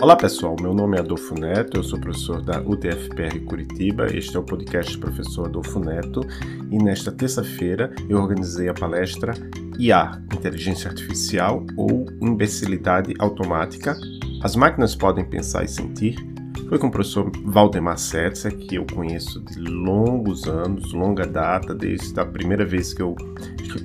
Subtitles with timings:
[0.00, 4.06] Olá pessoal, meu nome é Adolfo Neto, eu sou professor da UTFPR Curitiba.
[4.06, 6.20] Este é o podcast Professor Adolfo Neto
[6.70, 9.34] e nesta terça-feira eu organizei a palestra
[9.76, 13.96] IA, Inteligência Artificial ou Imbecilidade Automática.
[14.40, 16.14] As máquinas podem pensar e sentir.
[16.68, 22.18] Foi com o professor Valdemar Setzer, que eu conheço de longos anos, longa data, desde
[22.20, 23.16] a primeira vez que eu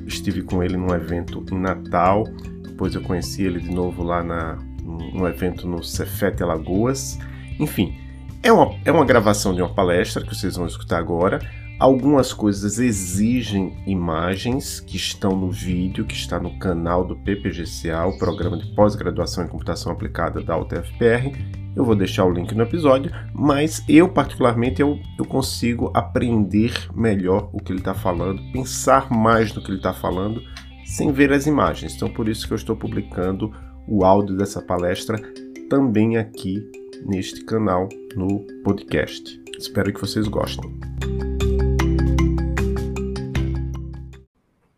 [0.05, 2.23] estive com ele num evento em Natal.
[2.61, 4.72] Depois eu conheci ele de novo lá na
[5.13, 7.19] um evento no Cefete Alagoas.
[7.59, 7.95] Enfim,
[8.41, 11.39] é uma, é uma gravação de uma palestra que vocês vão escutar agora.
[11.79, 18.17] Algumas coisas exigem imagens que estão no vídeo, que está no canal do PPGCA, o
[18.17, 21.35] Programa de Pós-Graduação em Computação Aplicada da UTFPR.
[21.75, 27.49] Eu vou deixar o link no episódio, mas eu, particularmente, eu, eu consigo aprender melhor
[27.51, 30.43] o que ele está falando, pensar mais no que ele está falando,
[30.85, 31.95] sem ver as imagens.
[31.95, 33.51] Então, por isso que eu estou publicando
[33.87, 35.19] o áudio dessa palestra
[35.69, 36.69] também aqui
[37.05, 39.41] neste canal no podcast.
[39.57, 40.71] Espero que vocês gostem.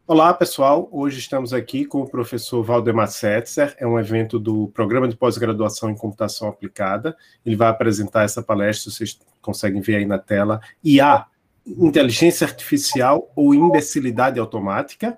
[0.08, 0.88] Olá, pessoal.
[0.92, 3.75] Hoje estamos aqui com o professor Valdemar Setzer.
[3.80, 7.17] É um evento do Programa de Pós-Graduação em Computação Aplicada.
[7.44, 10.62] Ele vai apresentar essa palestra, vocês conseguem ver aí na tela.
[10.84, 11.25] IA,
[11.66, 15.17] Inteligência Artificial ou Imbecilidade Automática,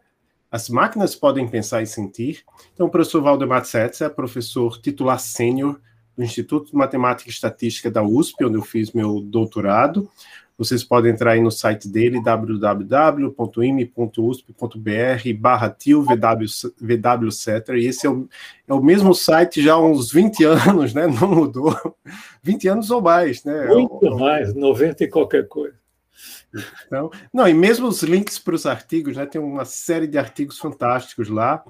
[0.51, 2.43] as máquinas podem pensar e sentir.
[2.73, 5.79] Então, o professor Valdemar Setz é professor titular sênior
[6.15, 10.09] do Instituto de Matemática e Estatística da USP, onde eu fiz meu doutorado.
[10.57, 13.33] Vocês podem entrar aí no site dele, www.ime.usp.br
[15.37, 17.29] barra tio VW
[17.75, 18.27] e esse é o,
[18.67, 21.05] é o mesmo site já há uns 20 anos, né?
[21.05, 21.75] Não mudou.
[22.41, 23.67] 20 anos ou mais, né?
[23.67, 25.75] Muito mais, 90 e qualquer coisa.
[26.85, 29.25] Então, não, e mesmo os links para os artigos, né?
[29.25, 31.63] Tem uma série de artigos fantásticos lá.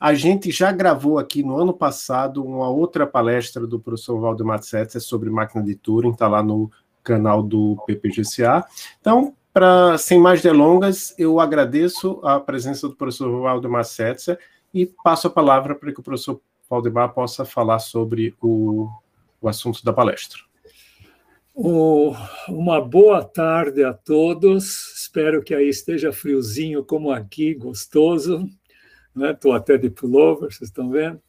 [0.00, 5.00] A gente já gravou aqui no ano passado uma outra palestra do professor Valdemar Setzer
[5.00, 6.70] sobre máquina de Turing, está lá no
[7.02, 8.64] canal do PPGCA.
[9.00, 14.38] Então, para sem mais delongas, eu agradeço a presença do professor Valdemar Setzer
[14.72, 18.88] e passo a palavra para que o professor Valdemar possa falar sobre o,
[19.40, 20.42] o assunto da palestra
[21.54, 24.92] uma boa tarde a todos.
[24.96, 28.48] Espero que aí esteja friozinho como aqui, gostoso.
[29.16, 29.58] Estou né?
[29.58, 31.22] até de pullover, vocês estão vendo.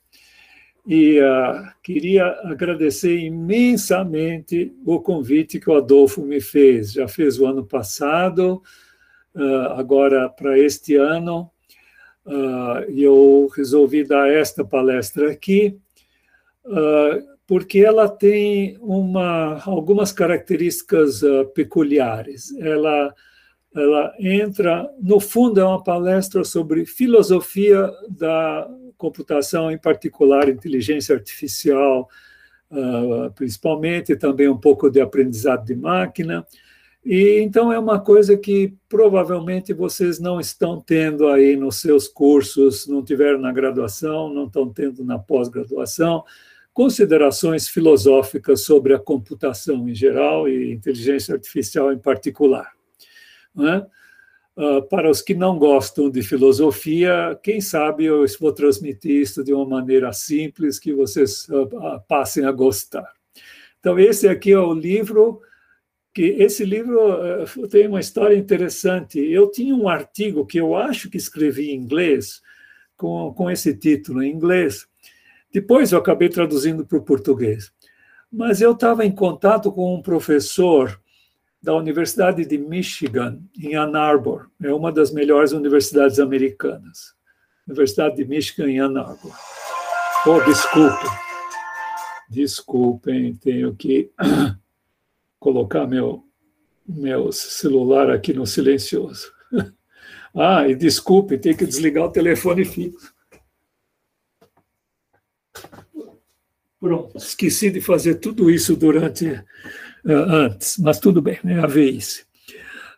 [0.87, 6.93] E uh, queria agradecer imensamente o convite que o Adolfo me fez.
[6.93, 8.61] Já fez o ano passado,
[9.35, 11.51] uh, agora para este ano,
[12.25, 15.77] uh, eu resolvi dar esta palestra aqui.
[16.65, 22.55] Uh, porque ela tem uma, algumas características uh, peculiares.
[22.57, 23.13] Ela,
[23.75, 28.67] ela entra, no fundo, é uma palestra sobre filosofia da
[28.97, 32.09] computação, em particular inteligência artificial,
[32.71, 36.45] uh, principalmente, também um pouco de aprendizado de máquina.
[37.05, 42.87] E então é uma coisa que provavelmente vocês não estão tendo aí nos seus cursos,
[42.87, 46.23] não tiveram na graduação, não estão tendo na pós-graduação
[46.75, 52.73] considerações filosóficas sobre a computação em geral e inteligência artificial em particular.
[53.57, 53.77] É?
[54.61, 59.53] Uh, para os que não gostam de filosofia, quem sabe eu vou transmitir isso de
[59.53, 63.09] uma maneira simples que vocês uh, uh, passem a gostar.
[63.79, 65.39] Então, esse aqui é o livro
[66.13, 66.99] que esse livro
[67.69, 69.19] tem uma história interessante.
[69.19, 72.41] Eu tinha um artigo que eu acho que escrevi em inglês
[72.97, 74.87] com, com esse título em inglês
[75.55, 77.71] depois eu acabei traduzindo para o português.
[78.29, 81.01] Mas eu estava em contato com um professor
[81.63, 84.51] da Universidade de Michigan, em Ann Arbor.
[84.61, 87.15] É uma das melhores universidades americanas.
[87.65, 89.33] Universidade de Michigan, em Ann Arbor.
[90.27, 91.09] Oh, desculpem.
[92.29, 94.11] Desculpem, tenho que
[95.39, 96.25] colocar meu,
[96.85, 99.31] meu celular aqui no silencioso.
[100.37, 103.14] Ah, e desculpe, tem que desligar o telefone fixo.
[106.85, 112.27] Pronto, esqueci de fazer tudo isso durante uh, antes, mas tudo bem, é a vez.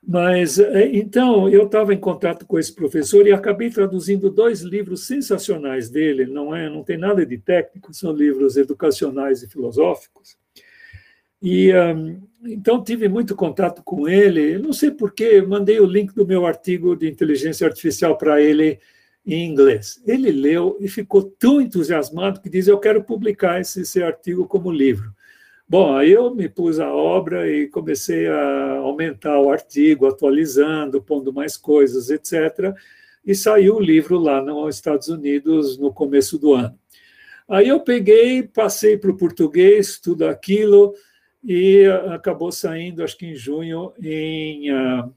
[0.05, 5.07] Mas eh, então eu estava em contato com esse professor e acabei traduzindo dois livros
[5.07, 6.25] sensacionais dele.
[6.25, 10.35] Não é, não tem nada de técnico, são livros educacionais e filosóficos.
[11.41, 14.57] E um, então tive muito contato com ele.
[14.57, 18.81] não sei por que mandei o link do meu artigo de inteligência artificial para ele
[19.27, 20.01] em inglês.
[20.07, 24.71] Ele leu e ficou tão entusiasmado que diz: Eu quero publicar esse, esse artigo como
[24.71, 25.13] livro.
[25.69, 31.33] Bom, aí eu me pus à obra e comecei a aumentar o artigo, atualizando, pondo
[31.33, 32.73] mais coisas, etc.
[33.25, 36.79] E saiu o livro lá nos Estados Unidos no começo do ano.
[37.49, 40.93] Aí eu peguei, passei para o português, tudo aquilo,
[41.43, 45.13] e acabou saindo, acho que em junho, em, uh,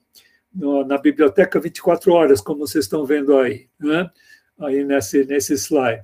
[0.53, 4.11] na Biblioteca 24 Horas, como vocês estão vendo aí, né?
[4.59, 6.03] aí nesse, nesse slide.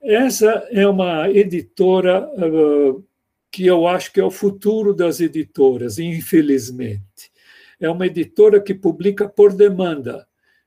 [0.00, 3.04] Essa é uma editora uh,
[3.50, 7.32] que eu acho que é o futuro das editoras, infelizmente.
[7.80, 10.26] É uma editora que publica por demanda.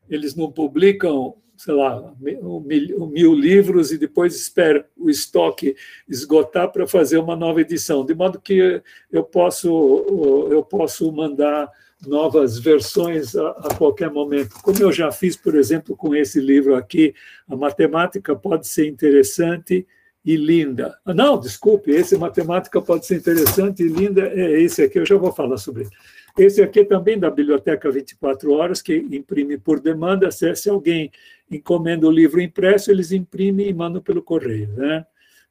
[0.10, 5.76] Eles não publicam sei lá, mil, mil livros e depois espera o estoque
[6.08, 8.82] esgotar para fazer uma nova edição, de modo que
[9.12, 11.68] eu posso, eu posso mandar
[12.06, 14.56] novas versões a, a, qualquer momento.
[14.62, 17.14] Como eu já fiz, por exemplo, com esse livro aqui,
[17.48, 19.88] A Matemática Pode Ser Interessante
[20.24, 20.98] e Linda.
[21.06, 25.16] Ah, não, desculpe, esse Matemática Pode Ser Interessante e Linda é esse aqui, eu já
[25.16, 25.92] vou falar sobre ele.
[26.38, 30.30] Esse aqui é também da Biblioteca 24 Horas, que imprime por demanda.
[30.30, 31.12] Se, alguém
[31.50, 34.70] encomenda o livro impresso, eles imprimem e mandam pelo correio.
[34.74, 35.04] Né?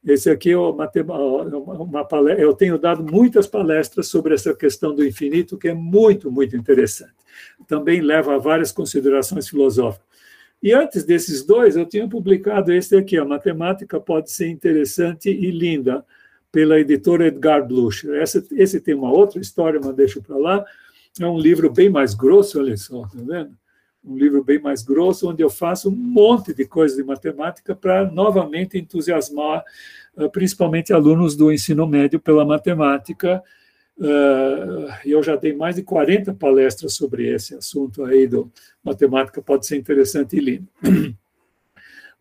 [0.07, 0.89] Esse aqui é uma,
[1.81, 6.31] uma palestra, eu tenho dado muitas palestras sobre essa questão do infinito, que é muito,
[6.31, 7.13] muito interessante.
[7.67, 10.07] Também leva a várias considerações filosóficas.
[10.63, 15.51] E antes desses dois, eu tinha publicado esse aqui, A Matemática Pode Ser Interessante e
[15.51, 16.05] Linda,
[16.53, 18.15] pela editora Edgar Blucher.
[18.15, 20.65] Essa, esse tem uma outra história, mas deixo para lá.
[21.21, 23.51] É um livro bem mais grosso, olha só, tá vendo?
[24.07, 28.11] Um livro bem mais grosso, onde eu faço um monte de coisas de matemática para
[28.11, 29.65] novamente entusiasmar,
[30.17, 33.43] ah, principalmente alunos do ensino médio pela matemática.
[34.01, 38.51] Ah, eu já dei mais de 40 palestras sobre esse assunto aí do
[38.85, 40.69] matemática pode ser interessante e lindo.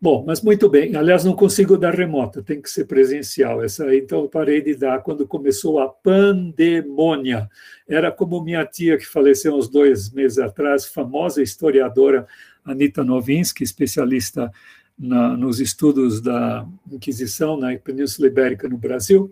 [0.06, 0.96] Bom, mas muito bem.
[0.96, 3.64] Aliás, não consigo dar remota, tem que ser presencial.
[3.64, 7.50] Essa aí, então, parei de dar quando começou a pandemônia.
[7.90, 12.28] Era como minha tia, que faleceu uns dois meses atrás, famosa historiadora
[12.64, 14.52] Anita Novinsky, especialista
[14.96, 19.32] na, nos estudos da Inquisição na Península Ibérica no Brasil.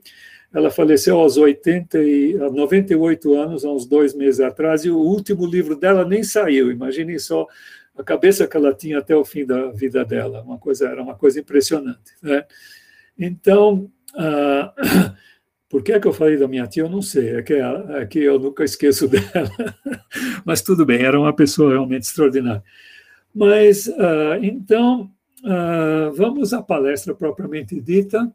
[0.52, 5.46] Ela faleceu aos 80 e, 98 anos, há uns dois meses atrás, e o último
[5.46, 6.72] livro dela nem saiu.
[6.72, 7.48] Imaginem só
[7.98, 11.16] a cabeça que ela tinha até o fim da vida dela, uma coisa era uma
[11.16, 12.12] coisa impressionante.
[12.22, 12.44] Né?
[13.18, 14.74] Então, ah,
[15.69, 16.84] por que, é que eu falei da minha tia?
[16.84, 19.51] Eu não sei, é que, é que eu nunca esqueço dela.
[20.45, 22.63] Mas tudo bem, era uma pessoa realmente extraordinária.
[23.34, 25.12] Mas, ah, então,
[25.46, 28.34] ah, vamos à palestra propriamente dita.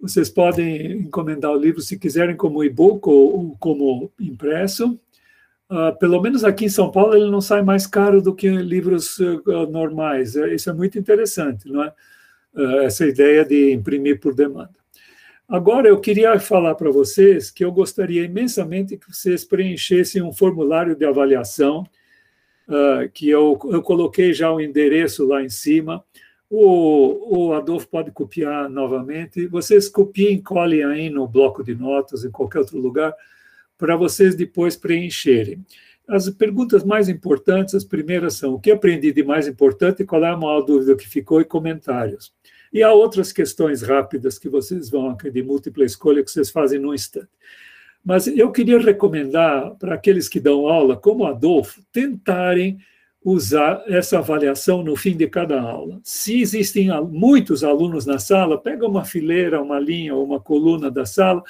[0.00, 4.98] Vocês podem encomendar o livro se quiserem como e-book ou, ou como impresso.
[5.70, 9.18] Uh, pelo menos aqui em São Paulo, ele não sai mais caro do que livros
[9.18, 10.34] uh, normais.
[10.34, 11.92] É, isso é muito interessante, não é?
[12.54, 14.74] Uh, essa ideia de imprimir por demanda.
[15.46, 20.94] Agora, eu queria falar para vocês que eu gostaria imensamente que vocês preenchessem um formulário
[20.94, 21.86] de avaliação,
[23.14, 26.04] que eu, eu coloquei já o endereço lá em cima.
[26.50, 29.46] O, o Adolfo pode copiar novamente.
[29.46, 33.14] Vocês copiem, colhem aí no bloco de notas, em qualquer outro lugar
[33.78, 35.64] para vocês depois preencherem.
[36.08, 40.30] As perguntas mais importantes, as primeiras são o que aprendi de mais importante qual é
[40.30, 42.32] a maior dúvida que ficou e comentários.
[42.72, 46.92] E há outras questões rápidas que vocês vão, de múltipla escolha, que vocês fazem num
[46.92, 47.28] instante.
[48.04, 52.78] Mas eu queria recomendar para aqueles que dão aula, como Adolfo, tentarem
[53.22, 56.00] usar essa avaliação no fim de cada aula.
[56.02, 61.04] Se existem muitos alunos na sala, pega uma fileira, uma linha ou uma coluna da
[61.04, 61.42] sala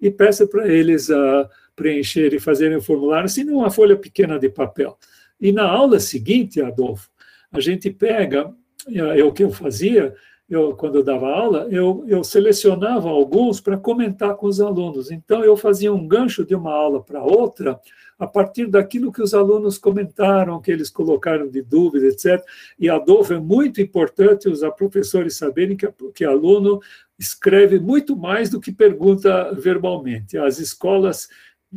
[0.00, 3.96] e peça para eles a uh, preencher e fazerem o formulário, se não uma folha
[3.96, 4.98] pequena de papel.
[5.38, 7.08] E na aula seguinte, Adolfo,
[7.52, 8.50] a gente pega,
[8.88, 10.14] é, é o que eu fazia,
[10.48, 15.10] eu, quando eu dava aula, eu, eu selecionava alguns para comentar com os alunos.
[15.10, 17.78] Então, eu fazia um gancho de uma aula para outra,
[18.18, 22.42] a partir daquilo que os alunos comentaram, que eles colocaram de dúvida, etc.
[22.78, 26.80] E, Adolfo, é muito importante os professores saberem que, que aluno
[27.18, 30.38] escreve muito mais do que pergunta verbalmente.
[30.38, 31.28] As escolas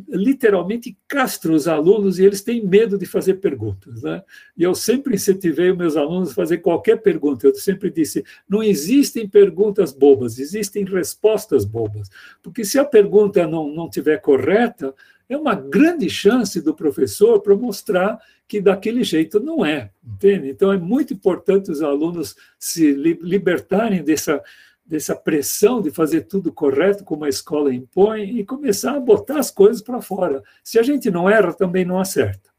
[0.07, 4.03] literalmente castra os alunos e eles têm medo de fazer perguntas.
[4.03, 4.23] Né?
[4.57, 7.47] E eu sempre incentivei os meus alunos a fazer qualquer pergunta.
[7.47, 12.09] Eu sempre disse: não existem perguntas bobas, existem respostas bobas.
[12.41, 14.93] Porque se a pergunta não, não tiver correta,
[15.29, 20.49] é uma grande chance do professor para mostrar que daquele jeito não é, entende?
[20.49, 24.41] Então é muito importante os alunos se libertarem dessa
[24.89, 29.51] dessa pressão de fazer tudo correto, como a escola impõe, e começar a botar as
[29.51, 30.41] coisas para fora.
[30.63, 32.50] Se a gente não erra, também não acerta.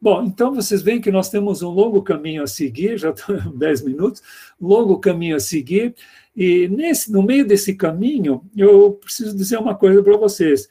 [0.00, 3.82] Bom, então vocês veem que nós temos um longo caminho a seguir, já estão 10
[3.82, 4.22] minutos,
[4.58, 5.94] longo caminho a seguir,
[6.34, 10.66] e nesse, no meio desse caminho, eu preciso dizer uma coisa para vocês.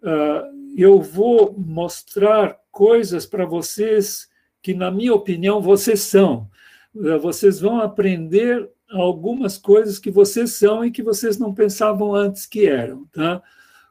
[0.00, 4.28] Uh, eu vou mostrar coisas para vocês
[4.62, 6.48] que, na minha opinião, vocês são.
[6.94, 12.46] Uh, vocês vão aprender algumas coisas que vocês são e que vocês não pensavam antes
[12.46, 13.42] que eram, tá?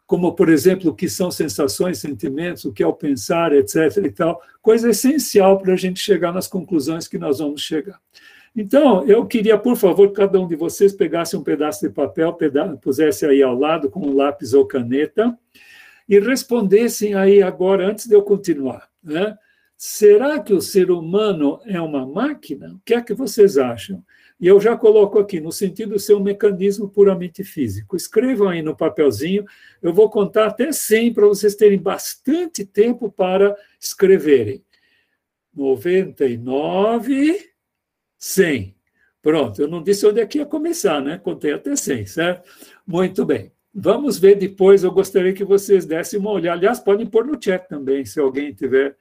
[0.05, 3.97] Como, por exemplo, o que são sensações, sentimentos, o que é o pensar, etc.
[4.03, 7.99] e tal, coisa essencial para a gente chegar nas conclusões que nós vamos chegar.
[8.55, 12.37] Então, eu queria, por favor, que cada um de vocês pegasse um pedaço de papel,
[12.81, 15.35] pusesse aí ao lado com um lápis ou caneta
[16.07, 19.35] e respondessem aí agora, antes de eu continuar, né?
[19.75, 22.73] Será que o ser humano é uma máquina?
[22.75, 24.03] O que é que vocês acham?
[24.39, 27.95] E eu já coloco aqui, no sentido de ser um mecanismo puramente físico.
[27.95, 29.45] Escrevam aí no papelzinho,
[29.81, 34.63] eu vou contar até 100 para vocês terem bastante tempo para escreverem.
[35.55, 37.51] 99,
[38.17, 38.75] 100.
[39.21, 41.17] Pronto, eu não disse onde é que ia começar, né?
[41.17, 42.49] Contei até 100, certo?
[42.85, 43.53] Muito bem.
[43.73, 46.57] Vamos ver depois, eu gostaria que vocês dessem uma olhada.
[46.57, 48.95] Aliás, podem pôr no chat também, se alguém tiver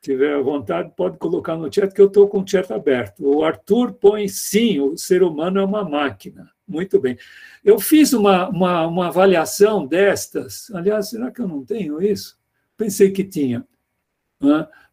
[0.00, 3.24] tiver vontade, pode colocar no chat, que eu estou com o chat aberto.
[3.24, 6.50] O Arthur põe sim, o ser humano é uma máquina.
[6.66, 7.16] Muito bem.
[7.64, 10.70] Eu fiz uma, uma, uma avaliação destas.
[10.72, 12.38] Aliás, será que eu não tenho isso?
[12.76, 13.66] Pensei que tinha.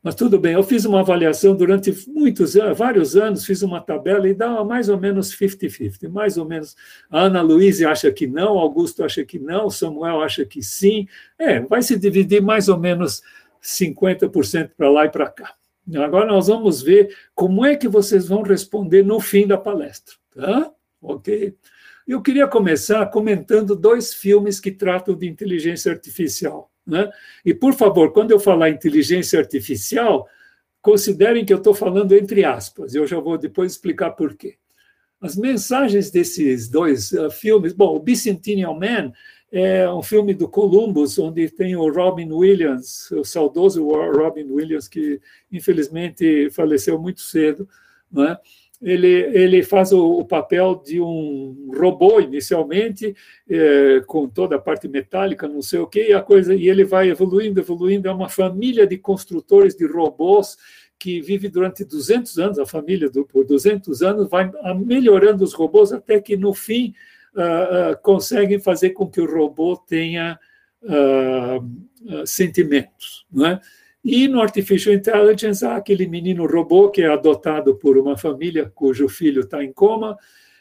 [0.01, 4.27] Mas tudo bem, eu fiz uma avaliação durante muitos anos, vários anos, fiz uma tabela
[4.27, 6.09] e dá mais ou menos 50-50.
[6.09, 6.75] Mais ou menos.
[7.09, 11.07] A Ana Luísa acha que não, Augusto acha que não, Samuel acha que sim.
[11.37, 13.21] É, vai se dividir mais ou menos
[13.65, 15.55] 50% para lá e para cá.
[15.95, 20.71] Agora nós vamos ver como é que vocês vão responder no fim da palestra, tá?
[21.01, 21.55] Ok?
[22.07, 26.71] Eu queria começar comentando dois filmes que tratam de inteligência artificial.
[26.85, 27.09] Né?
[27.43, 30.27] E, por favor, quando eu falar inteligência artificial,
[30.81, 34.55] considerem que eu estou falando entre aspas, eu já vou depois explicar por quê.
[35.19, 39.11] As mensagens desses dois uh, filmes, bom, o Bicentennial Man
[39.57, 45.21] é um filme do Columbus, onde tem o Robin Williams, o saudoso Robin Williams, que
[45.49, 47.65] infelizmente faleceu muito cedo.
[48.11, 48.37] Né?
[48.81, 53.15] Ele, ele faz o, o, papel de um robô inicialmente,
[53.49, 56.83] é, com toda a parte metálica, não sei o quê, e, a coisa, e ele
[56.83, 58.09] vai evoluindo, evoluindo.
[58.09, 60.57] É uma família de construtores de robôs
[60.99, 64.51] que vive durante 200 anos, a família do, por 200 anos, vai
[64.85, 66.93] melhorando os robôs até que, no fim,
[67.35, 70.39] uh, conseguem fazer com que o robô tenha
[70.81, 73.25] uh, sentimentos.
[73.31, 73.59] Né?
[74.03, 79.09] E no Artificial Intelligence há aquele menino robô que é adotado por uma família cujo
[79.09, 80.17] filho está em coma,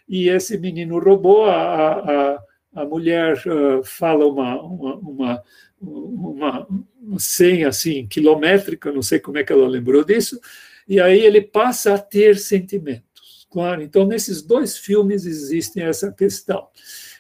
[0.09, 2.43] e esse menino robô, a, a,
[2.75, 5.43] a mulher uh, fala uma, uma, uma,
[5.81, 6.69] uma,
[7.01, 10.39] uma senha assim, quilométrica, não sei como é que ela lembrou disso,
[10.87, 13.14] e aí ele passa a ter sentimento.
[13.55, 16.67] Claro, então nesses dois filmes existe essa questão.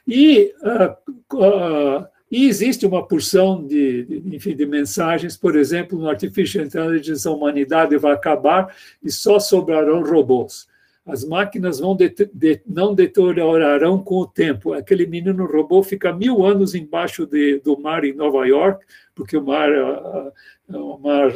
[0.04, 6.08] E, uh, uh, e existe uma porção de, de, enfim, de mensagens, por exemplo, no
[6.08, 10.66] Artificial Intelligence, a humanidade vai acabar e só sobrarão robôs.
[11.06, 14.72] As máquinas vão de, de, não deteriorarão com o tempo.
[14.72, 19.44] Aquele menino robô fica mil anos embaixo de, do mar em Nova York, porque o
[19.44, 20.32] mar, uh,
[20.68, 21.30] o mar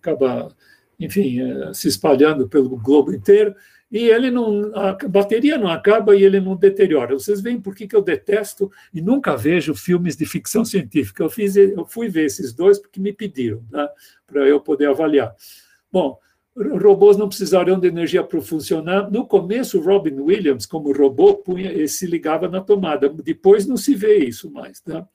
[0.00, 0.54] acaba,
[1.00, 1.40] enfim,
[1.72, 3.52] se espalhando pelo globo inteiro
[3.94, 7.14] e ele não, a bateria não acaba e ele não deteriora.
[7.14, 11.22] Vocês veem por que, eu detesto e nunca vejo filmes de ficção científica.
[11.22, 13.88] Eu, fiz, eu fui ver esses dois porque me pediram, tá?
[14.26, 15.32] para eu poder avaliar.
[15.92, 16.18] Bom,
[16.56, 19.08] robôs não precisarão de energia para funcionar.
[19.12, 23.08] No começo, Robin Williams, como robô, punha, se ligava na tomada.
[23.08, 24.80] Depois não se vê isso mais.
[24.80, 25.06] Tá?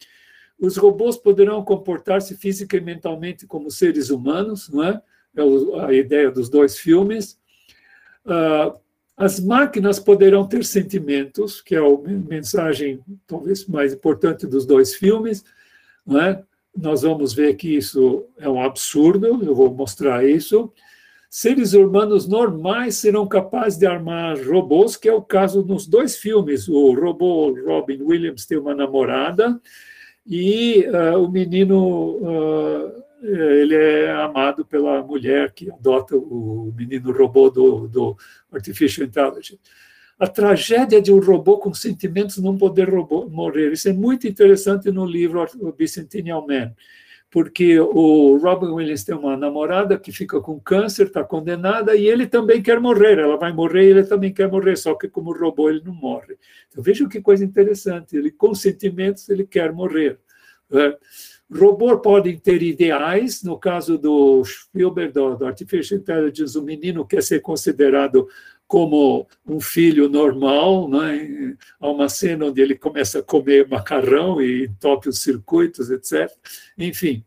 [0.57, 5.01] Os robôs poderão comportar-se física e mentalmente como seres humanos, não é?
[5.35, 5.41] É
[5.85, 7.38] a ideia dos dois filmes.
[8.29, 8.79] Uh,
[9.17, 15.43] as máquinas poderão ter sentimentos, que é a mensagem talvez mais importante dos dois filmes.
[16.07, 16.41] Né?
[16.75, 20.71] Nós vamos ver que isso é um absurdo, eu vou mostrar isso.
[21.29, 26.69] Seres humanos normais serão capazes de armar robôs, que é o caso nos dois filmes.
[26.69, 29.59] O robô Robin Williams tem uma namorada
[30.25, 37.49] e uh, o menino uh, ele é amado pela mulher que adota o menino robô
[37.49, 38.17] do, do
[38.51, 39.59] Artificial Intelligence.
[40.17, 43.71] A tragédia de um robô com sentimentos não poder robô, morrer.
[43.71, 46.73] Isso é muito interessante no livro O Bicentennial Man,
[47.31, 52.27] porque o Robin Williams tem uma namorada que fica com câncer, está condenada, e ele
[52.27, 53.17] também quer morrer.
[53.17, 56.37] Ela vai morrer e ele também quer morrer, só que como robô ele não morre.
[56.69, 58.17] Então veja que coisa interessante.
[58.17, 60.19] Ele com sentimentos ele quer morrer.
[60.69, 60.95] Né?
[61.51, 67.23] Robôs podem ter ideais, no caso do Spielberg, do, do Artificial Intelligence, o menino quer
[67.23, 68.27] ser considerado
[68.67, 71.55] como um filho normal, né?
[71.79, 76.31] há uma cena onde ele começa a comer macarrão e entope os circuitos, etc.
[76.77, 77.25] Enfim,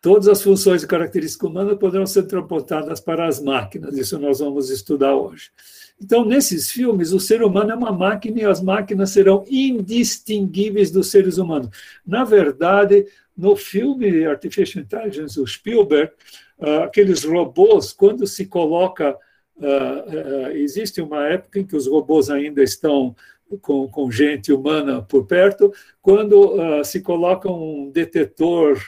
[0.00, 4.70] todas as funções e características humanas poderão ser transportadas para as máquinas, isso nós vamos
[4.70, 5.52] estudar hoje.
[6.00, 11.10] Então, nesses filmes, o ser humano é uma máquina e as máquinas serão indistinguíveis dos
[11.10, 11.70] seres humanos.
[12.06, 16.12] Na verdade, no filme Artificial Intelligence, o Spielberg,
[16.58, 19.16] uh, aqueles robôs, quando se coloca.
[19.56, 23.14] Uh, uh, existe uma época em que os robôs ainda estão
[23.60, 28.78] com, com gente humana por perto, quando se coloca um detetor,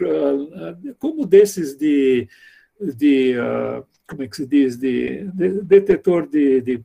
[0.99, 2.29] como desses de.
[2.79, 3.35] de
[4.07, 4.76] como é que se diz?
[4.76, 6.85] De, de detetor de, de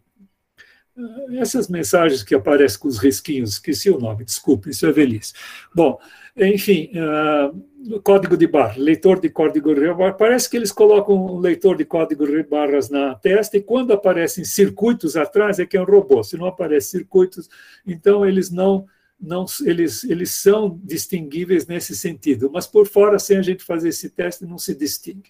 [1.33, 5.33] essas mensagens que aparecem com os risquinhos, esqueci o nome, desculpe, isso é velhice.
[5.73, 5.99] Bom,
[6.37, 11.39] enfim, uh, código de barra, leitor de código de barra, parece que eles colocam um
[11.39, 15.81] leitor de código de barras na testa e quando aparecem circuitos atrás é que é
[15.81, 17.49] um robô, se não aparecem circuitos,
[17.85, 18.85] então eles não,
[19.19, 24.09] não eles, eles são distinguíveis nesse sentido, mas por fora, sem a gente fazer esse
[24.09, 25.29] teste, não se distingue.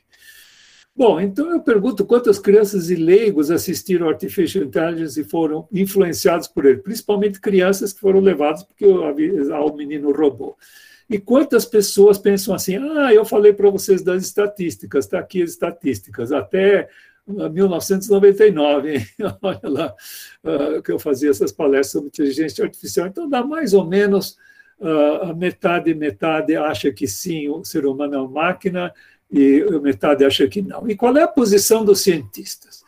[0.97, 6.65] Bom, então eu pergunto quantas crianças e leigos assistiram Artificial Intelligence e foram influenciados por
[6.65, 8.85] ele, principalmente crianças que foram levadas porque
[9.51, 10.55] ao menino robô.
[11.09, 15.51] E quantas pessoas pensam assim: ah, eu falei para vocês das estatísticas, está aqui as
[15.51, 16.87] estatísticas, até
[17.27, 19.05] 1999, hein?
[19.41, 19.95] olha lá,
[20.43, 23.07] uh, que eu fazia essas palestras sobre inteligência artificial.
[23.07, 24.37] Então, dá mais ou menos
[24.79, 28.93] uh, metade, metade acha que sim, o ser humano é uma máquina,
[29.31, 30.87] e metade acha que não.
[30.89, 32.83] E qual é a posição dos cientistas?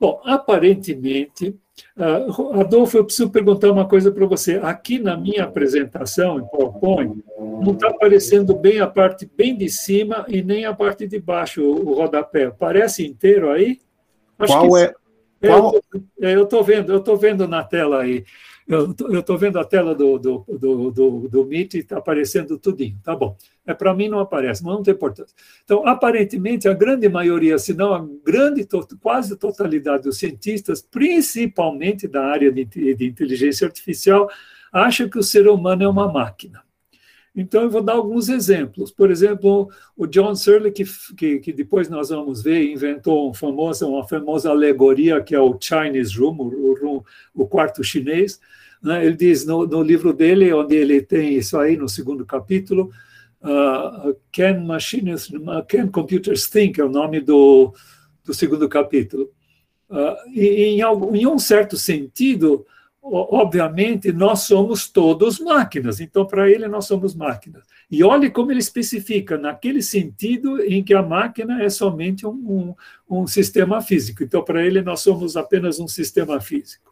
[0.00, 1.54] Bom, aparentemente,
[1.94, 4.58] uh, Adolfo, eu preciso perguntar uma coisa para você.
[4.62, 10.24] Aqui na minha apresentação, em PowerPoint, não está aparecendo bem a parte bem de cima
[10.26, 12.50] e nem a parte de baixo, o rodapé.
[12.50, 13.78] Parece inteiro aí?
[14.38, 14.94] Acho qual é?
[15.42, 15.74] é qual...
[16.18, 18.24] Eu estou vendo, eu estou vendo na tela aí.
[18.70, 22.96] Eu estou vendo a tela do, do, do, do, do Meet e está aparecendo tudinho.
[23.02, 23.36] Tá bom.
[23.66, 25.34] É, Para mim não aparece, mas não tem importância.
[25.64, 28.64] Então, aparentemente, a grande maioria, se não a grande,
[29.02, 34.30] quase totalidade dos cientistas, principalmente da área de, de inteligência artificial,
[34.72, 36.62] acha que o ser humano é uma máquina.
[37.34, 38.92] Então, eu vou dar alguns exemplos.
[38.92, 40.84] Por exemplo, o John Searle, que,
[41.16, 45.58] que, que, depois nós vamos ver, inventou um famoso, uma famosa alegoria que é o
[45.60, 47.04] Chinese Room, o, o,
[47.34, 48.40] o quarto chinês,
[48.82, 49.04] né?
[49.04, 52.90] Ele diz no, no, livro dele, onde ele tem isso aí no segundo capítulo,
[53.42, 55.30] uh, Can Machines,
[55.68, 57.74] Can Computers Think, é o nome do,
[58.24, 59.30] do segundo capítulo.
[59.88, 62.64] Uh, e, em, algum, em um certo sentido,
[63.02, 67.64] obviamente, nós somos todos máquinas, então, para ele, nós somos máquinas.
[67.90, 72.74] E olhe como ele especifica, naquele sentido em que a máquina é somente um,
[73.08, 74.22] um, um sistema físico.
[74.22, 76.89] Então, para ele, nós somos apenas um sistema físico.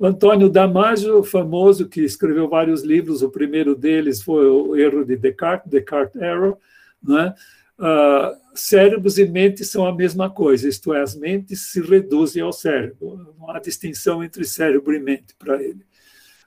[0.00, 5.70] Antônio Damasio, famoso, que escreveu vários livros, o primeiro deles foi o erro de Descartes,
[5.70, 6.58] Descartes Error,
[7.02, 7.34] né?
[7.78, 12.52] Uh, cérebros e mentes são a mesma coisa, isto é, as mentes se reduzem ao
[12.52, 15.84] cérebro, não há distinção entre cérebro e mente para ele.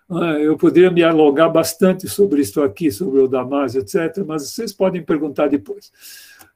[0.10, 4.74] Uh, eu poderia me alongar bastante sobre isso aqui, sobre o Damasio, etc., mas vocês
[4.74, 5.92] podem perguntar depois.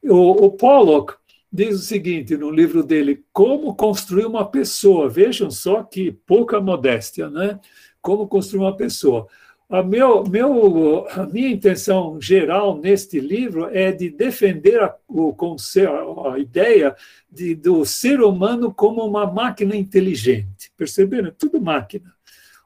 [0.04, 1.14] O, o Pollock
[1.54, 5.08] diz o seguinte no livro dele: Como construir uma pessoa.
[5.08, 7.60] Vejam só que pouca modéstia, né?
[8.02, 9.28] Como construir uma pessoa.
[9.70, 16.28] A, meu, meu, a minha intenção geral neste livro é de defender a, o conceito,
[16.28, 16.96] a ideia
[17.32, 20.72] de, do ser humano como uma máquina inteligente.
[20.76, 21.32] Perceberam?
[21.38, 22.14] Tudo máquina.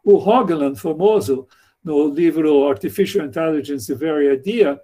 [0.03, 1.47] O Hoagland, famoso,
[1.83, 4.79] no livro Artificial Intelligence Very Idea,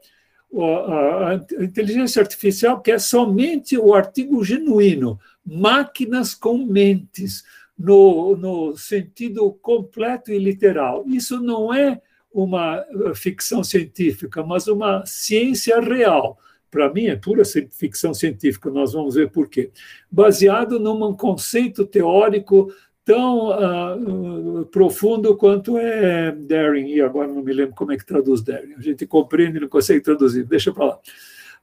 [0.61, 7.43] a inteligência artificial que é somente o artigo genuíno, máquinas com mentes,
[7.77, 11.03] no, no sentido completo e literal.
[11.07, 16.37] Isso não é uma uh, ficção científica, mas uma ciência real.
[16.71, 19.69] Para mim, é pura ficção científica, nós vamos ver por quê.
[20.09, 22.73] Baseado num conceito teórico
[23.05, 28.41] tão uh, profundo quanto é daring, e agora não me lembro como é que traduz
[28.41, 28.73] daring.
[28.75, 30.99] A gente compreende não consegue traduzir, deixa para lá.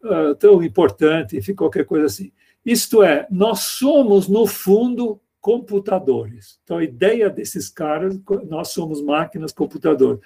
[0.03, 2.33] Uh, tão importante, enfim, qualquer coisa assim.
[2.64, 6.59] Isto é, nós somos, no fundo, computadores.
[6.62, 10.20] Então, a ideia desses caras, nós somos máquinas, computadores.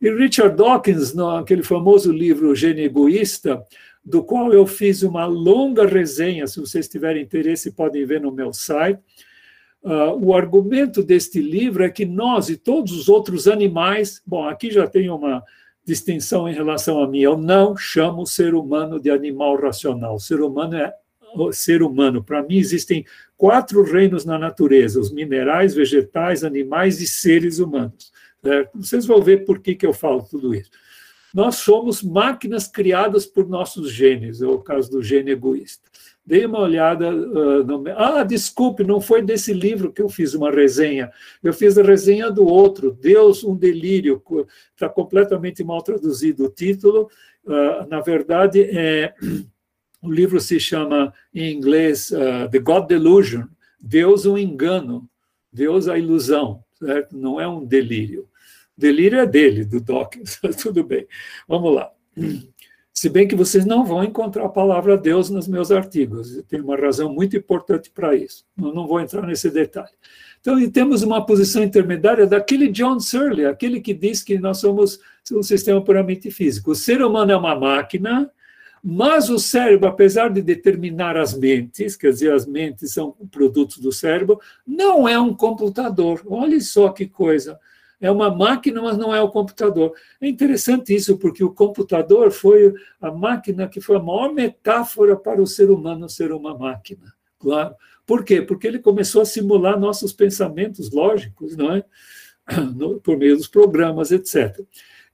[0.00, 3.64] E Richard Dawkins, naquele famoso livro Gênio Egoísta,
[4.04, 8.52] do qual eu fiz uma longa resenha, se vocês tiverem interesse, podem ver no meu
[8.52, 9.00] site,
[9.82, 14.70] Uh, o argumento deste livro é que nós e todos os outros animais, bom, aqui
[14.70, 15.42] já tem uma
[15.84, 20.14] distinção em relação a mim, eu não chamo o ser humano de animal racional.
[20.14, 20.94] O ser humano é
[21.34, 22.22] o ser humano.
[22.22, 23.04] Para mim, existem
[23.36, 28.12] quatro reinos na natureza: os minerais, vegetais, animais e seres humanos.
[28.42, 28.70] Certo?
[28.74, 30.70] Vocês vão ver por que, que eu falo tudo isso.
[31.32, 35.88] Nós somos máquinas criadas por nossos genes, é o caso do gene egoísta.
[36.24, 37.10] Dei uma olhada.
[37.10, 37.82] Uh, no...
[37.96, 41.10] Ah, desculpe, não foi desse livro que eu fiz uma resenha.
[41.42, 44.22] Eu fiz a resenha do outro, Deus, um Delírio.
[44.74, 47.10] Está completamente mal traduzido o título.
[47.44, 49.14] Uh, na verdade, é,
[50.02, 53.46] o livro se chama, em inglês, uh, The God Delusion
[53.82, 55.08] Deus, um engano.
[55.52, 56.64] Deus, a ilusão.
[56.78, 57.16] Certo?
[57.16, 58.28] Não é um delírio.
[58.78, 60.40] Delírio é dele, do Dawkins.
[60.62, 61.06] Tudo bem.
[61.48, 61.90] Vamos lá.
[62.92, 66.40] Se bem que vocês não vão encontrar a palavra Deus nos meus artigos.
[66.48, 68.44] Tem uma razão muito importante para isso.
[68.56, 69.92] Eu não vou entrar nesse detalhe.
[70.40, 75.00] Então, temos uma posição intermediária daquele John Searle, aquele que diz que nós somos
[75.32, 76.72] um sistema puramente físico.
[76.72, 78.30] O ser humano é uma máquina,
[78.82, 83.92] mas o cérebro, apesar de determinar as mentes, quer dizer, as mentes são produtos do
[83.92, 86.20] cérebro, não é um computador.
[86.26, 87.58] Olha só que coisa
[88.02, 89.94] é uma máquina, mas não é o computador.
[90.20, 95.40] É interessante isso, porque o computador foi a máquina que foi a maior metáfora para
[95.40, 97.14] o ser humano ser uma máquina.
[97.38, 97.76] Claro.
[98.04, 98.42] Por quê?
[98.42, 101.84] Porque ele começou a simular nossos pensamentos lógicos, não é?
[103.04, 104.60] Por meio dos programas, etc.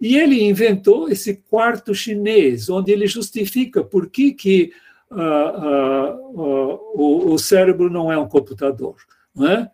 [0.00, 4.72] E ele inventou esse quarto chinês, onde ele justifica por que, que
[5.10, 8.96] uh, uh, uh, o, o, cérebro não é um computador.
[9.34, 9.70] Não é?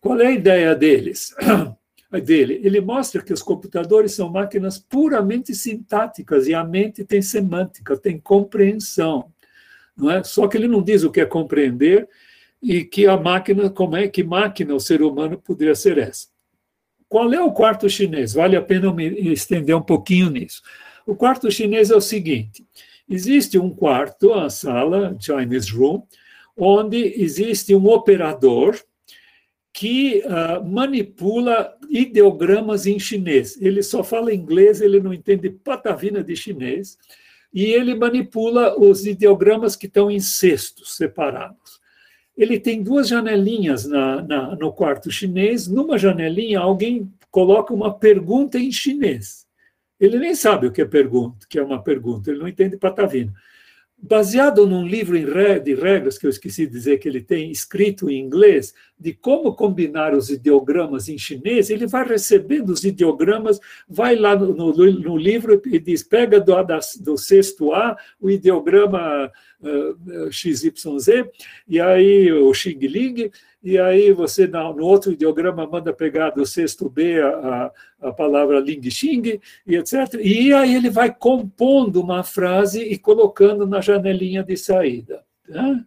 [0.00, 1.32] Qual é a ideia deles?
[2.12, 2.60] dele.
[2.62, 8.18] Ele mostra que os computadores são máquinas puramente sintáticas e a mente tem semântica, tem
[8.18, 9.32] compreensão.
[9.96, 10.22] Não é?
[10.22, 12.08] Só que ele não diz o que é compreender
[12.62, 16.28] e que a máquina, como é que máquina o ser humano poderia ser essa.
[17.08, 18.34] Qual é o quarto chinês?
[18.34, 20.62] Vale a pena me estender um pouquinho nisso.
[21.06, 22.66] O quarto chinês é o seguinte:
[23.08, 26.02] existe um quarto, a sala, Chinese Room,
[26.56, 28.76] onde existe um operador
[29.76, 33.60] que uh, manipula ideogramas em chinês.
[33.60, 36.96] Ele só fala inglês, ele não entende patavina de chinês,
[37.52, 41.78] e ele manipula os ideogramas que estão em cestos separados.
[42.34, 45.68] Ele tem duas janelinhas na, na, no quarto chinês.
[45.68, 49.46] Numa janelinha, alguém coloca uma pergunta em chinês.
[50.00, 53.30] Ele nem sabe o que é pergunta, que é uma pergunta, ele não entende patavina
[53.98, 55.18] baseado num livro
[55.60, 59.54] de regras que eu esqueci de dizer que ele tem escrito em inglês de como
[59.54, 65.16] combinar os ideogramas em chinês, ele vai recebendo os ideogramas, vai lá no, no, no
[65.16, 66.54] livro e diz pega do,
[67.00, 69.30] do sexto A o ideograma
[69.60, 70.68] uh, XYZ
[71.68, 73.30] e aí o Xing Ling
[73.66, 78.88] e aí você, no outro ideograma, manda pegar do sexto B a, a palavra Ling
[78.88, 80.14] Xing, e etc.
[80.22, 85.24] E aí ele vai compondo uma frase e colocando na janelinha de saída.
[85.52, 85.80] Tá?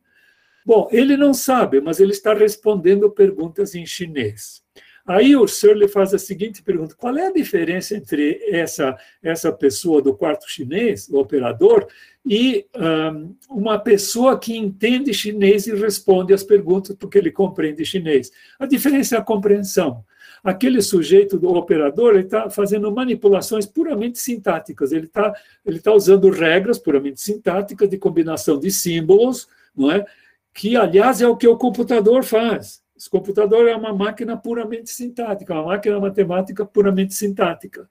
[0.65, 4.61] Bom, ele não sabe, mas ele está respondendo perguntas em chinês.
[5.07, 10.01] Aí o Searle faz a seguinte pergunta: qual é a diferença entre essa, essa pessoa
[10.01, 11.87] do quarto chinês, o operador,
[12.25, 18.31] e um, uma pessoa que entende chinês e responde as perguntas porque ele compreende chinês?
[18.59, 20.03] A diferença é a compreensão.
[20.43, 25.33] Aquele sujeito do operador está fazendo manipulações puramente sintáticas, ele está
[25.65, 30.05] ele tá usando regras puramente sintáticas de combinação de símbolos, não é?
[30.53, 32.81] que, aliás, é o que o computador faz.
[33.07, 37.87] O computador é uma máquina puramente sintática, uma máquina matemática puramente sintática.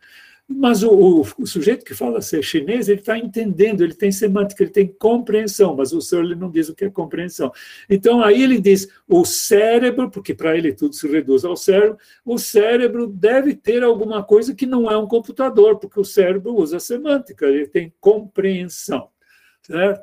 [0.51, 4.63] Mas o, o, o sujeito que fala ser chinês, ele está entendendo, ele tem semântica,
[4.63, 7.53] ele tem compreensão, mas o senhor ele não diz o que é compreensão.
[7.89, 12.39] Então, aí ele diz, o cérebro, porque para ele tudo se reduz ao cérebro, o
[12.39, 17.45] cérebro deve ter alguma coisa que não é um computador, porque o cérebro usa semântica,
[17.45, 19.11] ele tem compreensão,
[19.61, 20.03] certo?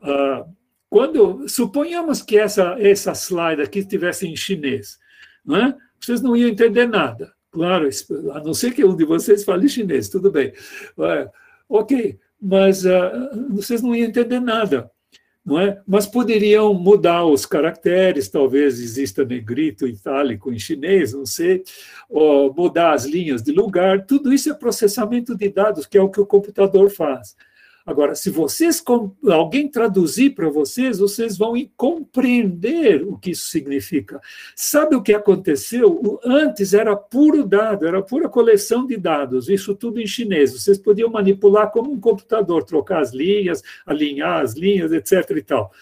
[0.00, 0.46] Ah,
[0.88, 4.98] quando suponhamos que essa essa slide aqui estivesse em chinês,
[5.44, 5.76] não é?
[6.00, 7.32] Vocês não iam entender nada.
[7.52, 7.86] Claro,
[8.32, 10.54] a não ser que um de vocês fale chinês, tudo bem.
[10.98, 11.30] É,
[11.68, 12.90] ok, mas uh,
[13.50, 14.90] vocês não iam entender nada,
[15.44, 15.78] não é?
[15.86, 21.62] Mas poderiam mudar os caracteres, talvez exista negrito itálico em chinês, não sei,
[22.08, 24.06] ou mudar as linhas de lugar.
[24.06, 27.36] Tudo isso é processamento de dados, que é o que o computador faz.
[27.84, 28.82] Agora, se vocês
[29.30, 34.20] alguém traduzir para vocês, vocês vão compreender o que isso significa.
[34.54, 36.20] Sabe o que aconteceu?
[36.24, 40.52] Antes era puro dado, era pura coleção de dados, isso tudo em chinês.
[40.52, 45.30] Vocês podiam manipular como um computador, trocar as linhas, alinhar as linhas, etc.
[45.36, 45.72] e tal.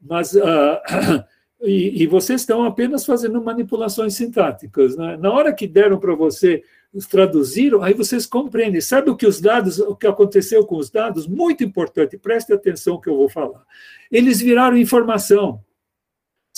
[0.00, 0.78] Mas uh,
[1.62, 4.96] e, e, vocês estão apenas fazendo manipulações sintáticas.
[4.96, 5.16] Né?
[5.16, 6.62] Na hora que deram para você
[7.08, 8.80] traduziram, aí vocês compreendem.
[8.80, 11.26] Sabe o que os dados, o que aconteceu com os dados?
[11.26, 13.64] Muito importante, preste atenção que eu vou falar.
[14.10, 15.62] Eles viraram informação.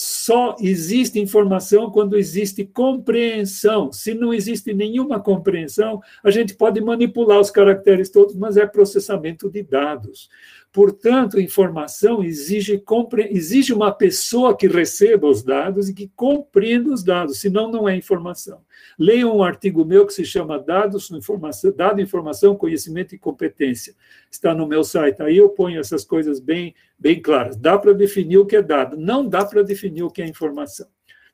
[0.02, 3.92] só existe informação quando existe compreensão.
[3.92, 9.50] Se não existe nenhuma compreensão, a gente pode manipular os caracteres todos, mas é processamento
[9.50, 10.30] de dados.
[10.72, 12.80] Portanto, informação exige,
[13.28, 17.96] exige uma pessoa que receba os dados e que compreenda os dados, senão não é
[17.96, 18.62] informação.
[18.96, 23.94] Leiam um artigo meu que se chama Dados, informação, Dado, Informação, Conhecimento e Competência.
[24.30, 25.20] Está no meu site.
[25.22, 27.56] Aí eu ponho essas coisas bem, bem claras.
[27.56, 30.87] Dá para definir o que é dado, não dá para definir o que é informação.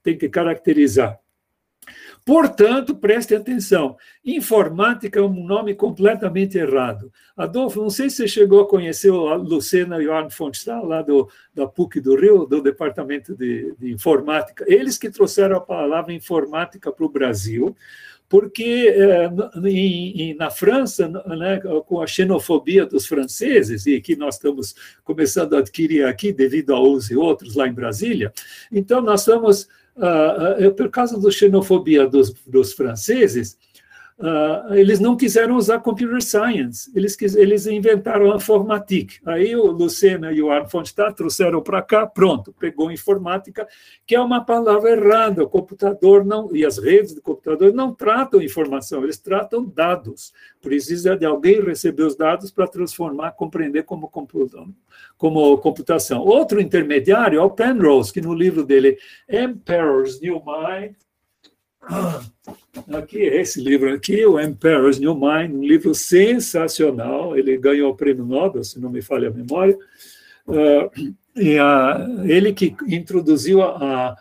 [0.02, 1.20] Tem que caracterizar.
[2.26, 7.12] Portanto, preste atenção: informática é um nome completamente errado.
[7.36, 11.02] Adolfo, não sei se você chegou a conhecer a Lucena e o Arno Fonstahl, lá
[11.02, 14.64] do, da PUC do Rio, do Departamento de, de Informática.
[14.66, 17.76] Eles que trouxeram a palavra informática para o Brasil,
[18.28, 19.30] porque é,
[19.64, 25.60] em, na França, né, com a xenofobia dos franceses, e que nós estamos começando a
[25.60, 28.32] adquirir aqui devido a uns e outros lá em Brasília,
[28.72, 33.56] então nós estamos uh, por causa da xenofobia dos, dos franceses,
[34.18, 39.20] Uh, eles não quiseram usar computer science, eles, eles inventaram a informatique.
[39.26, 43.68] Aí o Lucena e o Arno Fonstadt trouxeram para cá, pronto, pegou informática,
[44.06, 45.42] que é uma palavra errada.
[45.42, 50.32] O computador não, e as redes de computador não tratam informação, eles tratam dados.
[50.62, 54.10] Precisa de alguém receber os dados para transformar, compreender como,
[55.18, 56.22] como computação.
[56.22, 58.96] Outro intermediário é o Penrose, que no livro dele,
[59.28, 60.94] Emperor's New Mind,
[62.92, 67.36] Aqui, esse livro aqui, o Emperor's New Mind, um livro sensacional.
[67.36, 69.76] Ele ganhou o prêmio Nobel, se não me falha a memória.
[70.46, 71.56] Uh, e
[72.24, 74.16] ele que introduziu a,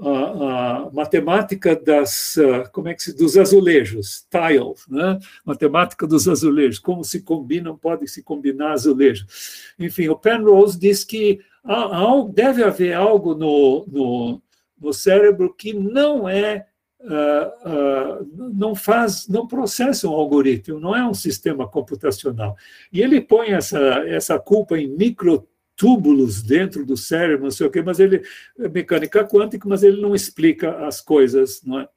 [0.00, 5.18] a, a matemática das, uh, como é que se, dos azulejos, tile, né?
[5.44, 9.72] matemática dos azulejos, como se combinam, podem se combinar azulejos.
[9.78, 14.42] Enfim, o Penrose diz que há, há, deve haver algo no, no,
[14.80, 16.66] no cérebro que não é
[17.02, 22.56] Uh, uh, não faz, não processa um algoritmo, não é um sistema computacional.
[22.92, 27.80] E ele põe essa, essa culpa em microtúbulos dentro do cérebro, não sei o quê,
[27.80, 28.22] mas ele
[28.58, 31.88] é mecânica quântica, mas ele não explica as coisas, não é?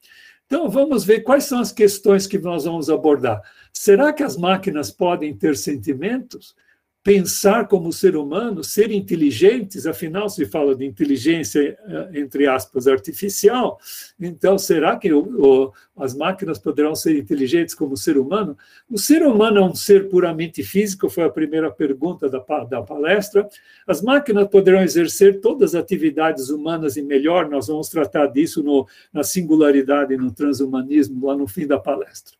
[0.45, 3.41] Então vamos ver quais são as questões que nós vamos abordar.
[3.73, 6.55] Será que as máquinas podem ter sentimentos?
[7.03, 13.77] Pensar como ser humano, ser inteligentes, afinal se fala de inteligência, eh, entre aspas, artificial,
[14.17, 18.57] então será que o, o, as máquinas poderão ser inteligentes como ser humano?
[18.89, 23.49] O ser humano é um ser puramente físico, foi a primeira pergunta da, da palestra.
[23.85, 28.87] As máquinas poderão exercer todas as atividades humanas e melhor, nós vamos tratar disso no,
[29.11, 32.37] na singularidade, no transhumanismo, lá no fim da palestra.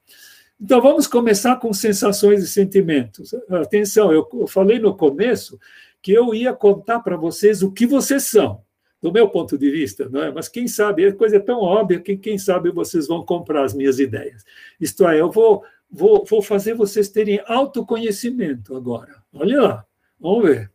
[0.59, 3.33] Então, vamos começar com sensações e sentimentos.
[3.49, 5.59] Atenção, eu falei no começo
[6.01, 8.61] que eu ia contar para vocês o que vocês são,
[9.01, 10.31] do meu ponto de vista, não é?
[10.31, 13.73] mas quem sabe, a coisa é tão óbvia que quem sabe vocês vão comprar as
[13.73, 14.43] minhas ideias.
[14.79, 19.23] Isto é, eu vou, vou, vou fazer vocês terem autoconhecimento agora.
[19.33, 19.85] Olha lá,
[20.19, 20.71] vamos ver.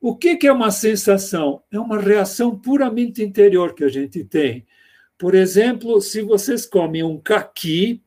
[0.00, 1.62] O que é uma sensação?
[1.72, 4.66] É uma reação puramente interior que a gente tem.
[5.16, 8.00] Por exemplo, se vocês comem um caqui,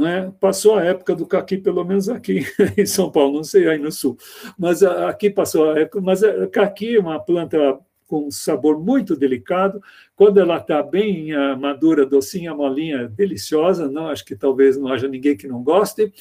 [0.00, 0.30] é?
[0.40, 2.46] Passou a época do caqui, pelo menos aqui
[2.78, 4.16] em São Paulo, não sei aí no sul,
[4.58, 6.00] mas aqui passou a época.
[6.00, 9.82] Mas caqui é uma planta com um sabor muito delicado.
[10.16, 15.08] Quando ela está bem uh, madura, docinha, molinha, deliciosa, não acho que talvez não haja
[15.08, 16.12] ninguém que não goste.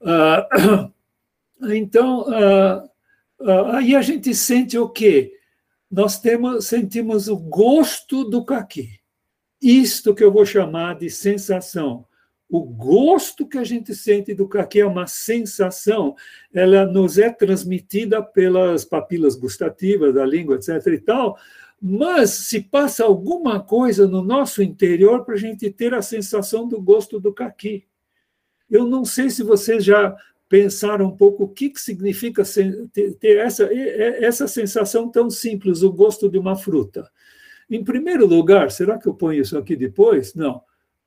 [1.62, 2.24] Então,
[3.74, 5.34] aí a gente sente o quê?
[5.90, 8.98] Nós temos, sentimos o gosto do caqui.
[9.60, 12.06] Isto que eu vou chamar de sensação
[12.50, 16.16] o gosto que a gente sente do caqui é uma sensação,
[16.52, 20.84] ela nos é transmitida pelas papilas gustativas da língua, etc.
[20.88, 21.38] e tal,
[21.80, 26.80] mas se passa alguma coisa no nosso interior para a gente ter a sensação do
[26.80, 27.84] gosto do caqui.
[28.68, 30.14] Eu não sei se vocês já
[30.48, 32.42] pensaram um pouco o que, que significa
[33.20, 37.08] ter essa, essa sensação tão simples, o gosto de uma fruta.
[37.70, 40.34] Em primeiro lugar, será que eu ponho isso aqui depois?
[40.34, 40.60] Não.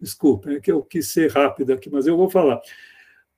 [0.03, 2.61] Desculpem, é que eu quis ser rápido aqui, mas eu vou falar.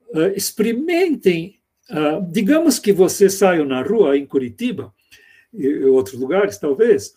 [0.10, 1.60] Uh, experimentem,
[1.92, 4.92] uh, digamos que você saiu na rua em Curitiba,
[5.54, 7.14] e outros lugares talvez,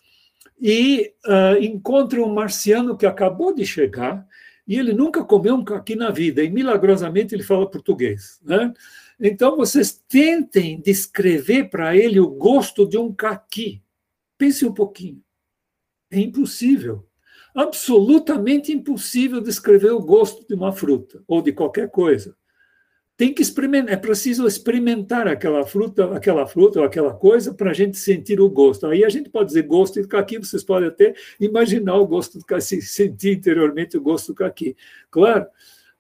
[0.61, 4.26] e uh, encontre um marciano que acabou de chegar
[4.66, 8.38] e ele nunca comeu um caqui na vida, e milagrosamente ele fala português.
[8.44, 8.74] Né?
[9.18, 13.82] Então, vocês tentem descrever para ele o gosto de um caqui.
[14.37, 15.22] Pense um pouquinho.
[16.11, 17.08] É impossível
[17.59, 22.37] absolutamente impossível descrever o gosto de uma fruta ou de qualquer coisa.
[23.16, 27.75] tem que experimentar, é preciso experimentar aquela fruta, aquela fruta ou aquela coisa para a
[27.75, 28.87] gente sentir o gosto.
[28.87, 32.44] Aí a gente pode dizer gosto de caqui, vocês podem até imaginar o gosto do
[32.44, 34.77] caqui, sentir interiormente o gosto do caqui,
[35.11, 35.47] claro.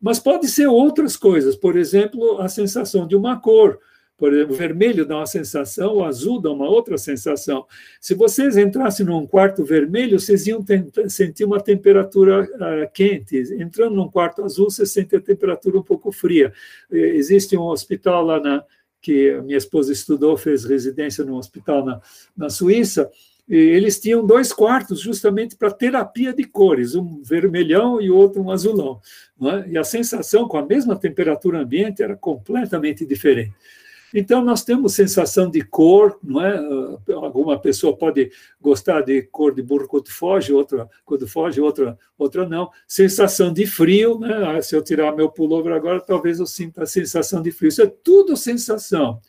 [0.00, 3.80] Mas pode ser outras coisas, por exemplo, a sensação de uma cor,
[4.18, 7.64] por exemplo, o vermelho dá uma sensação, o azul dá uma outra sensação.
[8.00, 10.62] Se vocês entrassem num quarto vermelho, vocês iam
[11.08, 13.36] sentir uma temperatura uh, quente.
[13.54, 16.52] Entrando num quarto azul, você sente a temperatura um pouco fria.
[16.90, 18.64] Existe um hospital lá na
[19.00, 22.00] que minha esposa estudou, fez residência num hospital na,
[22.36, 23.08] na Suíça,
[23.48, 29.00] eles tinham dois quartos justamente para terapia de cores, um vermelhão e outro um azulão.
[29.40, 29.70] É?
[29.70, 33.54] E a sensação, com a mesma temperatura ambiente, era completamente diferente.
[34.14, 36.56] Então, nós temos sensação de cor, não é?
[37.14, 42.48] Alguma pessoa pode gostar de cor de burro quando foge, outra quando foge, outra, outra
[42.48, 42.70] não.
[42.86, 44.32] Sensação de frio, né?
[44.46, 47.68] Ah, se eu tirar meu pullover agora, talvez eu sinta a sensação de frio.
[47.68, 49.20] Isso é tudo sensação.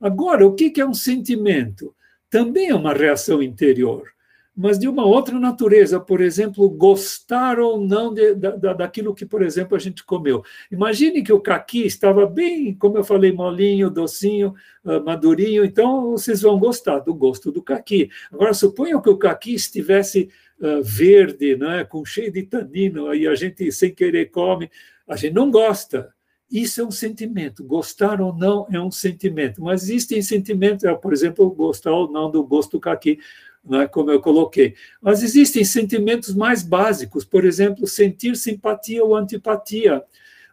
[0.00, 1.94] Agora, o que é um sentimento?
[2.28, 4.13] Também é uma reação interior
[4.56, 9.42] mas de uma outra natureza, por exemplo, gostar ou não de, da, daquilo que, por
[9.42, 10.44] exemplo, a gente comeu.
[10.70, 16.42] Imagine que o caqui estava bem, como eu falei, molinho, docinho, uh, madurinho, então vocês
[16.42, 18.08] vão gostar do gosto do caqui.
[18.32, 20.28] Agora, suponham que o caqui estivesse
[20.60, 24.70] uh, verde, né, com cheio de tanino, aí a gente, sem querer, come,
[25.08, 26.14] a gente não gosta.
[26.48, 27.64] Isso é um sentimento.
[27.64, 29.60] Gostar ou não é um sentimento.
[29.60, 33.18] Mas existem sentimentos, por exemplo, gostar ou não do gosto do caqui
[33.64, 34.74] né, como eu coloquei.
[35.00, 40.02] Mas existem sentimentos mais básicos, por exemplo, sentir simpatia ou antipatia.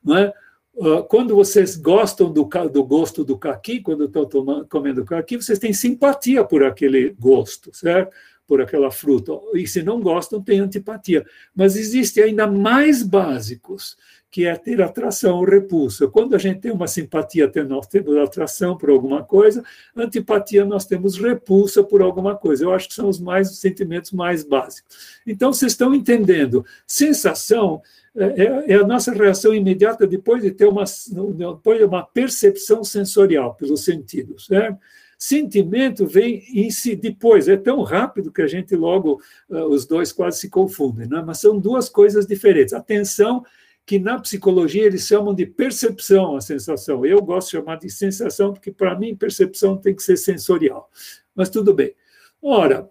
[0.03, 0.31] Né?
[1.09, 4.27] Quando vocês gostam do, do gosto do caqui, quando estão
[4.69, 8.15] comendo caqui, vocês têm simpatia por aquele gosto, certo?
[8.47, 9.33] Por aquela fruta.
[9.53, 11.25] E se não gostam, têm antipatia.
[11.53, 13.97] Mas existem ainda mais básicos,
[14.31, 16.07] que é ter atração ou repulsa.
[16.07, 19.61] Quando a gente tem uma simpatia, nós temos atração por alguma coisa,
[19.93, 22.63] antipatia, nós temos repulsa por alguma coisa.
[22.63, 25.19] Eu acho que são os mais os sentimentos mais básicos.
[25.27, 26.65] Então, vocês estão entendendo.
[26.87, 27.81] Sensação
[28.15, 30.85] é, é, é a nossa reação imediata depois de ter uma,
[31.35, 34.45] depois de uma percepção sensorial pelos sentidos.
[34.45, 34.79] Certo?
[35.17, 40.11] Sentimento vem em si depois, é tão rápido que a gente logo, uh, os dois
[40.11, 41.21] quase se confundem, né?
[41.23, 42.73] mas são duas coisas diferentes.
[42.73, 43.45] Atenção
[43.85, 47.05] que na psicologia eles chamam de percepção a sensação.
[47.05, 50.89] Eu gosto de chamar de sensação, porque para mim percepção tem que ser sensorial.
[51.35, 51.93] Mas tudo bem.
[52.41, 52.89] Ora,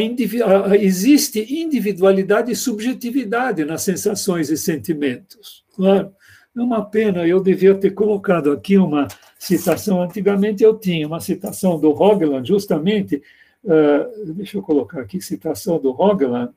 [0.00, 5.64] indivi a, existe individualidade e subjetividade nas sensações e sentimentos.
[5.74, 6.12] Claro.
[6.56, 9.06] É uma pena, eu devia ter colocado aqui uma
[9.38, 10.02] citação.
[10.02, 13.22] Antigamente eu tinha uma citação do Hogland, justamente.
[13.62, 16.54] Uh, deixa eu colocar aqui, citação do Hogland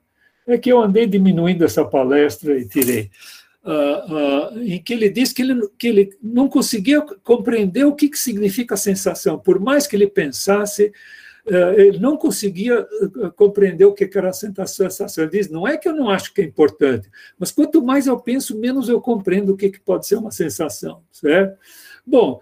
[0.54, 3.10] é que eu andei diminuindo essa palestra e tirei.
[3.64, 8.10] Uh, uh, em que ele diz que ele, que ele não conseguia compreender o que,
[8.10, 9.38] que significa sensação.
[9.38, 10.94] Por mais que ele pensasse,
[11.46, 12.88] uh, ele não conseguia
[13.36, 15.24] compreender o que era a sensação.
[15.24, 18.18] Ele diz: não é que eu não acho que é importante, mas quanto mais eu
[18.18, 21.04] penso, menos eu compreendo o que, que pode ser uma sensação.
[21.12, 21.58] Certo?
[22.08, 22.40] Bom,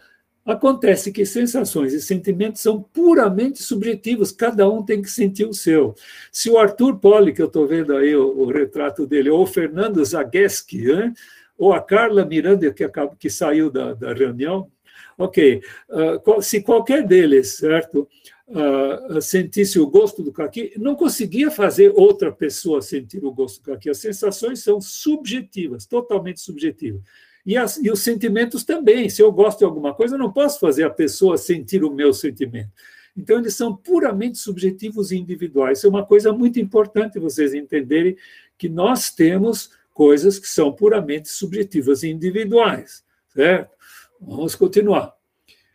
[0.48, 5.94] Acontece que sensações e sentimentos são puramente subjetivos, cada um tem que sentir o seu.
[6.32, 9.46] Se o Arthur Poli, que eu estou vendo aí o, o, retrato dele, ou o
[9.46, 11.14] Fernando Zagueski, hein?
[11.58, 14.72] ou a Carla Miranda, que, acaba, que saiu da, da reunião,
[15.18, 18.08] ok, uh, se qualquer deles, certo,
[18.48, 23.66] uh, sentisse o gosto do caqui, não conseguia fazer outra pessoa sentir o gosto do
[23.66, 23.90] caqui.
[23.90, 27.02] As sensações são subjetivas, totalmente subjetivas.
[27.48, 29.10] E, as, e os sentimentos também.
[29.10, 32.14] Se eu gosto de alguma coisa, eu não posso fazer a pessoa sentir o meu
[32.14, 32.70] sentimento.
[33.16, 35.78] Então, eles são puramente subjetivos e individuais.
[35.78, 38.18] Isso é uma coisa muito importante vocês entenderem
[38.58, 43.02] que nós temos coisas que são puramente subjetivas e individuais,
[43.34, 43.72] certo?
[44.20, 45.16] Vamos continuar.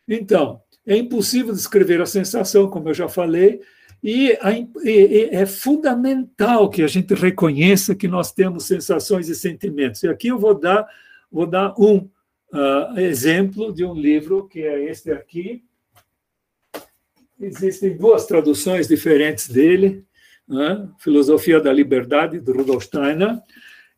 [0.06, 3.62] Então, é impossível descrever a sensação, como eu já falei,
[4.04, 4.36] e
[5.30, 10.02] é fundamental que a gente reconheça que nós temos sensações e sentimentos.
[10.02, 10.86] E aqui eu vou dar
[11.32, 11.96] Vou dar um
[12.52, 15.64] uh, exemplo de um livro que é este aqui.
[17.40, 20.04] Existem duas traduções diferentes dele,
[20.46, 20.88] né?
[20.98, 23.40] Filosofia da Liberdade, do Rudolf Steiner,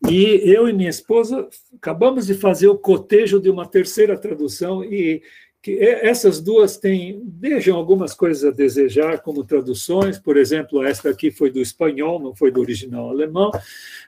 [0.09, 5.23] e eu e minha esposa acabamos de fazer o cotejo de uma terceira tradução e
[5.61, 11.31] que essas duas têm deixam algumas coisas a desejar como traduções, por exemplo, esta aqui
[11.31, 13.51] foi do espanhol, não foi do original alemão.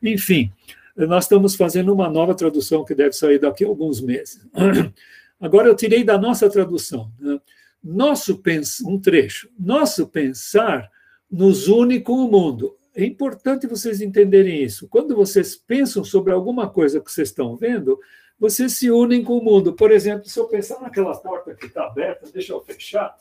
[0.02, 0.52] Enfim,
[0.96, 4.46] nós estamos fazendo uma nova tradução que deve sair daqui a alguns meses.
[5.38, 7.12] Agora, eu tirei da nossa tradução.
[7.18, 7.38] Né?
[7.82, 8.40] Nosso.
[8.86, 9.50] Um trecho.
[9.58, 10.90] Nosso pensar
[11.30, 12.76] nos une com o mundo.
[12.94, 14.88] É importante vocês entenderem isso.
[14.88, 18.00] Quando vocês pensam sobre alguma coisa que vocês estão vendo,
[18.38, 19.74] vocês se unem com o mundo.
[19.74, 23.14] Por exemplo, se eu pensar naquela porta que está aberta, deixa eu fechar,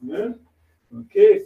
[0.00, 0.34] né?
[0.90, 1.44] ok?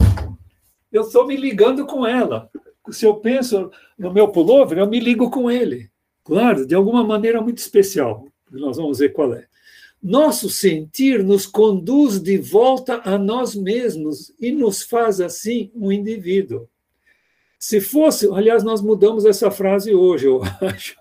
[0.93, 2.51] Eu estou me ligando com ela.
[2.91, 5.91] Se eu penso no meu pullover, eu me ligo com ele.
[6.25, 8.27] Claro, de alguma maneira muito especial.
[8.51, 9.47] Nós vamos ver qual é.
[10.03, 16.69] Nosso sentir nos conduz de volta a nós mesmos e nos faz assim um indivíduo.
[17.57, 20.97] Se fosse, aliás, nós mudamos essa frase hoje, eu acho.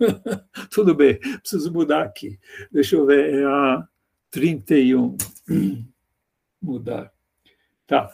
[0.69, 2.39] Tudo bem, preciso mudar aqui.
[2.71, 3.83] Deixa eu ver, é a
[4.29, 5.17] 31.
[6.61, 7.11] Mudar.
[7.87, 8.13] Tá.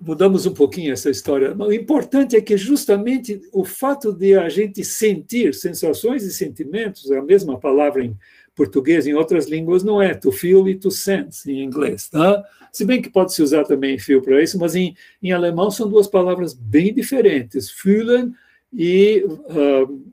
[0.00, 1.56] Mudamos um pouquinho essa história.
[1.56, 7.18] O importante é que justamente o fato de a gente sentir sensações e sentimentos, é
[7.18, 8.16] a mesma palavra em
[8.56, 12.42] português, em outras línguas não é to feel e to sense em inglês, tá?
[12.72, 15.88] Se bem que pode se usar também feel para isso, mas em, em alemão são
[15.88, 18.34] duas palavras bem diferentes, fühlen
[18.72, 20.12] e uh,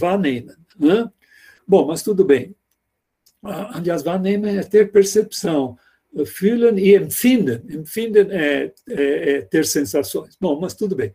[0.00, 0.54] wahrnehmen.
[0.78, 1.08] Né?
[1.66, 2.54] Bom, mas tudo bem.
[3.42, 5.76] Uh, aliás, wahrnehmen é ter percepção.
[6.26, 7.60] Fühlen e empfinden.
[7.68, 10.36] Empfinden é, é, é ter sensações.
[10.40, 11.12] Bom, mas tudo bem.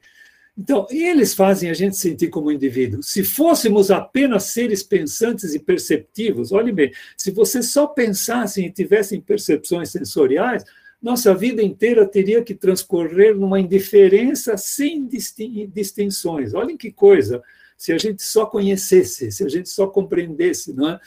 [0.57, 3.01] Então, eles fazem a gente sentir como indivíduo.
[3.01, 9.21] Se fôssemos apenas seres pensantes e perceptivos, olhe bem, se vocês só pensassem e tivessem
[9.21, 10.65] percepções sensoriais,
[11.01, 16.53] nossa vida inteira teria que transcorrer numa indiferença sem distinções.
[16.53, 17.41] Olhem que coisa,
[17.77, 20.99] se a gente só conhecesse, se a gente só compreendesse, não é?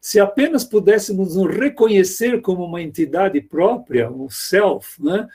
[0.00, 5.28] Se apenas pudéssemos nos reconhecer como uma entidade própria, um self, não é?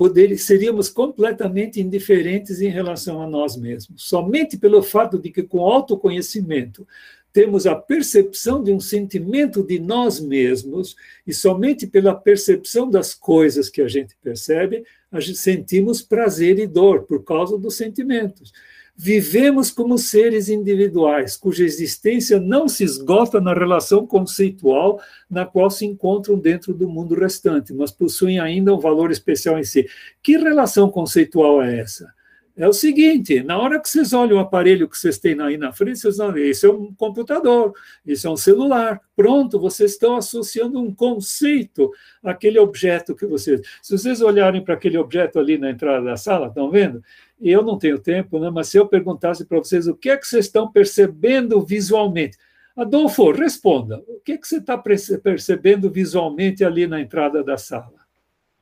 [0.00, 4.02] poder, seríamos completamente indiferentes em relação a nós mesmos.
[4.02, 6.88] Somente pelo fato de que, com autoconhecimento,
[7.30, 10.96] temos a percepção de um sentimento de nós mesmos,
[11.26, 16.66] e somente pela percepção das coisas que a gente percebe, a gente sentimos prazer e
[16.66, 18.54] dor por causa dos sentimentos.
[19.02, 25.86] Vivemos como seres individuais, cuja existência não se esgota na relação conceitual na qual se
[25.86, 29.88] encontram dentro do mundo restante, mas possuem ainda um valor especial em si.
[30.22, 32.12] Que relação conceitual é essa?
[32.54, 35.72] É o seguinte: na hora que vocês olham o aparelho que vocês têm aí na
[35.72, 37.72] frente, vocês ver, isso é um computador,
[38.04, 39.00] isso é um celular.
[39.16, 41.90] Pronto, vocês estão associando um conceito
[42.22, 43.62] àquele objeto que vocês.
[43.80, 47.02] Se vocês olharem para aquele objeto ali na entrada da sala, estão vendo?
[47.40, 48.50] Eu não tenho tempo, né?
[48.50, 52.36] mas se eu perguntasse para vocês o que é que vocês estão percebendo visualmente,
[52.76, 54.02] Adolfo, responda.
[54.06, 57.92] O que, é que você está percebendo visualmente ali na entrada da sala,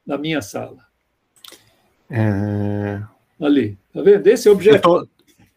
[0.04, 0.86] da minha sala?
[2.10, 3.02] É...
[3.40, 4.26] Ali, tá vendo?
[4.26, 5.08] Esse objeto.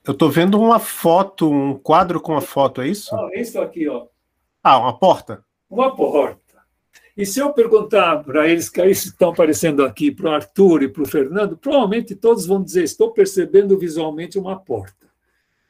[0.05, 3.15] Eu estou vendo uma foto, um quadro com uma foto, é isso?
[3.15, 4.07] Ah, isso aqui, ó.
[4.63, 5.43] Ah, uma porta?
[5.69, 6.40] Uma porta.
[7.15, 11.03] E se eu perguntar para eles que estão aparecendo aqui, para o Arthur e para
[11.03, 15.07] o Fernando, provavelmente todos vão dizer: estou percebendo visualmente uma porta.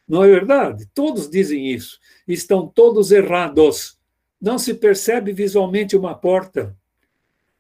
[0.08, 0.88] Não é verdade?
[0.94, 2.00] Todos dizem isso.
[2.28, 3.98] Estão todos errados.
[4.40, 6.76] Não se percebe visualmente uma porta.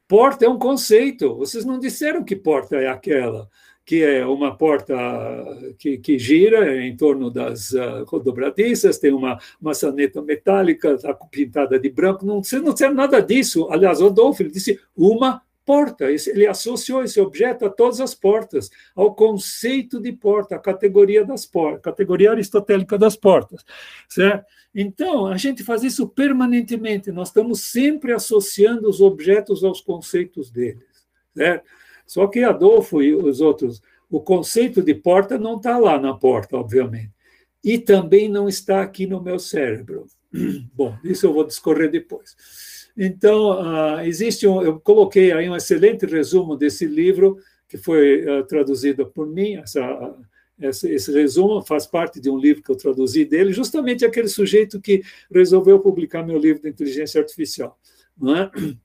[0.07, 1.35] Porta é um conceito.
[1.37, 3.49] Vocês não disseram que porta é aquela
[3.85, 4.95] que é uma porta
[5.77, 11.89] que, que gira em torno das uh, dobradiças, tem uma maçaneta metálica, está pintada de
[11.89, 12.25] branco.
[12.25, 13.67] Não, você não disseram nada disso.
[13.69, 16.05] Aliás, Rodolfo ele disse uma porta.
[16.11, 21.45] Ele associou esse objeto a todas as portas, ao conceito de porta, a categoria das
[21.45, 23.63] portas, categoria aristotélica das portas,
[24.09, 24.45] certo?
[24.73, 30.83] Então, a gente faz isso permanentemente, nós estamos sempre associando os objetos aos conceitos deles,
[31.35, 31.65] certo?
[32.11, 36.57] Só que Adolfo e os outros, o conceito de porta não está lá na porta,
[36.57, 37.09] obviamente.
[37.63, 40.07] E também não está aqui no meu cérebro.
[40.75, 42.35] Bom, isso eu vou discorrer depois.
[42.97, 48.43] Então, uh, existe um, eu coloquei aí um excelente resumo desse livro, que foi uh,
[48.43, 49.55] traduzido por mim.
[49.55, 50.13] Essa,
[50.59, 54.81] esse, esse resumo faz parte de um livro que eu traduzi dele, justamente aquele sujeito
[54.81, 55.01] que
[55.33, 57.79] resolveu publicar meu livro de inteligência artificial.
[58.21, 58.75] É?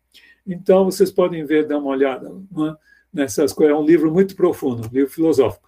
[0.47, 2.33] Então, vocês podem ver, dar uma olhada.
[2.53, 2.77] Não é?
[3.17, 3.75] Nessas coisas.
[3.75, 5.67] É um livro muito profundo, um livro filosófico.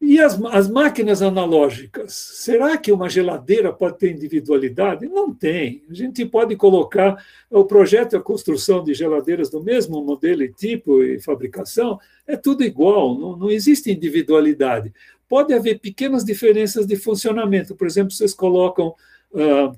[0.00, 2.14] E as, as máquinas analógicas?
[2.14, 5.06] Será que uma geladeira pode ter individualidade?
[5.06, 5.82] Não tem.
[5.90, 10.50] A gente pode colocar o projeto e a construção de geladeiras do mesmo modelo e
[10.50, 14.90] tipo e fabricação, é tudo igual, não, não existe individualidade.
[15.28, 17.76] Pode haver pequenas diferenças de funcionamento.
[17.76, 18.94] Por exemplo, vocês colocam.
[19.32, 19.76] Uh,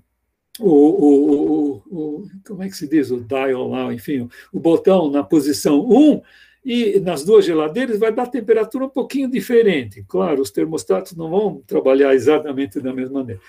[0.61, 3.11] o, o, o, como é que se diz?
[3.11, 6.21] O dial lá, enfim, o botão na posição 1,
[6.65, 10.05] e nas duas geladeiras vai dar temperatura um pouquinho diferente.
[10.07, 13.41] Claro, os termostatos não vão trabalhar exatamente da mesma maneira.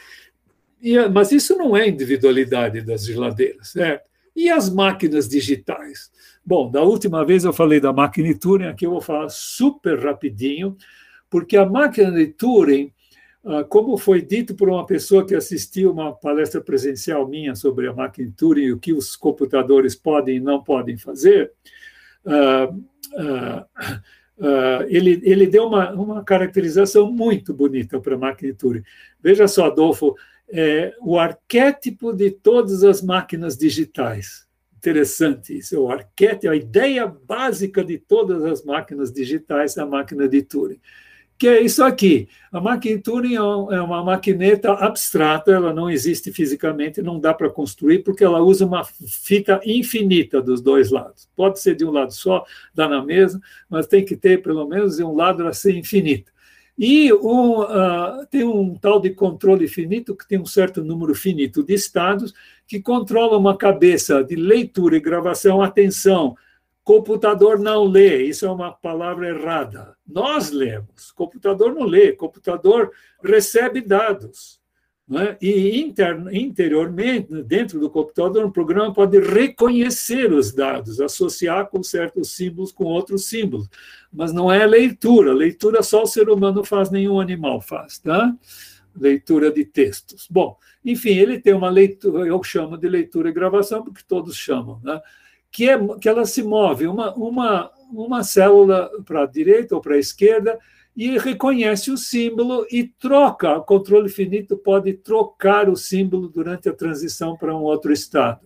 [0.81, 4.05] E, mas isso não é individualidade das geladeiras, certo?
[4.35, 6.11] E as máquinas digitais?
[6.43, 10.75] Bom, da última vez eu falei da máquina Turing, aqui eu vou falar super rapidinho,
[11.29, 12.91] porque a máquina de Turing,
[13.45, 17.93] ah, como foi dito por uma pessoa que assistiu uma palestra presencial minha sobre a
[17.93, 21.51] máquina de Turing e o que os computadores podem e não podem fazer,
[22.25, 22.83] uh,
[23.17, 28.83] uh, ele, ele deu uma, uma caracterização muito bonita para a máquina Turing.
[29.21, 30.15] Veja só, Adolfo,
[30.49, 34.45] é, o arquétipo de todas as máquinas digitais.
[34.77, 40.27] Interessante isso, o arquétipo, a ideia básica de todas as máquinas digitais é a máquina
[40.27, 40.79] de Turing
[41.37, 42.27] que é isso aqui.
[42.51, 43.41] A máquina Turing é,
[43.81, 48.83] uma maquineta abstrata, ela não existe fisicamente, não dá para construir, porque ela usa uma
[48.83, 51.27] fita infinita dos dois lados.
[51.35, 54.97] Pode ser de um lado só, dá na mesma, mas tem que ter pelo menos
[54.97, 56.31] de um lado ela ser infinita.
[56.77, 61.63] E um, uh, tem um tal de controle finito, que tem um certo número finito
[61.63, 62.33] de estados,
[62.67, 65.61] que controla uma cabeça de leitura e gravação.
[65.61, 66.35] Atenção,
[66.83, 69.95] Computador não lê, isso é uma palavra errada.
[70.05, 72.91] Nós lemos, computador não lê, computador
[73.23, 74.61] recebe dados.
[75.11, 75.37] É?
[75.41, 82.31] E inter, interiormente, dentro do computador, um programa pode reconhecer os dados, associar com certos
[82.31, 83.69] símbolos com outros símbolos,
[84.11, 85.33] mas não é leitura.
[85.33, 88.33] Leitura só o ser humano faz, nenhum animal faz, tá?
[88.95, 90.25] Leitura de textos.
[90.31, 94.79] Bom, enfim, ele tem uma leitura, eu chamo de leitura e gravação, porque todos chamam,
[94.83, 95.01] né?
[95.53, 99.95] Que, é, que ela se move uma, uma, uma célula para a direita ou para
[99.95, 100.57] a esquerda
[100.97, 103.57] e reconhece o símbolo e troca.
[103.57, 108.41] O controle finito pode trocar o símbolo durante a transição para um outro estado.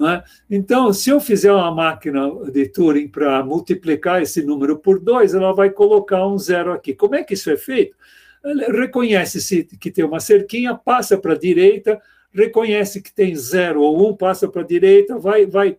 [0.00, 0.22] É?
[0.48, 5.52] Então, se eu fizer uma máquina de Turing para multiplicar esse número por dois, ela
[5.52, 6.94] vai colocar um zero aqui.
[6.94, 7.96] Como é que isso é feito?
[8.44, 12.00] Reconhece-se que tem uma cerquinha, passa para a direita,
[12.32, 15.76] reconhece que tem zero ou um, passa para a direita, vai, vai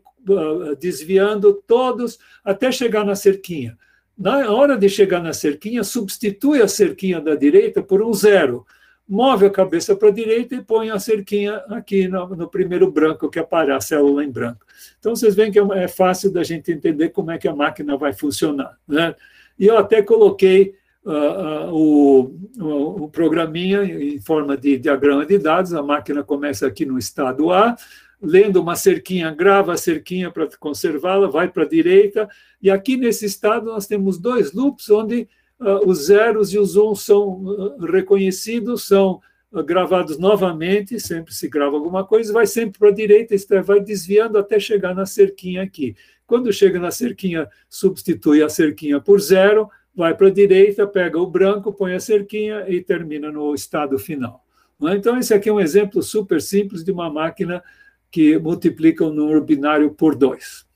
[0.79, 3.77] desviando todos até chegar na cerquinha.
[4.19, 8.65] Na hora de chegar na cerquinha, substitui a cerquinha da direita por um zero.
[9.07, 13.29] Move a cabeça para a direita e põe a cerquinha aqui no, no, primeiro branco,
[13.29, 14.59] que aparece a célula em branco.
[14.99, 17.95] Então, vocês veem que é, é fácil da gente entender como é que a máquina
[17.95, 18.77] vai funcionar.
[18.85, 19.15] Né?
[19.57, 20.75] E eu até coloquei
[21.05, 22.19] uh, uh, o,
[22.59, 25.73] o, o programinha em forma de diagrama de dados.
[25.73, 27.75] A máquina começa aqui no estado A,
[28.21, 32.27] lendo uma cerquinha, grava a cerquinha para conservá-la, vai para a direita,
[32.61, 35.27] e aqui nesse estado nós temos dois loops onde
[35.59, 41.47] uh, os zeros e os uns são uh, reconhecidos, são uh, gravados novamente, sempre se
[41.47, 45.95] grava alguma coisa, vai sempre para a direita, vai desviando até chegar na cerquinha aqui.
[46.27, 51.25] Quando chega na cerquinha, substitui a cerquinha por zero, vai para a direita, pega o
[51.25, 54.45] branco, põe a cerquinha e termina no estado final.
[54.87, 54.95] É?
[54.95, 57.63] Então, esse aqui é um exemplo super simples de uma máquina
[58.11, 60.67] que multiplica o número binário por 2.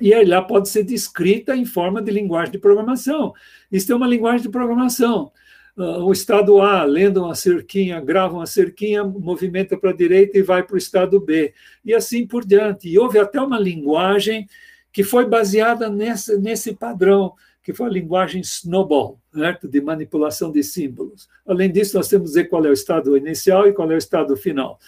[0.00, 3.32] E lá pode ser descrita em forma de linguagem de programação.
[3.70, 5.30] Isso é uma linguagem de programação.
[5.76, 10.42] Uh, o estado A, lendo uma cerquinha, grava uma cerquinha, movimenta para a direita e
[10.42, 11.54] vai para o estado B.
[11.84, 12.88] E assim por diante.
[12.88, 14.46] E houve até uma linguagem
[14.92, 19.68] que foi baseada nessa, nesse padrão, que foi a linguagem Snowball, certo?
[19.68, 21.28] de manipulação de símbolos.
[21.46, 23.98] Além disso, nós temos que dizer qual é o estado inicial e qual é o
[23.98, 24.78] estado final.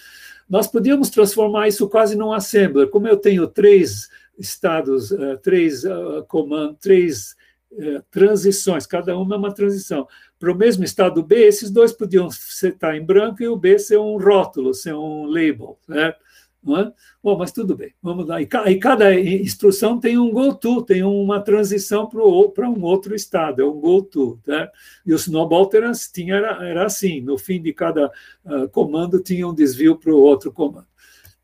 [0.48, 2.88] Nós podíamos transformar isso quase num assembler.
[2.88, 5.92] Como eu tenho três estados, eh, três eh,
[6.28, 7.36] comandos, três
[7.78, 10.06] eh, transições, cada uma é uma transição.
[10.38, 13.98] Para o mesmo estado B, esses dois podiam estar em branco e o B ser
[13.98, 16.20] um rótulo, ser um label, certo?
[16.64, 16.92] Não é?
[17.22, 18.40] Bom, mas tudo bem, vamos lá.
[18.40, 23.78] E, cada instrução tem um go-to, tem uma transição para um outro estado, é um
[23.78, 24.40] go-to.
[24.46, 24.68] Né?
[25.04, 25.68] E o Snowball
[26.12, 28.10] tinha, era, era assim, no fim de cada
[28.44, 30.86] uh, comando tinha um desvio para o outro comando.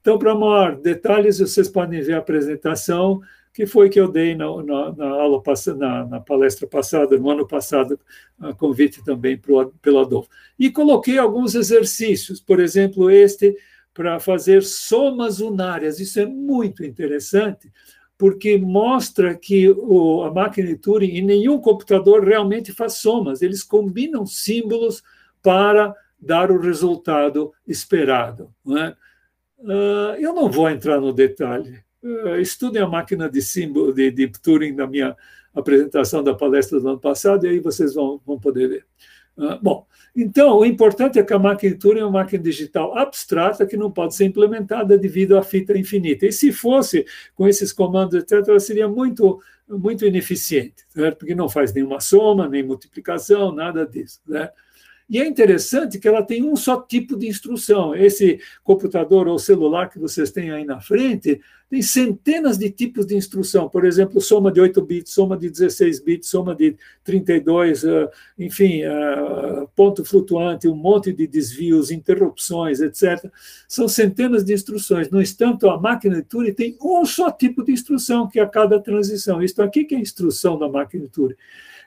[0.00, 3.20] Então, para maior detalhes, vocês podem ver a apresentação
[3.52, 5.42] que foi que eu dei na, na, na aula
[5.76, 7.98] na, na, palestra passada, no ano passado,
[8.38, 10.30] a convite também pro, pelo Adolfo.
[10.58, 13.56] E coloquei alguns exercícios, por exemplo, este
[13.92, 16.00] para fazer somas unárias.
[16.00, 17.72] Isso é muito interessante,
[18.16, 23.62] porque mostra que o, a máquina de Turing e nenhum computador realmente faz somas, eles
[23.62, 25.02] combinam símbolos
[25.42, 28.52] para dar o resultado esperado.
[28.64, 28.96] Não é?
[29.60, 31.82] uh, eu não vou entrar no detalhe.
[32.02, 35.16] Uh, estudem a máquina de símbolo de, de Turing na minha
[35.54, 38.86] apresentação da palestra do ano passado, e aí vocês vão, vão poder ver.
[39.40, 42.96] Uh, bom, então, o importante é que a máquina de Turing é uma máquina digital
[42.98, 46.26] abstrata que não pode ser implementada devido à fita infinita.
[46.26, 51.18] E se fosse com esses comandos, etc., ela seria muito, muito ineficiente, certo?
[51.18, 54.20] porque não faz nenhuma soma, nem multiplicação, nada disso.
[54.28, 54.50] Né?
[55.10, 57.96] E é interessante que ela tem um só tipo de instrução.
[57.96, 63.16] Esse computador ou celular que vocês têm aí na frente tem centenas de tipos de
[63.16, 63.68] instrução.
[63.68, 68.08] Por exemplo, soma de 8 bits, soma de 16 bits, soma de 32, ah,
[68.38, 73.28] enfim, ah, ponto flutuante, um monte de desvios, interrupções, etc.
[73.66, 75.10] São centenas de instruções.
[75.10, 78.48] No entanto, a máquina de Turing tem um só tipo de instrução, que é a
[78.48, 79.42] cada transição.
[79.42, 81.36] Isto aqui que é a instrução da máquina de Turing.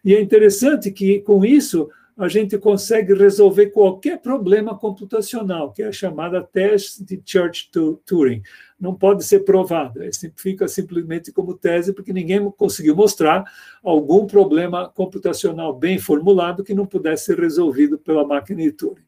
[0.04, 5.88] E é interessante que, com isso, a gente consegue resolver qualquer problema computacional, que é
[5.88, 8.44] a chamada teste de Church-Turing.
[8.80, 10.00] Não pode ser provado,
[10.36, 13.44] fica simplesmente como tese, porque ninguém conseguiu mostrar
[13.84, 19.04] algum problema computacional bem formulado que não pudesse ser resolvido pela máquina de Turing.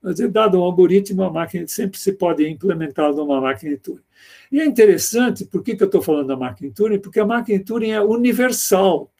[0.00, 4.04] Mas, dado um algoritmo, a máquina sempre se pode implementar numa máquina de Turing.
[4.50, 7.00] E é interessante, por que, que eu estou falando da máquina de Turing?
[7.00, 9.12] Porque a máquina de Turing é universal.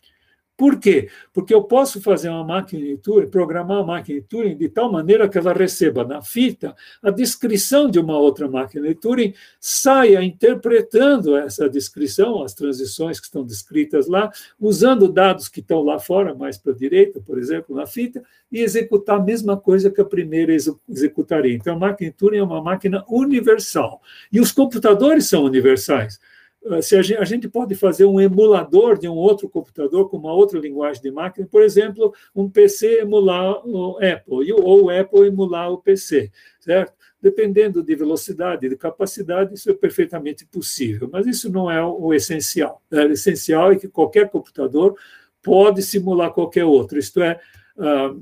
[0.58, 1.08] Por quê?
[1.32, 4.90] Porque eu posso fazer uma máquina de Turing, programar uma máquina de Turing de tal
[4.90, 10.20] maneira que ela receba na fita a descrição de uma outra máquina de Turing, saia
[10.20, 16.34] interpretando essa descrição, as transições que estão descritas lá, usando dados que estão lá fora,
[16.34, 20.04] mais para a direita, por exemplo, na fita, e executar a mesma coisa que a
[20.04, 20.52] primeira
[20.88, 21.54] executaria.
[21.54, 24.02] Então, a máquina de Turing é uma máquina universal.
[24.32, 26.18] E os computadores são universais.
[26.66, 30.16] Ah, se a gente, a gente, pode fazer um emulador de um outro computador com
[30.16, 35.26] uma outra linguagem de máquina, por exemplo, um PC emular o Apple ou o Apple
[35.26, 36.30] emular o PC,
[36.60, 36.92] certo?
[37.20, 42.82] Dependendo de velocidade, de capacidade, isso é perfeitamente possível, mas isso não é o essencial.
[42.90, 44.96] O essencial é que qualquer computador
[45.42, 47.40] pode simular qualquer outro, isto é,
[47.78, 48.14] ah,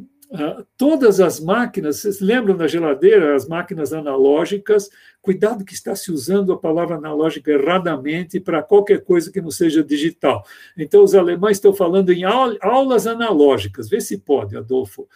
[0.77, 4.91] todas as máquinas, vocês lembram da geladeira, as máquinas analógicas,
[5.23, 9.83] cuidado que está se usando a palavra analógica erradamente para qualquer coisa que não seja
[9.83, 10.45] digital.
[10.77, 15.09] Então, os alemães estão falando em aulas analógicas, vê se pode, Adolfo.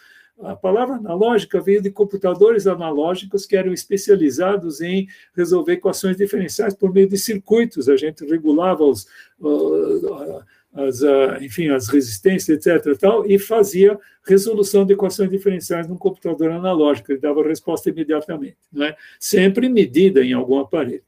[0.43, 6.91] A palavra analógica veio de computadores analógicos que eram especializados em resolver equações diferenciais por
[6.91, 7.87] meio de circuitos.
[7.87, 9.05] A gente regulava os,
[9.39, 10.41] uh,
[10.73, 11.01] as,
[11.41, 12.97] enfim, as resistências, etc.
[12.97, 18.95] Tal, e fazia resolução de equações diferenciais num computador analógico, ele dava resposta imediatamente, é?
[19.19, 21.03] sempre medida em algum aparelho.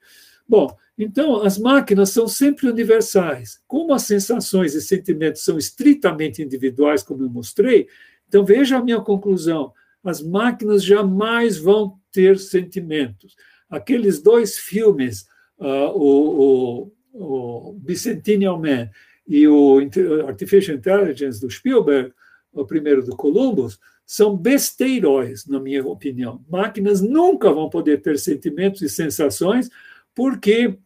[0.48, 3.60] Bom, então, as máquinas são sempre universais.
[3.68, 7.88] Como as sensações e sentimentos são estritamente individuais, como eu mostrei,
[8.28, 13.36] então veja a minha conclusão: as máquinas jamais vão ter sentimentos.
[13.70, 15.26] Aqueles dois filmes,
[15.58, 18.90] uh, o, o, o Bicentennial Man
[19.28, 19.80] e o
[20.28, 22.12] Artificial Intelligence do Spielberg,
[22.52, 26.44] o primeiro do Columbus, são besteiróis, na minha opinião.
[26.50, 29.70] Máquinas nunca vão poder ter sentimentos e sensações,
[30.14, 30.78] porque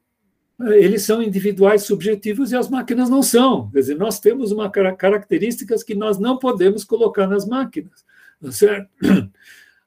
[0.61, 3.69] eh, eles são individuais, subjetivos, e as máquinas não são.
[3.71, 8.05] Quer dizer, nós temos uma características que nós não podemos colocar nas máquinas,
[8.41, 8.89] tá certo?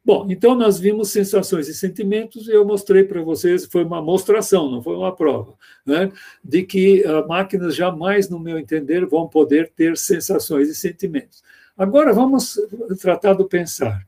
[0.03, 4.71] Bom, então nós vimos sensações e sentimentos, e eu mostrei para vocês, foi uma mostração,
[4.71, 6.11] não foi uma prova, né,
[6.43, 11.43] de que uh, máquinas jamais, no meu entender, vão poder ter sensações e sentimentos.
[11.77, 12.59] Agora vamos
[13.01, 14.07] tratar do pensar.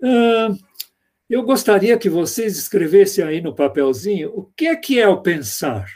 [0.00, 0.56] Uh,
[1.28, 5.88] eu gostaria que vocês escrevessem aí no papelzinho o que é que é o pensar.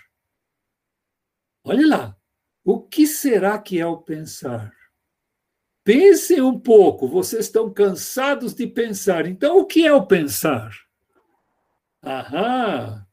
[1.64, 2.16] Olhe lá,
[2.64, 4.72] o que será que é o pensar?
[5.88, 9.26] Pensem um pouco, vocês estão cansados de pensar.
[9.26, 10.70] Então, o que é o pensar?
[12.04, 13.06] Aham,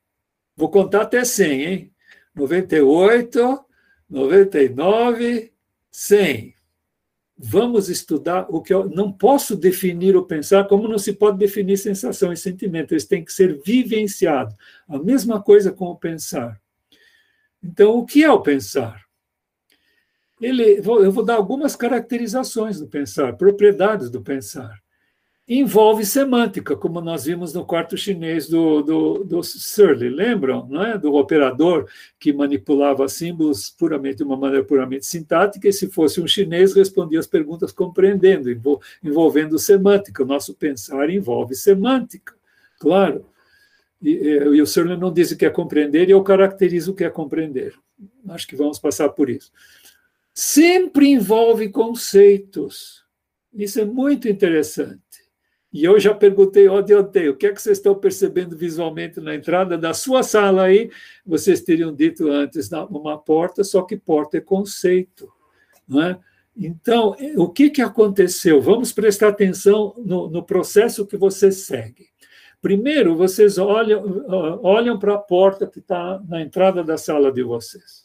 [0.58, 1.94] vou contar até 100, hein?
[2.36, 3.64] 98,
[4.10, 5.54] 99,
[5.90, 6.54] 100.
[7.38, 11.78] Vamos estudar o que eu não posso definir o pensar, como não se pode definir
[11.78, 14.54] sensação e sentimento, eles têm que ser vivenciados.
[14.86, 16.62] A mesma coisa com o pensar.
[17.64, 19.05] Então, o que é o pensar?
[20.40, 24.84] Ele, eu vou dar algumas caracterizações do pensar, propriedades do pensar.
[25.48, 29.42] Envolve semântica, como nós vimos no quarto chinês do, do, do
[30.10, 30.68] lembram?
[30.68, 30.98] Não é?
[30.98, 31.88] Do operador
[32.20, 37.20] que manipulava símbolos puramente de uma maneira puramente sintática, e se fosse um chinês, respondia
[37.20, 38.50] as perguntas compreendendo,
[39.04, 40.24] envolvendo semântica.
[40.24, 42.34] O nosso pensar envolve semântica,
[42.80, 43.24] claro.
[44.02, 47.04] E, e o Searle não diz o que é compreender, e eu caracterizo o que
[47.04, 47.76] é compreender.
[48.30, 49.52] Acho que vamos passar por isso
[50.36, 53.06] sempre envolve conceitos.
[53.54, 55.02] Isso é muito interessante.
[55.72, 59.34] E eu já perguntei ontem, ontem, o que é que vocês estão percebendo visualmente na
[59.34, 60.90] entrada da sua sala aí?
[61.26, 65.30] Vocês teriam dito antes, uma porta, só que porta é conceito.
[65.88, 66.20] Não é?
[66.56, 68.62] Então, o que, que aconteceu?
[68.62, 72.08] Vamos prestar atenção no, no processo que você segue.
[72.62, 74.26] Primeiro, vocês olham,
[74.64, 78.05] olham para a porta que está na entrada da sala de vocês.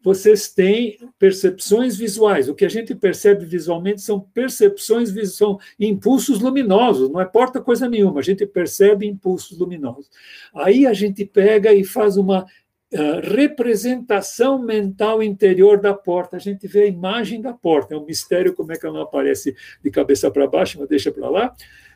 [0.00, 2.48] Vocês têm percepções visuais.
[2.48, 8.20] O que a gente percebe visualmente são percepções, são impulsos luminosos, não importa coisa nenhuma,
[8.20, 10.08] a gente percebe impulsos luminosos.
[10.54, 16.66] Aí a gente pega e faz uma uh, representação mental interior da porta, a gente
[16.68, 19.90] vê a imagem da porta, é um mistério como é que ela não aparece de
[19.90, 21.54] cabeça para baixo, mas deixa para lá.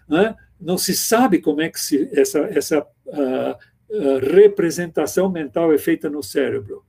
[0.09, 0.35] Né?
[0.61, 6.11] Não se sabe como é que se, essa, essa uh, uh, representação mental é feita
[6.11, 6.85] no cérebro.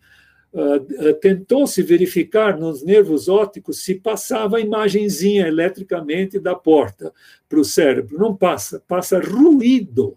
[0.54, 7.12] Uh, tentou-se verificar nos nervos ópticos se passava a imagenzinha eletricamente da porta
[7.50, 8.20] para o cérebro.
[8.20, 10.16] Não passa, passa ruído.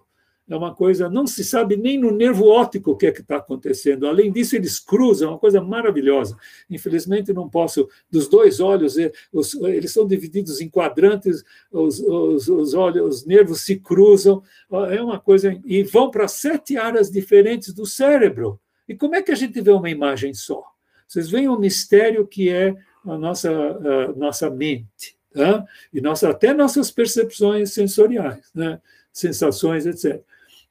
[0.48, 3.36] É uma coisa, não se sabe nem no nervo óptico o que é que está
[3.38, 4.06] acontecendo.
[4.06, 6.36] Além disso, eles cruzam, é uma coisa maravilhosa.
[6.70, 9.10] Infelizmente, não posso, dos dois olhos, eh,
[9.62, 14.40] eles são divididos em quadrantes, os, os, os, olhos, os nervos se cruzam,
[14.92, 18.60] é uma coisa, e vão para sete áreas diferentes do cérebro.
[18.88, 20.64] E como é que a gente vê uma imagem só?
[21.06, 22.74] Vocês veem o mistério que é
[23.04, 25.64] a nossa, a nossa mente, tá?
[25.92, 28.80] e nossa, até nossas percepções sensoriais, né?
[29.12, 30.20] sensações, etc.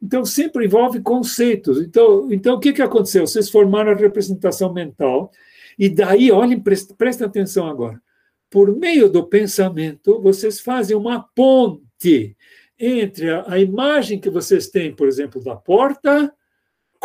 [0.01, 1.81] Então, sempre envolve conceitos.
[1.81, 3.25] Então, então o que, que aconteceu?
[3.25, 5.31] Vocês formaram a representação mental,
[5.77, 8.01] e daí, olhem, prestem presta atenção agora.
[8.49, 12.35] Por meio do pensamento, vocês fazem uma ponte
[12.79, 16.33] entre a, a imagem que vocês têm, por exemplo, da porta,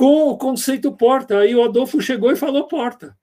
[0.01, 1.41] com o conceito porta.
[1.41, 3.15] Aí o Adolfo chegou e falou porta.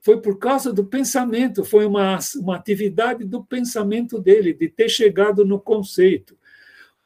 [0.00, 5.44] Foi por causa do pensamento, foi uma, uma atividade do pensamento dele, de ter chegado
[5.44, 6.36] no conceito.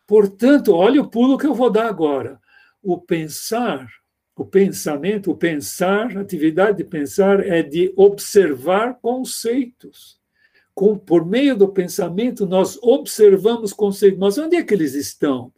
[0.07, 2.41] Portanto, olha o pulo que eu vou dar agora.
[2.83, 3.87] O pensar,
[4.35, 10.19] o pensamento, o pensar, a atividade de pensar é de observar conceitos.
[10.75, 14.19] Com, por meio do pensamento, nós observamos conceitos.
[14.19, 15.53] Mas onde é que eles estão?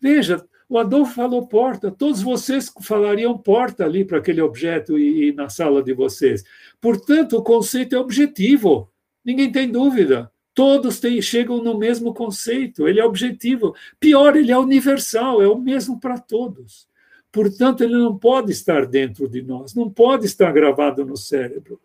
[0.00, 5.32] Veja, o Adolfo falou porta, todos vocês falariam porta ali para aquele objeto e, e
[5.32, 6.42] na sala de vocês.
[6.80, 8.90] Portanto, o conceito é objetivo,
[9.24, 10.30] ninguém tem dúvida.
[10.54, 13.74] Todos têm, chegam no mesmo conceito, ele é objetivo.
[13.98, 16.88] Pior, ele é universal, é o mesmo para todos.
[17.32, 21.80] Portanto, ele não pode estar dentro de nós, não pode estar gravado no cérebro.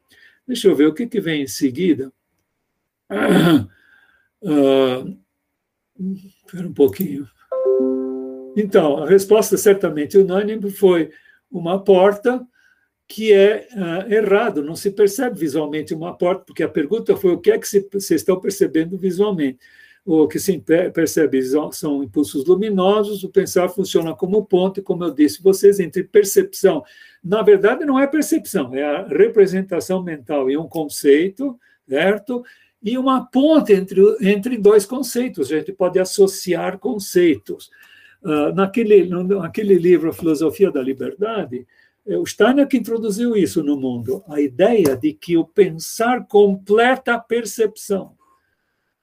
[0.45, 2.11] Deixa eu ver o que, que vem em seguida.
[3.11, 3.67] Ah,
[4.43, 5.17] uh,
[6.45, 7.27] espera um pouquinho.
[8.55, 11.11] Então, a resposta certamente unânime foi
[11.51, 12.45] uma porta
[13.07, 17.39] que é uh, errado, não se percebe visualmente uma porta, porque a pergunta foi o
[17.39, 19.57] que é que vocês estão percebendo visualmente.
[20.05, 20.57] O que se
[20.93, 21.41] percebe
[21.71, 26.83] são impulsos luminosos, o pensar funciona como ponte, como eu disse vocês, entre percepção.
[27.23, 32.43] Na verdade, não é percepção, é a representação mental e um conceito, certo?
[32.81, 35.51] E uma ponte entre, entre dois conceitos.
[35.51, 37.69] A gente pode associar conceitos.
[38.21, 41.65] Uh, naquele, naquele livro, A Filosofia da Liberdade,
[42.05, 47.13] é, o Steiner que introduziu isso no mundo, a ideia de que o pensar completa
[47.13, 48.18] a percepção.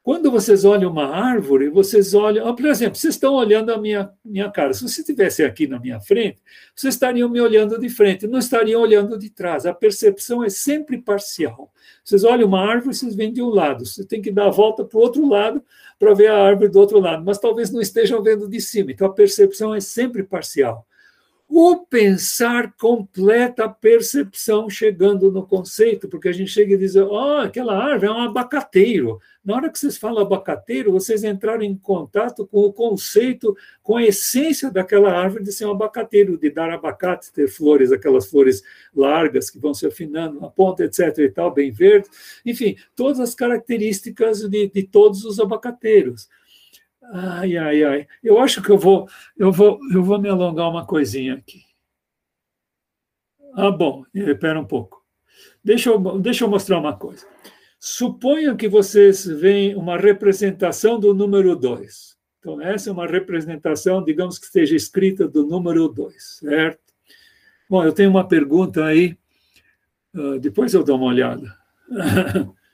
[0.07, 2.55] Quando vocês olham uma árvore, vocês olham.
[2.55, 4.73] Por exemplo, vocês estão olhando a minha, minha cara.
[4.73, 6.39] Se você estivesse aqui na minha frente,
[6.77, 9.67] vocês estariam me olhando de frente, não estariam olhando de trás.
[9.67, 11.73] A percepção é sempre parcial.
[12.05, 13.85] Vocês olham uma árvore, vocês vêm de um lado.
[13.85, 15.61] Você tem que dar a volta para o outro lado
[15.99, 18.93] para ver a árvore do outro lado, mas talvez não estejam vendo de cima.
[18.93, 20.87] Então a percepção é sempre parcial.
[21.49, 27.07] O pensar completa a percepção chegando no conceito, porque a gente chega e diz, ó,
[27.09, 29.21] oh, aquela árvore é um abacateiro.
[29.45, 34.03] Na hora que vocês falam abacateiro, vocês entraram em contato com o conceito, com a
[34.03, 39.49] essência daquela árvore de ser um abacateiro, de dar abacate, ter flores, aquelas flores largas
[39.49, 41.17] que vão se afinando na ponta, etc.
[41.19, 42.09] e tal, bem verde.
[42.45, 46.29] Enfim, todas as características de, de todos os abacateiros.
[47.13, 48.09] Ai, ai, ai.
[48.23, 51.63] Eu acho que eu vou, eu vou, eu vou me alongar uma coisinha aqui.
[53.55, 55.03] Ah, bom, espera um pouco.
[55.65, 57.27] Deixa eu, deixa eu mostrar uma coisa.
[57.79, 62.17] Suponham que vocês veem uma representação do número 2.
[62.39, 66.81] Então, essa é uma representação, digamos que esteja escrita do número 2, certo?
[67.69, 69.17] Bom, eu tenho uma pergunta aí,
[70.15, 71.57] uh, depois eu dou uma olhada.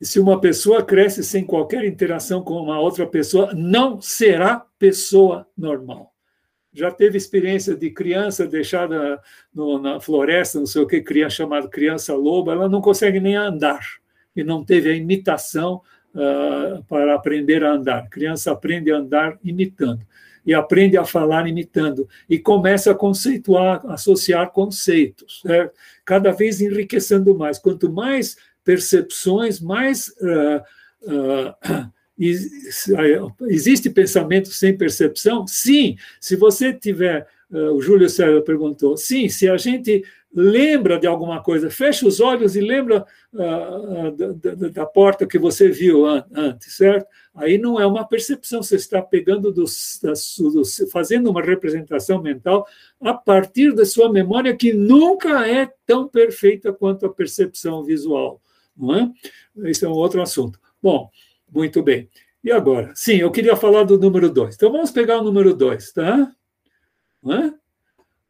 [0.00, 6.12] Se uma pessoa cresce sem qualquer interação com uma outra pessoa, não será pessoa normal.
[6.72, 9.20] Já teve experiência de criança deixada
[9.52, 13.34] no, na floresta, não sei o que, criança chamada criança loba, ela não consegue nem
[13.34, 13.80] andar
[14.36, 15.82] e não teve a imitação
[16.14, 18.08] uh, para aprender a andar.
[18.08, 20.06] criança aprende a andar imitando
[20.46, 25.76] e aprende a falar imitando e começa a conceituar, associar conceitos, certo?
[26.04, 27.58] cada vez enriquecendo mais.
[27.58, 28.36] Quanto mais
[28.68, 30.60] percepções, mais uh,
[31.10, 31.90] uh,
[33.48, 35.46] existe pensamento sem percepção?
[35.46, 38.94] Sim, se você tiver o Júlio César perguntou.
[38.98, 40.04] Sim, se a gente
[40.34, 43.06] lembra de alguma coisa, fecha os olhos e lembra
[44.70, 47.06] da, porta que você viu an antes, certo?
[47.34, 49.54] Aí não é uma percepção, você está pegando,
[50.92, 52.66] fazendo uma representação mental
[53.00, 58.42] a partir da sua memória, que nunca é tão perfeita quanto a percepção visual,
[58.78, 59.12] não é?
[59.68, 60.60] Esse é um outro assunto.
[60.82, 61.10] Bom,
[61.50, 62.08] muito bem.
[62.42, 62.92] E agora?
[62.94, 64.54] Sim, eu queria falar do número 2.
[64.54, 66.32] Então vamos pegar o número 2, tá?
[67.22, 67.54] Não é?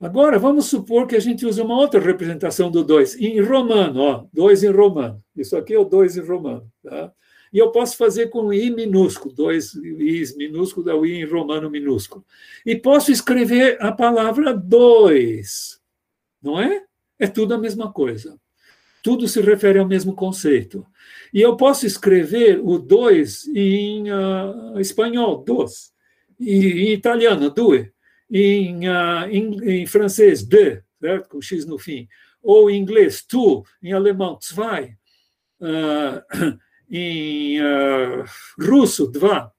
[0.01, 4.27] Agora, vamos supor que a gente use uma outra representação do 2, em romano, ó,
[4.33, 5.23] 2 em romano.
[5.37, 6.71] Isso aqui é o 2 em romano.
[6.83, 7.13] Tá?
[7.53, 11.71] E eu posso fazer com I minúsculo, dois I's minúsculo, é o I em romano
[11.71, 12.25] minúsculo.
[12.65, 15.81] E posso escrever a palavra dois,
[16.43, 16.85] não é?
[17.19, 18.39] É tudo a mesma coisa.
[19.03, 20.87] Tudo se refere ao mesmo conceito.
[21.33, 25.93] E eu posso escrever o dois em uh, espanhol, dos,
[26.39, 27.93] e em italiano, due
[28.31, 31.29] em, uh, em, em, francês, de, certo?
[31.29, 32.09] com X no fim,
[32.43, 34.97] ou em inglês, tu, em alemão, zwei,
[35.61, 36.59] uh,
[36.91, 37.59] em
[38.59, 39.53] russo, dva,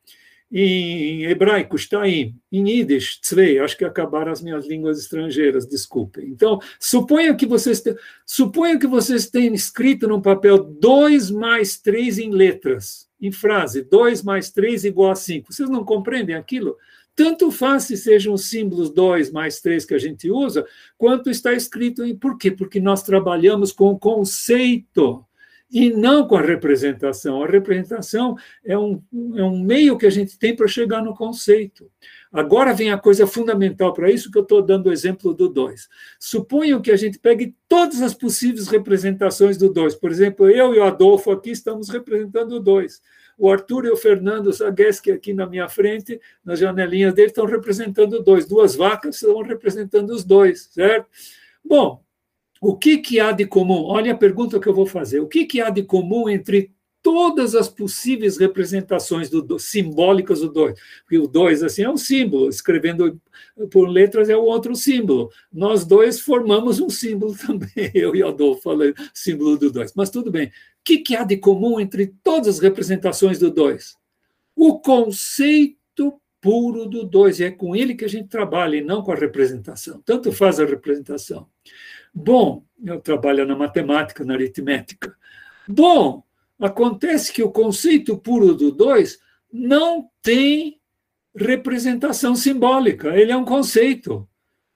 [0.52, 6.28] em hebraico, shtaim, em yiddish, tzvei, acho que acabaram as minhas línguas estrangeiras, desculpem.
[6.28, 7.84] Então, suponha que vocês,
[8.26, 14.24] suponha que vocês tenham escrito no papel 2 mais 3 em letras, em frase, 2
[14.24, 15.54] mais 3 igual a 5.
[15.54, 16.76] Vocês não compreendem aquilo?
[17.16, 20.66] Tanto faz se sejam os símbolos 2 mais 3 que a gente usa,
[20.98, 22.16] quanto está escrito em.
[22.16, 22.50] Por quê?
[22.50, 25.24] Porque nós trabalhamos com conceito
[25.72, 27.44] e não com a representação.
[27.44, 29.02] A representação é um,
[29.36, 31.90] é um meio que a gente tem para chegar no conceito.
[32.32, 35.88] Agora vem a coisa fundamental para isso, que eu estou dando o exemplo do 2.
[36.20, 39.96] Suponham que a gente pegue todas as possíveis representações do 2.
[39.96, 43.02] Por exemplo, eu e o Adolfo aqui estamos representando o 2
[43.40, 48.22] o Arthur e o Fernando Sagueschi aqui na minha frente, nas janelinhas dele, estão representando
[48.22, 48.46] dois.
[48.46, 51.08] Duas vacas estão representando os dois, certo?
[51.64, 52.04] Bom,
[52.62, 53.84] o que, que há de comum?
[53.84, 55.20] Olha a pergunta que eu vou fazer.
[55.20, 60.52] O que, que há de comum entre todas as possíveis representações do, do, simbólicas do
[60.52, 60.78] 2.
[61.02, 63.20] Porque o 2 assim, é um símbolo, escrevendo
[63.72, 65.30] por letras é o outro símbolo.
[65.52, 69.94] Nós dois formamos um símbolo também, eu e Adolfo falando símbolo do 2.
[69.96, 70.48] Mas tudo bem.
[70.48, 70.52] O
[70.84, 73.96] que, que há de comum entre todas as representações do 2?
[74.56, 77.40] O conceito puro do 2.
[77.40, 80.02] E é com ele que a gente trabalha e não com a representação.
[80.06, 81.48] Tanto faz a representação.
[82.14, 85.16] Bom, eu trabalho na matemática, na aritmética.
[85.68, 86.24] Bom,
[86.60, 89.18] Acontece que o conceito puro do dois
[89.52, 90.78] não tem
[91.34, 94.28] representação simbólica, ele é um conceito.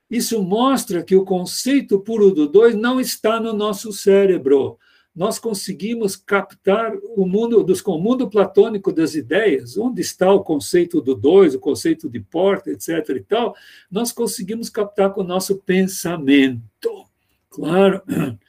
[0.09, 4.77] Isso mostra que o conceito puro do dois não está no nosso cérebro.
[5.13, 11.01] Nós conseguimos captar o mundo dos o mundo platônico das ideias, onde está o conceito
[11.01, 13.09] do dois, o conceito de porta, etc.
[13.09, 13.55] e tal,
[13.91, 17.05] nós conseguimos captar com o nosso pensamento.
[17.53, 18.01] Claro.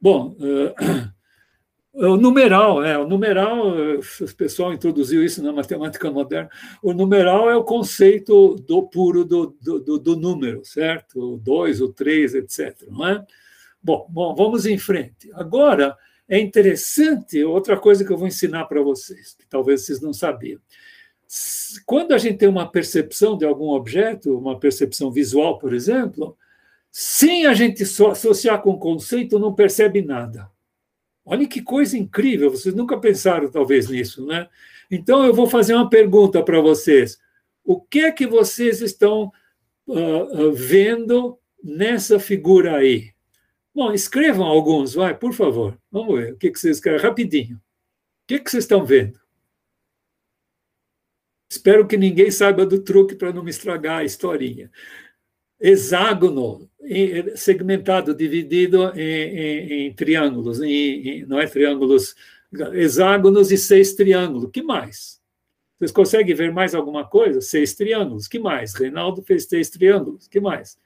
[0.00, 1.14] Bom, uh,
[2.12, 6.50] o numeral, é, o numeral, o pessoal introduziu isso na matemática moderna.
[6.82, 11.34] O numeral é o conceito do puro do, do, do número, certo?
[11.34, 12.88] O 2, o 3, etc.
[12.88, 13.24] Não é?
[13.82, 15.30] Bom, bom, vamos em frente.
[15.34, 15.96] Agora,
[16.28, 20.60] é interessante, outra coisa que eu vou ensinar para vocês, que talvez vocês não sabiam.
[21.86, 26.36] Quando a gente tem uma percepção de algum objeto, uma percepção visual, por exemplo,
[26.90, 30.50] sem a gente associar com conceito, não percebe nada.
[31.24, 34.48] Olha que coisa incrível, vocês nunca pensaram talvez nisso, né?
[34.90, 37.20] Então eu vou fazer uma pergunta para vocês.
[37.64, 39.30] O que é que vocês estão
[39.86, 43.12] uh, vendo nessa figura aí?
[43.72, 45.78] Bom, escrevam alguns, vai, por favor.
[45.92, 47.56] Vamos ver o que, que vocês escrevem rapidinho.
[47.56, 47.60] O
[48.26, 49.20] que, que vocês estão vendo?
[51.48, 54.70] Espero que ninguém saiba do truque para não me estragar a historinha
[55.60, 56.68] hexágono
[57.36, 62.14] segmentado, dividido em, em, em triângulos, em, não é triângulos,
[62.72, 64.50] hexágonos e seis triângulos.
[64.50, 65.20] que mais?
[65.78, 67.40] Vocês conseguem ver mais alguma coisa?
[67.40, 68.28] Seis triângulos.
[68.28, 68.74] que mais?
[68.74, 70.28] Reinaldo fez seis triângulos.
[70.28, 70.76] que mais?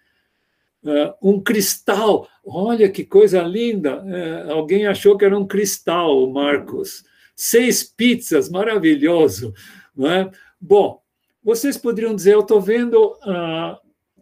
[0.84, 2.28] Uh, um cristal.
[2.44, 4.04] Olha que coisa linda.
[4.04, 7.04] Uh, alguém achou que era um cristal, Marcos.
[7.34, 9.52] Seis pizzas, maravilhoso.
[9.96, 10.30] Não é?
[10.60, 11.02] Bom,
[11.42, 13.76] vocês poderiam dizer, eu estou vendo uh,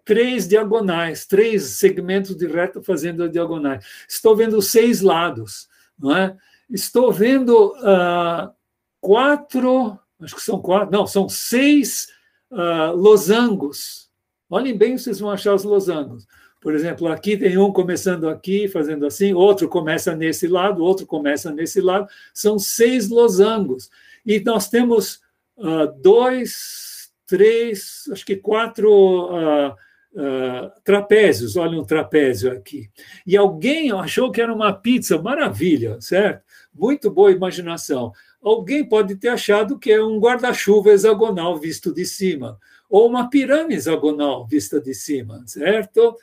[0.05, 3.85] três diagonais, três segmentos de reta fazendo a diagonais.
[4.09, 6.37] Estou vendo seis lados, não é?
[6.71, 8.53] Estou vendo uh,
[9.01, 12.09] quatro, acho que são quatro, não, são seis
[12.51, 14.11] uh, losangos.
[14.49, 16.27] Olhem bem, vocês vão achar os losangos.
[16.61, 21.51] Por exemplo, aqui tem um começando aqui, fazendo assim, outro começa nesse lado, outro começa
[21.51, 22.07] nesse lado.
[22.33, 23.91] São seis losangos.
[24.25, 25.21] E nós temos
[25.57, 29.75] uh, dois, três, acho que quatro uh,
[30.15, 32.91] uh, trapézios, olha um trapézio aqui.
[33.27, 36.45] E alguém achou que era uma pizza, maravilha, certo?
[36.75, 38.13] Muito boa imaginação.
[38.43, 42.59] Alguém pode ter achado que é um guarda-chuva hexagonal visto de cima,
[42.89, 46.17] ou uma pirâmide hexagonal vista de cima, certo?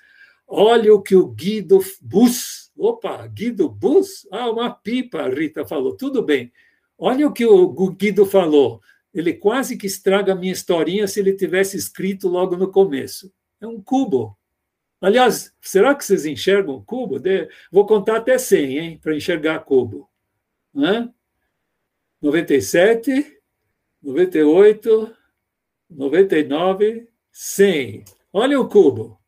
[0.48, 5.96] Olha o que o Guido Bus, opa, Guido Bus, ah, uma pipa, a Rita falou,
[5.96, 6.52] tudo bem.
[6.98, 8.82] Olha o que o Guido falou,
[9.14, 13.32] ele quase que estraga a minha historinha se ele tivesse escrito logo no começo.
[13.62, 14.38] É um cubo.
[15.02, 17.22] Aliás, será que vocês enxergam cubo?
[17.72, 20.10] Vou contar até 100, hein, para enxergar cubo.
[20.74, 21.10] Né?
[22.22, 23.40] 97,
[24.02, 25.16] 98,
[25.90, 28.04] 99, 100.
[28.34, 29.20] Olha o cubo.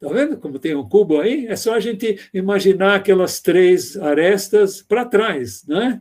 [0.00, 1.46] Está vendo como tem um cubo aí?
[1.46, 6.00] É só a gente imaginar aquelas três arestas para trás, né?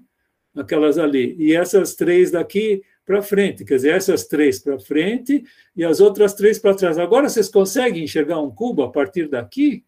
[0.56, 1.36] Aquelas ali.
[1.40, 5.44] E essas três daqui para frente, quer dizer, essas três para frente
[5.76, 6.98] e as outras três para trás.
[6.98, 9.86] Agora vocês conseguem enxergar um cubo a partir daqui?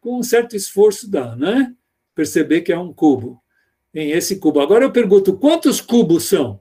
[0.00, 1.74] Com um certo esforço dá, né?
[2.14, 3.42] Perceber que é um cubo.
[3.94, 4.60] Em esse cubo.
[4.60, 6.60] Agora eu pergunto, quantos cubos são?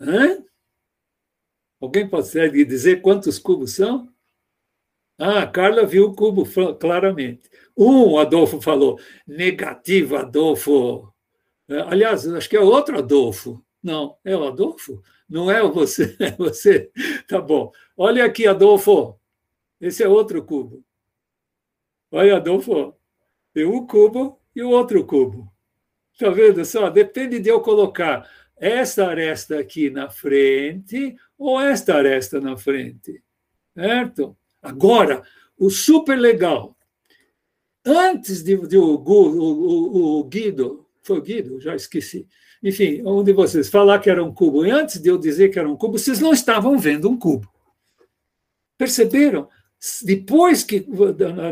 [0.00, 0.42] Hã?
[1.80, 4.08] Alguém pode dizer quantos cubos são?
[5.18, 6.44] Ah, a Carla viu o cubo
[6.78, 7.50] claramente.
[7.76, 8.98] Um, Adolfo falou.
[9.26, 11.12] Negativo, Adolfo.
[11.68, 13.62] Aliás, acho que é outro Adolfo.
[13.82, 15.02] Não, é o Adolfo?
[15.28, 16.90] Não é você, é você.
[17.26, 17.72] Tá bom.
[17.96, 19.18] Olha aqui, Adolfo.
[19.80, 20.84] Esse é outro cubo.
[22.10, 22.94] Olha, Adolfo.
[23.52, 25.52] Tem um cubo e o outro cubo.
[26.18, 26.90] Tá vendo só?
[26.90, 33.22] Depende de eu colocar esta aresta aqui na frente ou esta aresta na frente.
[33.74, 34.36] Certo?
[34.60, 35.22] Agora,
[35.56, 36.76] o super legal.
[37.84, 41.60] Antes de, de o, o, o, Guido, foi o Guido?
[41.60, 42.26] Já esqueci
[42.62, 45.58] enfim, um de vocês falar que era um cubo, e antes de eu dizer que
[45.58, 47.48] era um cubo, vocês não estavam vendo um cubo.
[48.76, 49.48] Perceberam?
[50.02, 50.84] Depois que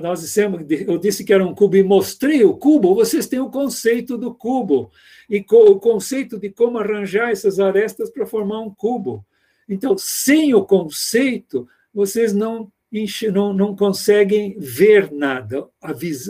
[0.03, 3.51] nós dissemos, eu disse que era um cubo e mostrei o cubo, vocês têm o
[3.51, 4.91] conceito do cubo
[5.31, 9.25] e o conceito de como arranjar essas arestas para formar um cubo.
[9.69, 12.71] Então, sem o conceito, vocês não,
[13.33, 15.69] não, não conseguem ver nada.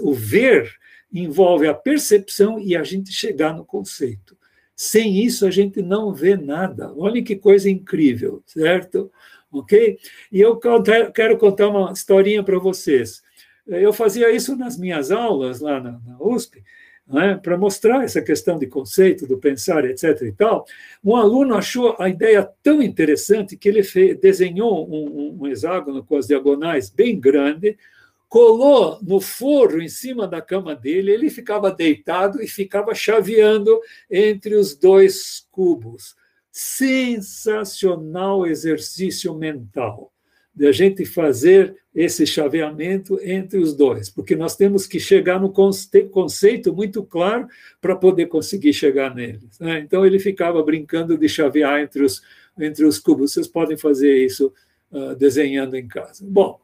[0.03, 0.71] O ver
[1.13, 4.37] envolve a percepção e a gente chegar no conceito.
[4.77, 6.93] Sem isso, a gente não vê nada.
[6.95, 9.11] Olha que coisa incrível, certo?
[9.51, 9.99] Ok?
[10.31, 10.61] E eu
[11.15, 13.23] quero contar uma historinha para vocês.
[13.67, 16.63] Eu fazia isso nas minhas aulas lá na, USP,
[17.07, 20.21] né, para mostrar essa questão de conceito, do pensar, etc.
[20.23, 20.67] e tal.
[21.03, 26.17] Um aluno achou a ideia tão interessante que ele fez, desenhou um, um hexágono com
[26.17, 27.79] as diagonais bem grande,
[28.29, 34.55] colou no forro em cima da cama dele, ele ficava deitado e ficava chaveando entre
[34.55, 36.15] os dois cubos.
[36.51, 40.13] Sensacional exercício mental
[40.57, 45.53] de a gente fazer esse chaveamento entre os dois, porque nós temos que chegar no
[45.53, 47.47] conceito muito claro
[47.79, 49.59] para poder conseguir chegar neles.
[49.61, 49.81] Né?
[49.81, 52.23] Então ele ficava brincando de chavear entre os,
[52.59, 53.33] entre os cubos.
[53.33, 54.51] Vocês podem fazer isso
[54.91, 56.25] uh, desenhando em casa.
[56.27, 56.59] Bom,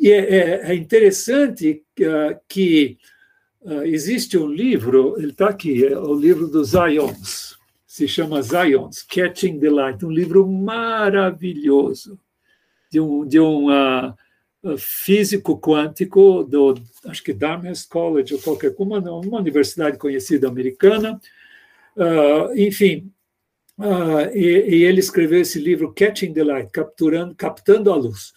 [0.00, 2.98] e é, é, é interessante uh, que
[3.62, 9.02] uh, existe um livro, ele está aqui, é o livro dos Zions, se chama Zions,
[9.02, 12.18] Catching the Light, um livro maravilhoso
[12.90, 14.14] de um, de um uh,
[14.78, 16.74] físico quântico do,
[17.06, 21.20] acho que Dartmouth College ou qualquer uma, uma universidade conhecida americana,
[22.56, 23.10] enfim,
[24.34, 28.32] e, e ele escreveu esse livro Catching the Light, capturando, captando a luz.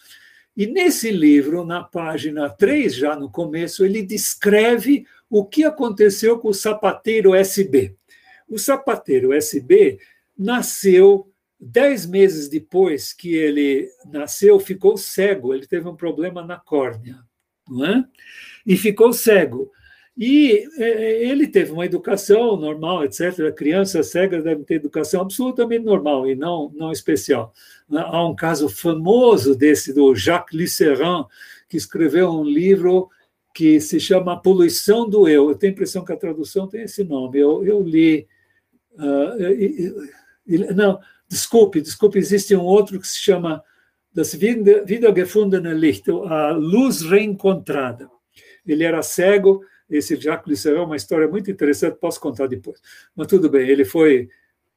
[0.56, 6.48] E nesse livro, na página 3, já no começo, ele descreve o que aconteceu com
[6.48, 7.96] o sapateiro SB.
[8.48, 9.98] O sapateiro SB
[10.36, 17.20] nasceu dez meses depois que ele nasceu, ficou cego, ele teve um problema na córnea,
[17.68, 18.04] não é?
[18.66, 19.70] e ficou cego.
[20.16, 23.52] E é, ele teve uma educação normal, etc.
[23.54, 27.52] Crianças cegas devem ter educação absolutamente normal e não, não especial.
[27.90, 31.24] Há um caso famoso desse do Jacques Lisserin,
[31.68, 33.08] que escreveu um livro
[33.54, 35.48] que se chama Poluição do Eu.
[35.48, 37.38] Eu tenho a impressão que a tradução tem esse nome.
[37.38, 38.26] Eu, eu li.
[38.94, 43.62] Uh, não, desculpe, desculpe, existe um outro que se chama
[44.12, 48.10] Das Wiedergefundene Licht, a luz reencontrada.
[48.66, 49.62] Ele era cego
[49.96, 52.80] esse Jacques Lucero é uma história muito interessante, posso contar depois.
[53.14, 54.28] Mas tudo bem, ele foi,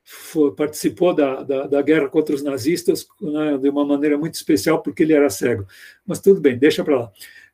[0.04, 4.82] foi participou da, da, da, guerra contra os nazistas né, de uma maneira muito especial,
[4.82, 5.66] porque ele era cego.
[6.06, 7.12] Mas tudo bem, deixa para lá.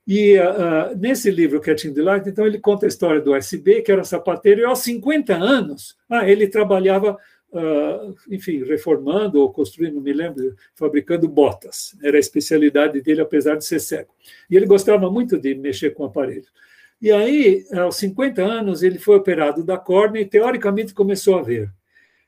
[0.07, 3.91] E uh, nesse livro, Catching the Light, então ele conta a história do SB, que
[3.91, 7.17] era sapateiro, e aos 50 anos, ah, ele trabalhava
[7.51, 11.95] uh, enfim, reformando ou construindo, me lembro, fabricando botas.
[12.01, 14.13] Era a especialidade dele, apesar de ser cego.
[14.49, 16.51] E ele gostava muito de mexer com aparelhos.
[17.01, 21.71] E aí, aos 50 anos, ele foi operado da córnea e, teoricamente, começou a ver.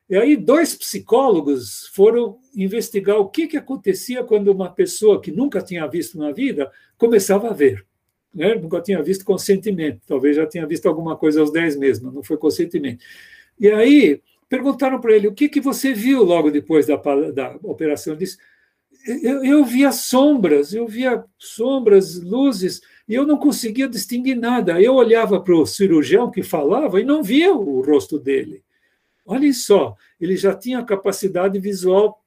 [0.10, 5.62] E aí, dois psicólogos foram investigar o que, que acontecia quando uma pessoa que nunca
[5.62, 7.86] tinha visto na vida começava a ver.
[8.34, 8.56] Né?
[8.56, 12.24] Nunca tinha visto consentimento, talvez já tinha visto alguma coisa aos 10 meses, mas não
[12.24, 13.04] foi consentimento.
[13.60, 16.96] E aí, perguntaram para ele: o que, que você viu logo depois da,
[17.32, 18.14] da operação?
[18.14, 18.38] Ele disse:
[19.06, 24.82] eu, eu via sombras, eu via sombras, luzes, e eu não conseguia distinguir nada.
[24.82, 28.64] Eu olhava para o cirurgião que falava e não via o rosto dele.
[29.26, 32.22] Olhem só, ele já tinha capacidade visual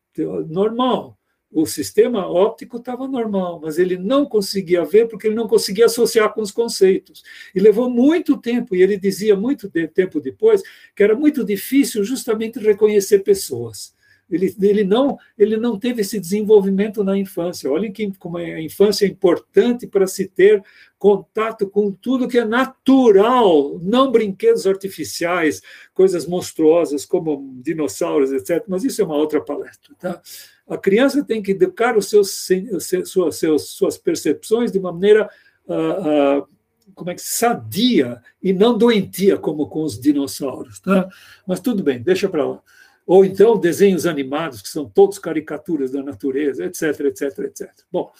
[0.48, 1.18] normal.
[1.52, 6.32] O sistema óptico estava normal, mas ele não conseguia ver porque ele não conseguia associar
[6.34, 7.22] com os conceitos.
[7.54, 10.62] E levou muito tempo, e ele dizia muito tempo depois,
[10.94, 13.94] que era muito difícil justamente reconhecer pessoas.
[14.28, 17.70] Ele, ele, não, ele não teve esse desenvolvimento na infância.
[17.70, 20.62] Olhem que, como a infância é importante para se ter
[20.98, 25.62] contato com tudo que é natural, não brinquedos artificiais,
[25.94, 28.64] coisas monstruosas como dinossauros, etc.
[28.66, 29.94] Mas isso é uma outra palestra.
[29.98, 30.20] Tá?
[30.68, 32.48] A criança tem que educar os seus,
[33.04, 35.30] suas, seus, suas percepções de uma maneira
[35.68, 36.48] uh, uh,
[36.94, 40.80] como é que sadia e não doentia como com os dinossauros.
[40.80, 41.08] Tá?
[41.46, 42.60] Mas tudo bem, deixa para lá
[43.07, 47.70] ou então desenhos animados, que são todos caricaturas da natureza, etc, etc, etc.
[47.90, 48.11] Bom,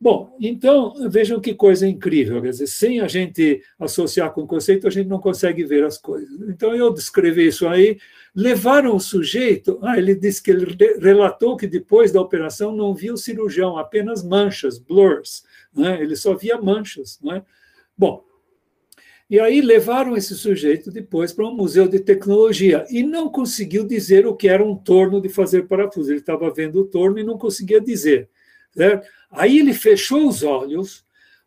[0.00, 4.86] bom, então vejam que coisa incrível, quer dizer, sem a gente associar com o conceito,
[4.86, 6.30] a gente não consegue ver as coisas.
[6.48, 7.98] Então eu descrevi isso aí,
[8.34, 13.12] levaram o sujeito, ah, ele disse que ele relatou que depois da operação não via
[13.12, 16.00] o cirurgião, apenas manchas, blurs, né?
[16.00, 17.20] ele só via manchas.
[17.22, 17.42] Né?
[17.96, 18.24] Bom,
[19.32, 24.26] e aí levaram esse sujeito depois para um museu de tecnologia e não conseguiu dizer
[24.26, 26.12] o que era um torno de fazer parafuso.
[26.12, 28.28] Ele estava vendo o torno e não conseguia dizer.
[29.30, 31.06] Aí ele fechou os olhos,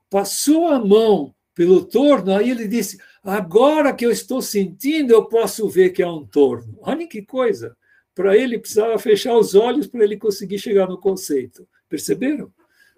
[0.10, 5.70] passou a mão pelo torno, aí ele disse: Agora que eu estou sentindo, eu posso
[5.70, 6.80] ver que é um torno.
[6.82, 7.78] Olha que coisa!
[8.16, 11.68] Para ele precisava fechar os olhos para ele conseguir chegar no conceito.
[11.88, 12.52] Perceberam?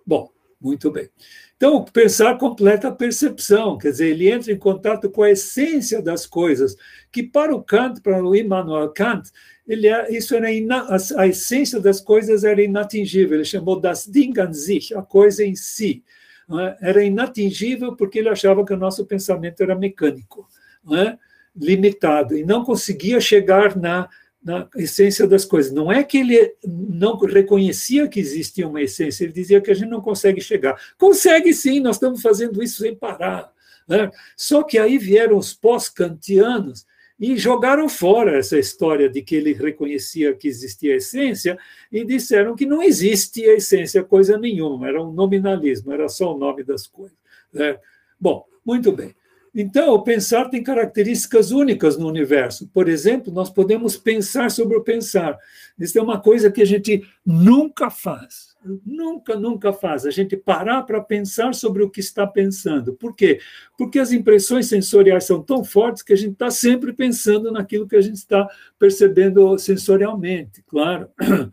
[0.05, 0.31] Bom,
[0.61, 1.09] muito bem.
[1.57, 6.27] Então, pensar completa a percepção, quer dizer, ele entra em contato com a essência das
[6.27, 6.77] coisas,
[7.11, 9.31] que para o Kant, para o Immanuel Kant,
[9.67, 14.05] ele é, isso era ina, a, a, essência das coisas era inatingível, ele chamou das
[14.05, 16.03] Ding an sich, a coisa em si.
[16.49, 16.89] É?
[16.89, 20.47] Era inatingível porque ele achava que o nosso pensamento era mecânico,
[20.93, 21.17] é?
[21.55, 24.07] limitado, e não conseguia chegar na
[24.47, 25.73] na essência das coisas.
[25.73, 29.89] Não é que ele não reconhecia que existia uma essência, ele dizia que a gente
[29.89, 30.79] não consegue chegar.
[30.97, 33.51] Consegue sim, nós estamos fazendo isso sem parar.
[33.85, 34.09] Né?
[34.37, 36.85] Só que aí vieram os pós-kantianos
[37.19, 41.57] e jogaram fora essa história de que ele reconhecia que existia essência
[41.91, 46.37] e disseram que não existe a essência coisa nenhuma, era um nominalismo, era só o
[46.37, 47.17] nome das coisas.
[47.51, 47.77] Né?
[48.17, 49.13] Bom, muito bem.
[49.59, 52.67] Então, o pensar tem características únicas no universo.
[52.67, 55.35] Por exemplo, nós podemos pensar sobre o pensar.
[55.79, 58.55] Isso é uma coisa que a gente nunca faz.
[58.85, 60.05] Nunca, nunca faz.
[60.05, 62.93] A gente parar para pensar sobre o que está pensando.
[62.93, 63.39] Por quê?
[63.75, 67.95] Porque as impressões sensoriais são tão fortes que a gente está sempre pensando naquilo que
[67.95, 68.47] a gente está
[68.77, 71.09] percebendo sensorialmente, claro.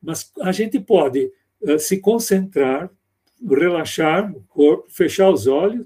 [0.00, 1.32] Mas a gente pode
[1.62, 2.88] uh, se concentrar,
[3.44, 5.84] relaxar o corpo, fechar os olhos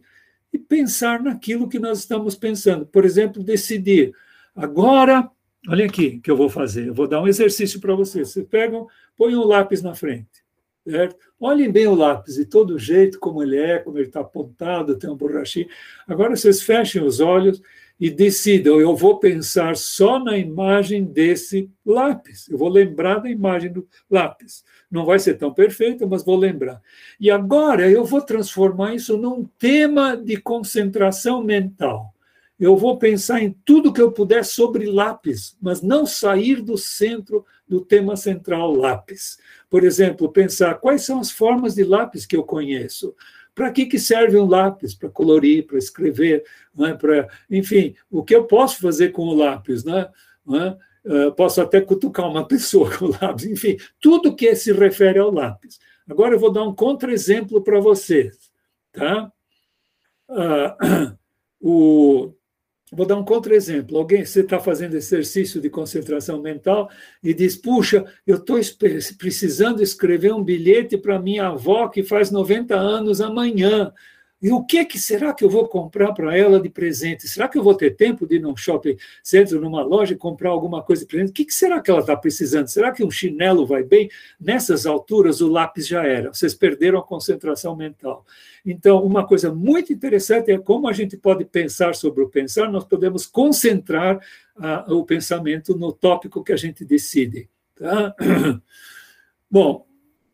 [0.54, 2.86] e pensar naquilo que nós estamos pensando.
[2.86, 4.14] Por exemplo, decidir.
[4.54, 5.28] Agora,
[5.68, 6.86] olha aqui que eu vou fazer.
[6.86, 8.28] Eu vou dar um exercício para vocês.
[8.28, 8.86] Vocês pegam,
[9.16, 10.44] põem um lápis na frente.
[10.86, 11.16] Certo?
[11.40, 15.10] Olhem bem o lápis, de todo jeito, como ele é, como ele está apontado, tem
[15.10, 15.66] um borrachinho.
[16.06, 17.60] Agora vocês fechem os olhos
[17.98, 23.72] e decidam, eu vou pensar só na imagem desse lápis, eu vou lembrar da imagem
[23.72, 24.64] do lápis.
[24.90, 26.80] Não vai ser tão perfeita, mas vou lembrar.
[27.18, 32.14] E agora eu vou transformar isso num tema de concentração mental.
[32.58, 37.44] Eu vou pensar em tudo que eu puder sobre lápis, mas não sair do centro
[37.66, 39.38] do tema central lápis.
[39.68, 43.14] Por exemplo, pensar quais são as formas de lápis que eu conheço.
[43.54, 44.94] Para que, que serve um lápis?
[44.94, 46.94] Para colorir, para escrever, não é?
[46.94, 49.84] para, enfim, o que eu posso fazer com o lápis?
[49.84, 50.10] Não é?
[50.44, 50.78] Não é?
[51.04, 55.30] Uh, posso até cutucar uma pessoa com o lápis, enfim, tudo que se refere ao
[55.30, 55.78] lápis.
[56.08, 58.50] Agora eu vou dar um contra-exemplo para vocês.
[58.92, 59.30] Tá?
[60.28, 61.16] Uh,
[61.60, 62.34] o,
[62.94, 63.98] Vou dar um contra-exemplo.
[63.98, 66.88] Alguém, você está fazendo exercício de concentração mental
[67.22, 68.58] e diz: Puxa, eu estou
[69.18, 73.92] precisando escrever um bilhete para minha avó que faz 90 anos amanhã.
[74.44, 77.26] E o que, que será que eu vou comprar para ela de presente?
[77.26, 80.50] Será que eu vou ter tempo de ir num shopping center, numa loja e comprar
[80.50, 81.30] alguma coisa de presente?
[81.30, 82.66] O que, que será que ela está precisando?
[82.66, 84.10] Será que um chinelo vai bem?
[84.38, 86.30] Nessas alturas, o lápis já era.
[86.30, 88.22] Vocês perderam a concentração mental.
[88.66, 92.84] Então, uma coisa muito interessante é como a gente pode pensar sobre o pensar, nós
[92.84, 94.18] podemos concentrar
[94.58, 97.48] uh, o pensamento no tópico que a gente decide.
[97.74, 98.14] Tá?
[99.50, 99.86] Bom,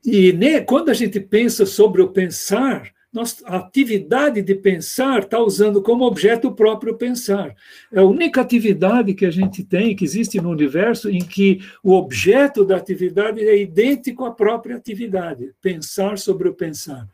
[0.04, 5.40] e né, quando a gente pensa sobre o pensar, nós, a atividade de pensar está
[5.40, 7.56] usando como objeto o próprio pensar.
[7.92, 11.92] É a única atividade que a gente tem, que existe no universo, em que o
[11.92, 15.52] objeto da atividade é idêntico à própria atividade.
[15.60, 17.08] Pensar sobre o pensar.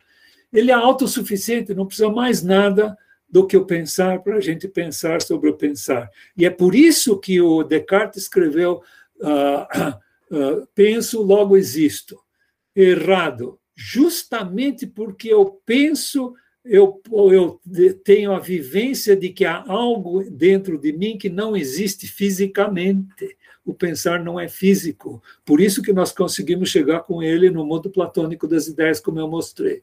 [0.53, 2.97] Ele é autossuficiente, não precisa mais nada
[3.29, 6.11] do que o pensar para a gente pensar sobre o pensar.
[6.37, 8.83] E é por isso que o Descartes escreveu:
[9.21, 12.19] uh, uh, penso, logo existo.
[12.75, 16.35] Errado justamente porque eu penso,
[16.65, 17.61] eu, eu
[18.03, 23.37] tenho a vivência de que há algo dentro de mim que não existe fisicamente.
[23.65, 25.23] O pensar não é físico.
[25.45, 29.29] Por isso que nós conseguimos chegar com ele no mundo platônico das ideias, como eu
[29.29, 29.83] mostrei.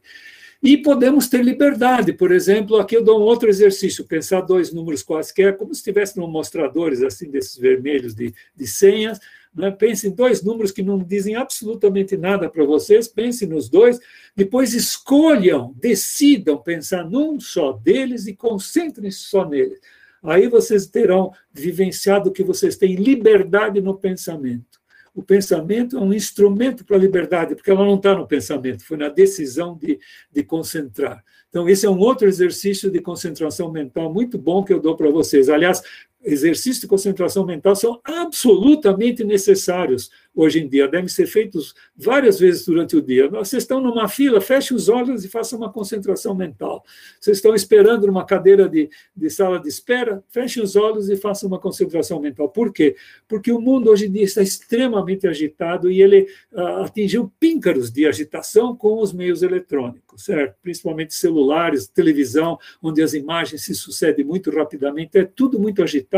[0.62, 2.14] E podemos ter liberdade.
[2.14, 6.16] Por exemplo, aqui eu dou um outro exercício: pensar dois números quaisquer, como se estivesse
[6.16, 9.20] num mostradores assim desses vermelhos de, de senhas
[9.54, 9.70] né?
[9.70, 14.00] Pense em dois números que não dizem absolutamente nada para vocês, pense nos dois,
[14.34, 19.78] depois escolham, decidam pensar num só deles e concentrem-se só neles.
[20.22, 24.82] Aí vocês terão vivenciado que vocês têm liberdade no pensamento.
[25.14, 28.96] O pensamento é um instrumento para a liberdade, porque ela não está no pensamento, foi
[28.96, 30.00] na decisão de,
[30.32, 31.22] de concentrar.
[31.48, 35.08] Então, esse é um outro exercício de concentração mental muito bom que eu dou para
[35.10, 35.48] vocês.
[35.48, 35.80] Aliás,
[36.24, 42.66] exercícios de concentração mental são absolutamente necessários hoje em dia, devem ser feitos várias vezes
[42.66, 43.28] durante o dia.
[43.28, 46.84] Vocês estão numa fila, fechem os olhos e façam uma concentração mental.
[47.20, 51.48] Vocês estão esperando numa cadeira de, de sala de espera, fechem os olhos e façam
[51.48, 52.48] uma concentração mental.
[52.48, 52.96] Por quê?
[53.28, 58.06] Porque o mundo hoje em dia está extremamente agitado e ele uh, atingiu píncaros de
[58.06, 60.56] agitação com os meios eletrônicos, certo?
[60.62, 66.13] Principalmente celulares, televisão, onde as imagens se sucedem muito rapidamente, é tudo muito agitado.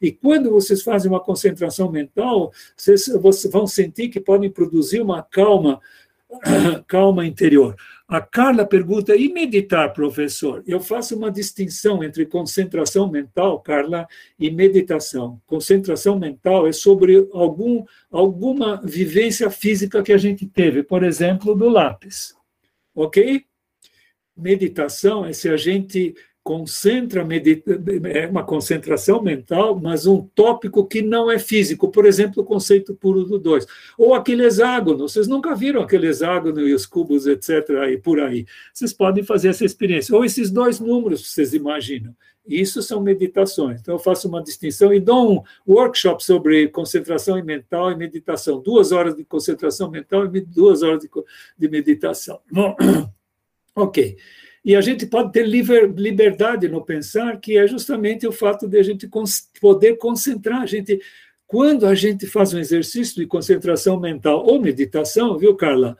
[0.00, 5.22] E quando vocês fazem uma concentração mental, vocês, vocês vão sentir que podem produzir uma
[5.22, 5.80] calma,
[6.86, 7.76] calma interior.
[8.08, 10.62] A Carla pergunta: e meditar, professor?
[10.66, 14.08] Eu faço uma distinção entre concentração mental, Carla,
[14.38, 15.38] e meditação.
[15.46, 21.68] Concentração mental é sobre algum, alguma vivência física que a gente teve, por exemplo, do
[21.68, 22.34] lápis.
[22.94, 23.44] Ok?
[24.34, 26.14] Meditação é se a gente
[26.48, 27.26] concentra,
[28.10, 32.94] é uma concentração mental, mas um tópico que não é físico, por exemplo, o conceito
[32.94, 33.66] puro do dois.
[33.98, 38.46] Ou aquele hexágono, vocês nunca viram aquele hexágono e os cubos, etc., aí, por aí.
[38.72, 40.16] Vocês podem fazer essa experiência.
[40.16, 42.16] Ou esses dois números, vocês imaginam.
[42.46, 43.82] Isso são meditações.
[43.82, 48.58] Então, eu faço uma distinção e dou um workshop sobre concentração mental e meditação.
[48.58, 51.10] Duas horas de concentração mental e duas horas de,
[51.58, 52.40] de meditação.
[52.50, 52.74] Bom,
[53.76, 54.16] ok.
[54.64, 58.82] E a gente pode ter liberdade no pensar, que é justamente o fato de a
[58.82, 59.08] gente
[59.60, 60.62] poder concentrar.
[60.62, 61.00] A gente,
[61.46, 65.96] quando a gente faz um exercício de concentração mental ou meditação, viu, Carla?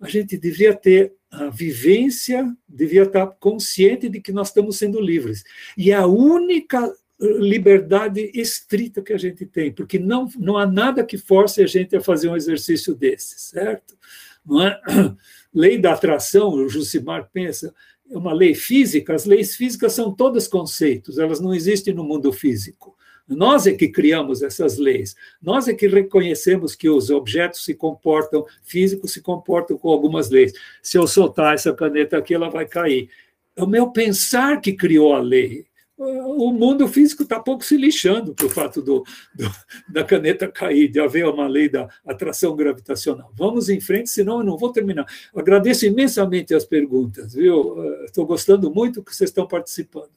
[0.00, 5.42] A gente devia ter a vivência, devia estar consciente de que nós estamos sendo livres.
[5.76, 11.16] E a única liberdade estrita que a gente tem, porque não, não há nada que
[11.16, 13.96] force a gente a fazer um exercício desse, certo?
[14.44, 14.80] Não é?
[15.52, 17.72] Lei da atração, o Jusimar pensa, é
[18.10, 22.96] uma lei física, as leis físicas são todas conceitos, elas não existem no mundo físico.
[23.28, 25.16] Nós é que criamos essas leis.
[25.42, 30.52] Nós é que reconhecemos que os objetos se comportam, físicos se comportam com algumas leis.
[30.80, 33.10] Se eu soltar essa caneta aqui, ela vai cair.
[33.56, 35.66] É o meu pensar que criou a lei
[35.98, 39.02] o mundo físico está pouco se lixando para o fato do,
[39.34, 39.50] do,
[39.88, 43.32] da caneta cair, de haver uma lei da atração gravitacional.
[43.34, 45.06] Vamos em frente, senão eu não vou terminar.
[45.34, 47.76] Agradeço imensamente as perguntas, viu?
[48.04, 50.10] Estou gostando muito que vocês estão participando.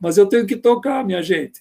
[0.00, 1.60] Mas eu tenho que tocar, minha gente.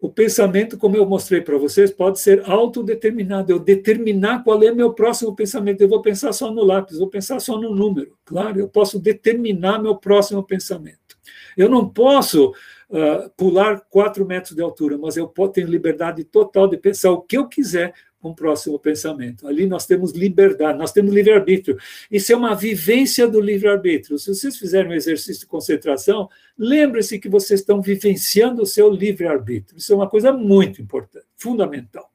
[0.00, 3.52] O pensamento, como eu mostrei para vocês, pode ser autodeterminado.
[3.52, 5.82] Eu determinar qual é meu próximo pensamento.
[5.82, 8.16] Eu vou pensar só no lápis, vou pensar só no número.
[8.24, 11.18] Claro, eu posso determinar meu próximo pensamento.
[11.56, 12.54] Eu não posso
[12.88, 17.36] uh, pular quatro metros de altura, mas eu tenho liberdade total de pensar o que
[17.36, 19.46] eu quiser com o próximo pensamento.
[19.46, 21.78] Ali nós temos liberdade, nós temos livre-arbítrio.
[22.10, 24.18] Isso é uma vivência do livre-arbítrio.
[24.18, 26.28] Se vocês fizerem um exercício de concentração,
[26.58, 29.78] lembre-se que vocês estão vivenciando o seu livre-arbítrio.
[29.78, 32.10] Isso é uma coisa muito importante, fundamental.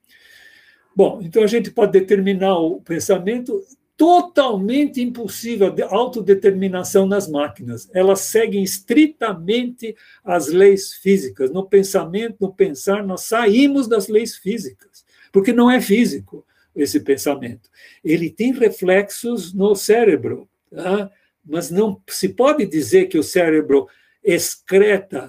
[0.95, 3.63] Bom, então a gente pode determinar o pensamento
[3.95, 7.89] totalmente impossível de autodeterminação nas máquinas.
[7.93, 11.51] Elas seguem estritamente as leis físicas.
[11.51, 16.45] No pensamento, no pensar, nós saímos das leis físicas, porque não é físico
[16.75, 17.69] esse pensamento.
[18.03, 21.11] Ele tem reflexos no cérebro, tá?
[21.45, 23.87] mas não se pode dizer que o cérebro
[24.23, 25.27] excreta,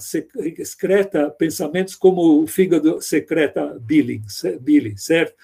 [0.57, 4.23] excreta pensamentos como o fígado secreta bile,
[4.61, 5.35] bile certo?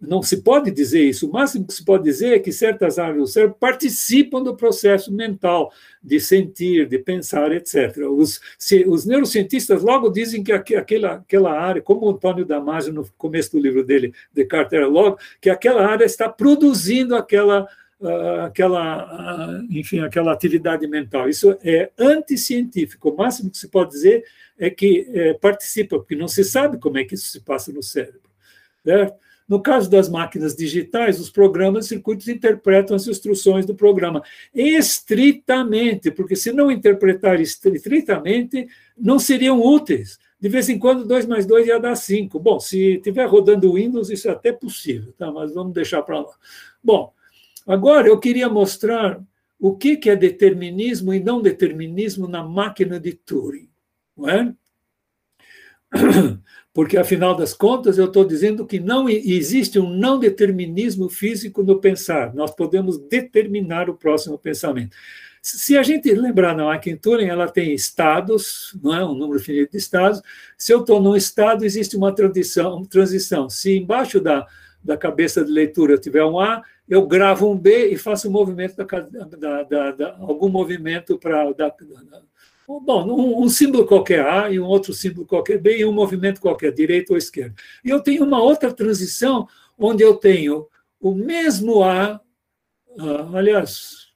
[0.00, 1.28] Não se pode dizer isso.
[1.28, 5.12] O máximo que se pode dizer é que certas áreas do cérebro participam do processo
[5.12, 5.72] mental
[6.02, 7.96] de sentir, de pensar, etc.
[8.08, 13.08] Os, se, os neurocientistas logo dizem que aquela, aquela área, como o Antônio Damasio, no
[13.18, 17.66] começo do livro dele, Descartes era logo, que aquela área está produzindo aquela,
[18.00, 21.28] uh, aquela uh, enfim, aquela atividade mental.
[21.28, 23.10] Isso é anticientífico.
[23.10, 24.24] O máximo que se pode dizer
[24.56, 27.82] é que é, participa, porque não se sabe como é que isso se passa no
[27.82, 28.20] cérebro.
[28.84, 29.27] Certo?
[29.48, 34.22] No caso das máquinas digitais, os programas e circuitos interpretam as instruções do programa
[34.54, 40.18] estritamente, porque se não interpretar estritamente, não seriam úteis.
[40.38, 42.38] De vez em quando, 2 mais 2 ia dar 5.
[42.38, 45.32] Bom, se estiver rodando Windows, isso é até possível, tá?
[45.32, 46.34] mas vamos deixar para lá.
[46.84, 47.12] Bom,
[47.66, 49.20] agora eu queria mostrar
[49.58, 53.68] o que é determinismo e não determinismo na máquina de Turing.
[54.16, 54.54] Não é?
[56.78, 61.80] Porque, afinal das contas, eu estou dizendo que não existe um não determinismo físico no
[61.80, 62.32] pensar.
[62.32, 64.96] Nós podemos determinar o próximo pensamento.
[65.42, 69.78] Se a gente lembrar na Turing, ela tem estados, não é um número finito de
[69.78, 70.22] estados.
[70.56, 73.50] Se eu estou num estado, existe uma transição, uma transição.
[73.50, 74.46] Se embaixo da,
[74.80, 78.30] da cabeça de leitura eu tiver um A, eu gravo um B e faço um
[78.30, 81.42] movimento da, da, da algum movimento para
[82.68, 86.38] Bom, um, um, símbolo qualquer A e um outro símbolo qualquer B e um movimento
[86.38, 87.54] qualquer, direita ou esquerda.
[87.82, 90.66] E eu tenho uma outra transição onde eu tenho
[91.00, 92.20] o mesmo A,
[92.90, 94.08] uh, aliás,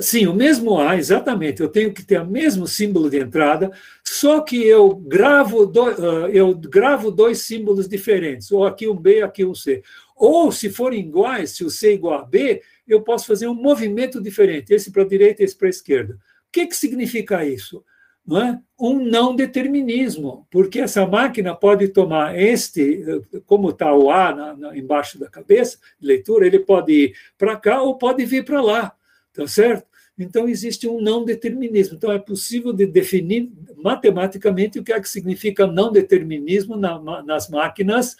[0.00, 3.70] sim, o mesmo A, exatamente, eu tenho que ter o mesmo símbolo de entrada,
[4.02, 9.22] só que eu gravo, do, uh, eu gravo dois símbolos diferentes, ou aqui um B,
[9.22, 9.84] aqui um C.
[10.16, 13.54] Ou, se forem iguais, se o C é igual a B, eu posso fazer um
[13.54, 16.18] movimento diferente, esse para a direita, esse para a esquerda
[16.54, 17.84] que, que significa isso?
[18.24, 18.60] Não é?
[18.78, 23.04] Um não determinismo, porque essa máquina pode tomar este,
[23.44, 27.82] como está o A na, na, embaixo da cabeça, leitura, ele pode ir para cá
[27.82, 28.94] ou pode vir para lá,
[29.32, 29.86] tá certo?
[30.16, 31.96] Então existe um não determinismo.
[31.96, 37.50] Então é possível de definir matematicamente o que é que significa não determinismo na, nas
[37.50, 38.16] máquinas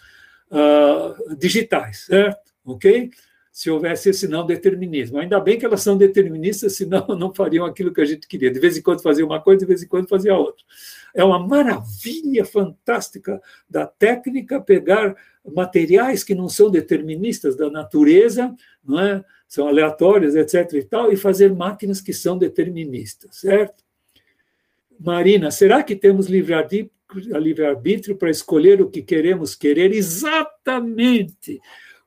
[0.51, 2.53] uh, digitais, certo?
[2.65, 3.11] Ok?
[3.55, 5.17] Se houvesse esse não determinismo.
[5.17, 8.51] Ainda bem que elas são deterministas, senão não fariam aquilo que a gente queria.
[8.51, 10.61] De vez em quando fazia uma coisa, de vez em quando fazia outra.
[11.13, 15.15] É uma maravilha fantástica da técnica pegar
[15.55, 18.53] materiais que não são deterministas da natureza,
[18.83, 19.23] não é?
[19.47, 20.73] são aleatórios, etc.
[20.73, 23.85] e tal, e fazer máquinas que são deterministas, certo?
[24.99, 29.93] Marina, será que temos livre-arbítrio para escolher o que queremos querer?
[29.93, 31.61] Exatamente!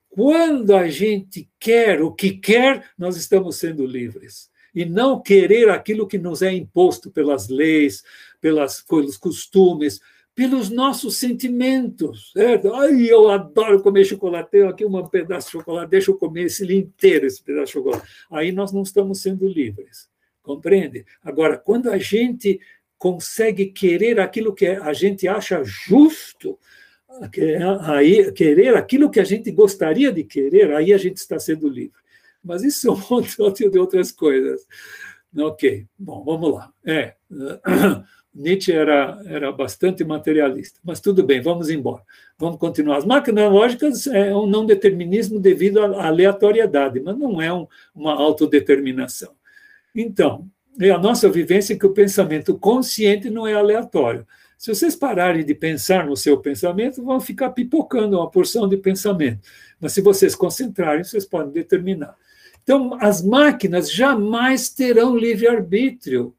[0.09, 4.51] Quando a gente quer o que quer, nós estamos sendo livres.
[4.75, 8.03] E não querer aquilo que nos é imposto pelas leis,
[8.41, 10.01] pelas, pelos costumes,
[10.35, 12.31] pelos nossos sentimentos.
[12.33, 12.73] Certo?
[12.75, 16.65] Ai, eu adoro comer chocolate, tenho aqui um pedaço de chocolate, deixa eu comer esse
[16.73, 18.09] inteiro, esse pedaço de chocolate.
[18.31, 20.09] Aí nós não estamos sendo livres.
[20.41, 21.05] Compreende?
[21.23, 22.61] Agora, quando a gente
[22.97, 26.59] consegue querer aquilo que a gente acha justo,
[27.83, 31.99] aí querer aquilo que a gente gostaria de querer, aí a gente está sendo livre.
[32.45, 34.67] Mas isso é um monte de outras coisas.
[35.37, 36.73] Ok, bom, vamos lá.
[36.85, 37.15] É,
[38.35, 42.03] Nietzsche era, era bastante materialista, mas tudo bem, vamos embora.
[42.39, 42.99] Vamos continuar.
[42.99, 48.15] As máquinas lógicas é um não determinismo devido à aleatoriedade, mas não é um, uma
[48.15, 49.33] autodeterminação.
[49.95, 50.49] Então,
[50.81, 54.27] é a nossa vivência que o pensamento consciente não é aleatório.
[54.59, 59.49] Se vocês pararem de pensar no seu pensamento, vão ficar pipocando uma porção de pensamento.
[59.81, 62.17] Mas se vocês concentrarem, vocês podem determinar.
[62.65, 66.35] Então, as máquinas jamais terão livre-arbítrio,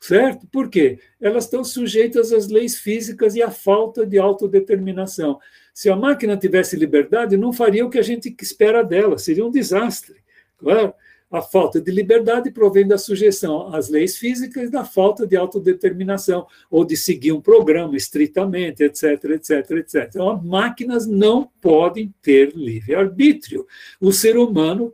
[0.00, 0.44] certo?
[0.48, 0.98] Por quê?
[1.20, 5.38] Elas estão sujeitas às leis físicas e à falta de autodeterminação.
[5.72, 9.50] Se a máquina tivesse liberdade, não faria o que a gente espera dela, seria um
[9.52, 10.16] desastre,
[10.58, 10.92] claro.
[11.32, 16.46] A falta de liberdade provém da sujeição às leis físicas e da falta de autodeterminação,
[16.70, 20.08] ou de seguir um programa estritamente, etc, etc, etc.
[20.10, 23.66] Então, máquinas não podem ter livre-arbítrio.
[23.98, 24.92] O ser humano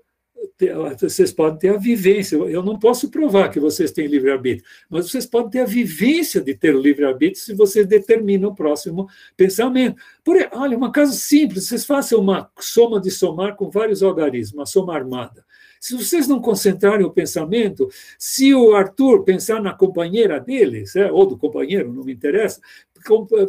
[1.01, 2.37] vocês podem ter a vivência.
[2.37, 6.55] Eu não posso provar que vocês têm livre-arbítrio, mas vocês podem ter a vivência de
[6.55, 10.01] ter o livre-arbítrio se vocês determinam o próximo pensamento.
[10.25, 14.67] Por, olha, uma caso simples: vocês façam uma soma de somar com vários algarismos, uma
[14.67, 15.45] soma armada.
[15.81, 17.89] Se vocês não concentrarem o pensamento,
[18.19, 22.61] se o Arthur pensar na companheira dele, é, ou do companheiro, não me interessa,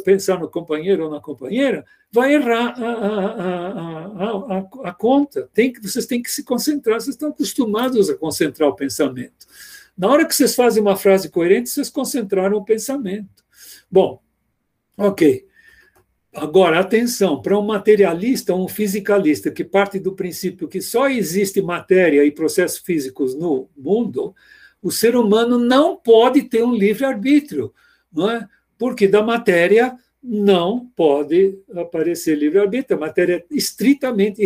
[0.04, 5.48] pensar no companheiro ou na companheira, vai errar a, a, a, a, conta.
[5.52, 9.46] Tem que, vocês têm que se concentrar, vocês estão acostumados a concentrar o pensamento.
[9.96, 13.44] Na hora que vocês fazem uma frase coerente, vocês concentraram o pensamento.
[13.90, 14.22] Bom,
[14.96, 15.49] ok.
[16.32, 22.24] Agora, atenção, para um materialista um fisicalista que parte do princípio que só existe matéria
[22.24, 24.34] e processos físicos no mundo,
[24.80, 27.74] o ser humano não pode ter um livre-arbítrio,
[28.16, 28.46] é?
[28.78, 32.96] porque da matéria não pode aparecer livre-arbítrio.
[32.96, 34.40] A matéria é estritamente,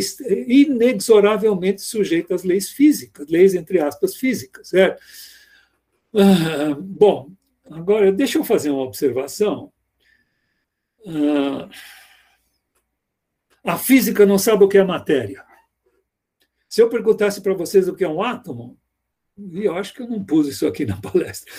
[0.47, 4.69] inexoravelmente sujeita às leis físicas, leis, entre aspas, físicas.
[4.69, 5.03] Certo?
[6.15, 7.31] Ah, bom,
[7.71, 9.71] agora deixa eu fazer uma observação
[13.65, 15.45] a física não sabe o que é matéria.
[16.69, 18.77] Se eu perguntasse para vocês o que é um átomo,
[19.37, 21.53] e eu acho que eu não pus isso aqui na palestra,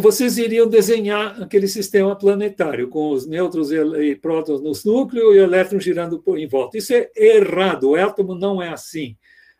[0.00, 5.42] vocês iriam desenhar aquele sistema planetário, com os nêutrons e prótons nos núcleos e o
[5.42, 6.78] elétron girando em volta.
[6.78, 9.16] Isso é errado, o átomo não é assim.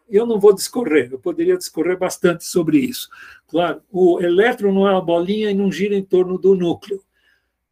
[0.09, 3.09] Eu não vou discorrer, eu poderia discorrer bastante sobre isso.
[3.47, 7.03] Claro, o elétron não é uma bolinha e não gira em torno do núcleo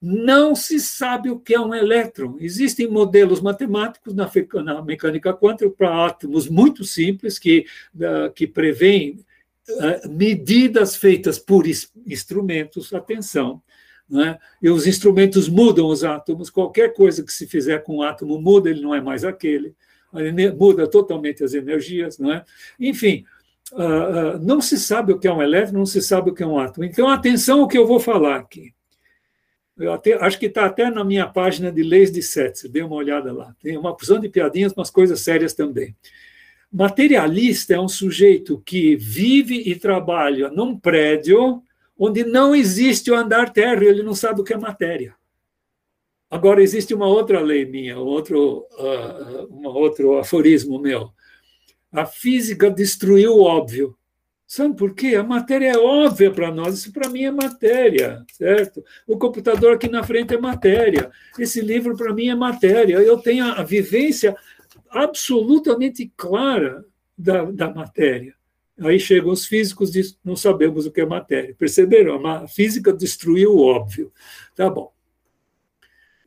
[0.01, 2.37] não se sabe o que é um elétron.
[2.41, 7.67] Existem modelos matemáticos na, mecânica quântica para átomos muito simples que,
[7.97, 9.23] uh, que prevêem
[9.69, 11.65] uh, medidas feitas por
[12.07, 13.63] instrumentos, atenção,
[14.09, 14.39] né?
[14.63, 18.71] e os instrumentos mudam os átomos, qualquer coisa que se fizer com o átomo muda,
[18.71, 19.75] ele não é mais aquele,
[20.57, 22.43] muda totalmente as energias, né?
[22.79, 23.25] enfim,
[23.73, 26.47] uh, não se sabe o que é um elétron, não se sabe o que é
[26.47, 26.87] um átomo.
[26.87, 28.73] Então, atenção ao que eu vou falar aqui.
[29.81, 32.97] Eu até, acho que está até na minha página de leis de Setzer, dê uma
[32.97, 33.57] olhada lá.
[33.63, 35.97] Tem uma porção de piadinhas, mas coisas sérias também.
[36.71, 41.63] Materialista é um sujeito que vive e trabalha num prédio
[41.99, 45.15] onde não existe o andar térreo, ele não sabe o que é matéria.
[46.31, 51.11] Agora, existe uma outra lei minha, outro, uh, um outro aforismo meu.
[51.91, 53.97] A física destruiu o óbvio.
[54.51, 55.15] Sabe por quê?
[55.15, 58.85] A matéria é óbvia para nós, isso para mim é matéria, certo?
[59.07, 61.09] O computador aqui na frente é matéria,
[61.39, 62.97] esse livro para mim é matéria.
[62.97, 64.37] Eu tenho a vivência
[64.91, 66.85] absolutamente clara
[67.17, 68.35] da, da matéria.
[68.81, 71.55] Aí chegam os físicos e não sabemos o que é matéria.
[71.57, 72.27] Perceberam?
[72.27, 74.13] A física destruiu o óbvio.
[74.57, 74.93] Tá bom.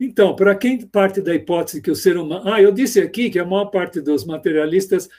[0.00, 2.50] Então, para quem parte da hipótese que o ser humano.
[2.50, 5.10] Ah, eu disse aqui que a maior parte dos materialistas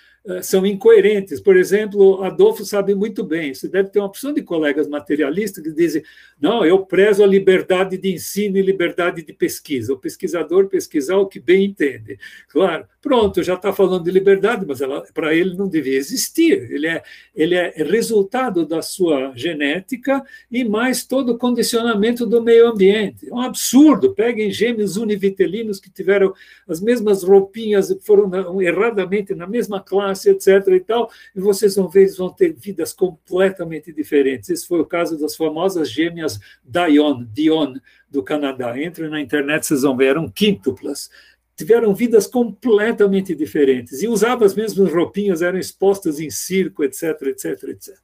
[0.42, 1.40] são incoerentes.
[1.40, 5.72] Por exemplo, Adolfo sabe muito bem, você deve ter uma opção de colegas materialistas que
[5.72, 6.04] dizem:
[6.40, 9.94] não, eu prezo a liberdade de ensino e liberdade de pesquisa.
[9.94, 12.18] O pesquisador pesquisar o que bem entende.
[12.50, 14.80] Claro, pronto, já está falando de liberdade, mas
[15.14, 16.72] para ele não devia existir.
[16.72, 17.04] Ele é,
[17.36, 23.30] ele é resultado da sua genética e mais todo o condicionamento do meio ambiente.
[23.30, 24.14] É um absurdo.
[24.16, 26.34] Peguem gêmeos univitelinos que tiveram
[26.68, 30.68] as mesmas roupinhas, foram erradamente na mesma classe etc.
[30.68, 34.50] e tal, e vocês vão ver, eles vão ter vidas completamente diferentes.
[34.50, 37.74] Esse foi o caso das famosas gêmeas Dion, Dion
[38.10, 38.80] do Canadá.
[38.80, 41.10] Entrem na internet, vocês vão ver, eram quíntuplas
[41.56, 47.64] tiveram vidas completamente diferentes e usavam as mesmas roupinhas, eram expostas em circo, etc, etc,
[47.70, 47.96] etc.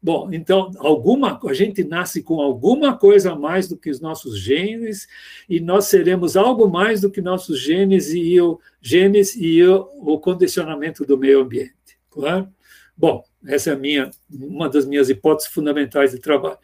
[0.00, 4.38] Bom, então, alguma, a gente nasce com alguma coisa a mais do que os nossos
[4.38, 5.08] genes,
[5.48, 10.20] e nós seremos algo mais do que nossos genes e o, genes e o, o
[10.20, 11.74] condicionamento do meio ambiente.
[12.10, 12.48] Claro?
[12.96, 16.58] Bom, essa é minha, uma das minhas hipóteses fundamentais de trabalho.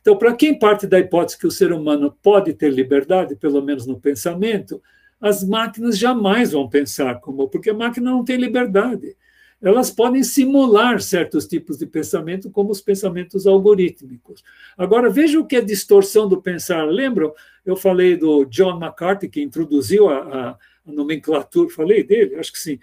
[0.00, 3.84] Então, para quem parte da hipótese que o ser humano pode ter liberdade, pelo menos
[3.84, 4.80] no pensamento,
[5.20, 9.16] as máquinas jamais vão pensar como, porque a máquina não tem liberdade
[9.60, 14.44] elas podem simular certos tipos de pensamento, como os pensamentos algorítmicos.
[14.76, 16.84] Agora, veja o que é distorção do pensar.
[16.84, 17.32] Lembram?
[17.64, 20.18] Eu falei do John McCarthy, que introduziu a,
[20.50, 20.58] a,
[20.92, 22.36] nomenclatura, falei dele?
[22.36, 22.78] Acho que sim.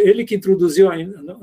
[0.00, 0.88] Ele que introduziu,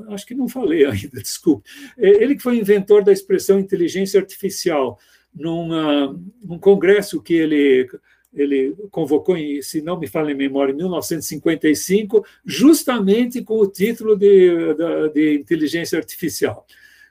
[0.08, 1.68] acho que não falei ainda, desculpe.
[1.98, 4.98] É, ele que foi inventor da expressão inteligência artificial,
[5.34, 7.88] numa, num congresso que ele
[8.32, 14.74] ele convocou, se não me falha em memória, em 1955, justamente com o título de,
[14.74, 16.64] de, de inteligência artificial.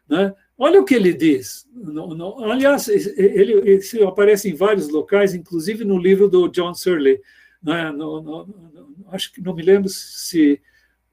[0.08, 0.34] Né?
[0.58, 1.68] Olha o que ele diz.
[1.74, 7.22] No, no, aliás, ele, ele, aparece em vários locais, inclusive no livro do John Searle.
[7.62, 7.91] Né?
[7.91, 8.48] No,
[9.12, 10.62] acho que não me lembro se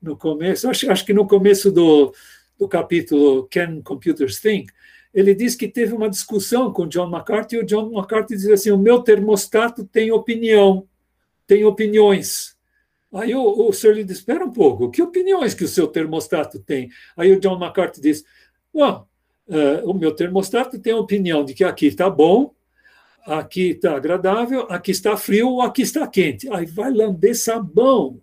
[0.00, 2.12] no começo, acho, acho que no começo do,
[2.58, 4.72] do capítulo Can Computers Think,
[5.16, 8.70] ele diz que teve uma discussão com John McCarthy e o John McCarthy diz assim:
[8.70, 10.86] o meu termostato tem opinião,
[11.46, 12.54] tem opiniões.
[13.14, 16.90] Aí o, o lhe diz: espera um pouco, que opiniões que o seu termostato tem?
[17.16, 18.26] Aí o John McCarthy diz:
[18.70, 19.06] Bom,
[19.48, 22.54] uh, o meu termostato tem a opinião de que aqui está bom,
[23.26, 26.46] aqui está agradável, aqui está frio ou aqui está quente.
[26.52, 28.20] Aí vai lamber sabão.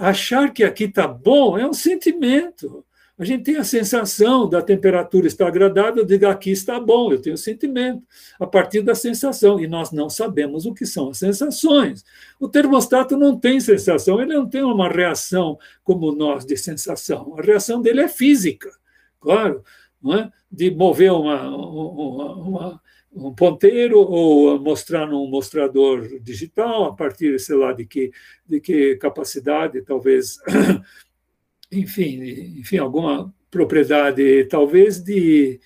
[0.00, 2.84] Achar que aqui está bom é um sentimento.
[3.18, 7.20] A gente tem a sensação da temperatura estar agradável, eu digo aqui está bom, eu
[7.20, 8.02] tenho sentimento,
[8.38, 12.04] a partir da sensação, e nós não sabemos o que são as sensações.
[12.38, 17.42] O termostato não tem sensação, ele não tem uma reação como nós de sensação, a
[17.42, 18.70] reação dele é física,
[19.18, 19.64] claro,
[20.12, 20.30] é?
[20.52, 22.82] de mover uma, uma, uma
[23.16, 28.10] um ponteiro ou mostrar num mostrador digital a partir, sei lá, de que,
[28.46, 30.38] de que capacidade, talvez,
[31.70, 35.60] enfim, enfim, alguma propriedade, talvez de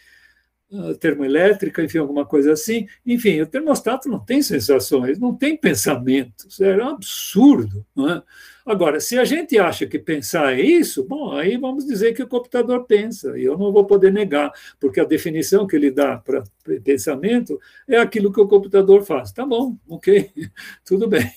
[0.71, 2.87] uh, termoelétrica, enfim, alguma coisa assim.
[3.05, 8.23] Enfim, o termostato não tem sensações, não tem pensamentos, é um absurdo, é?
[8.65, 12.29] Agora, se a gente acha que pensar é isso, bom, aí vamos dizer que o
[12.29, 16.45] computador pensa, e eu não vou poder negar, porque a definição que ele dá para
[16.85, 17.59] pensamento
[17.89, 19.33] é aquilo que o computador faz.
[19.33, 20.31] Tá bom, ok,
[20.85, 21.29] tudo bem,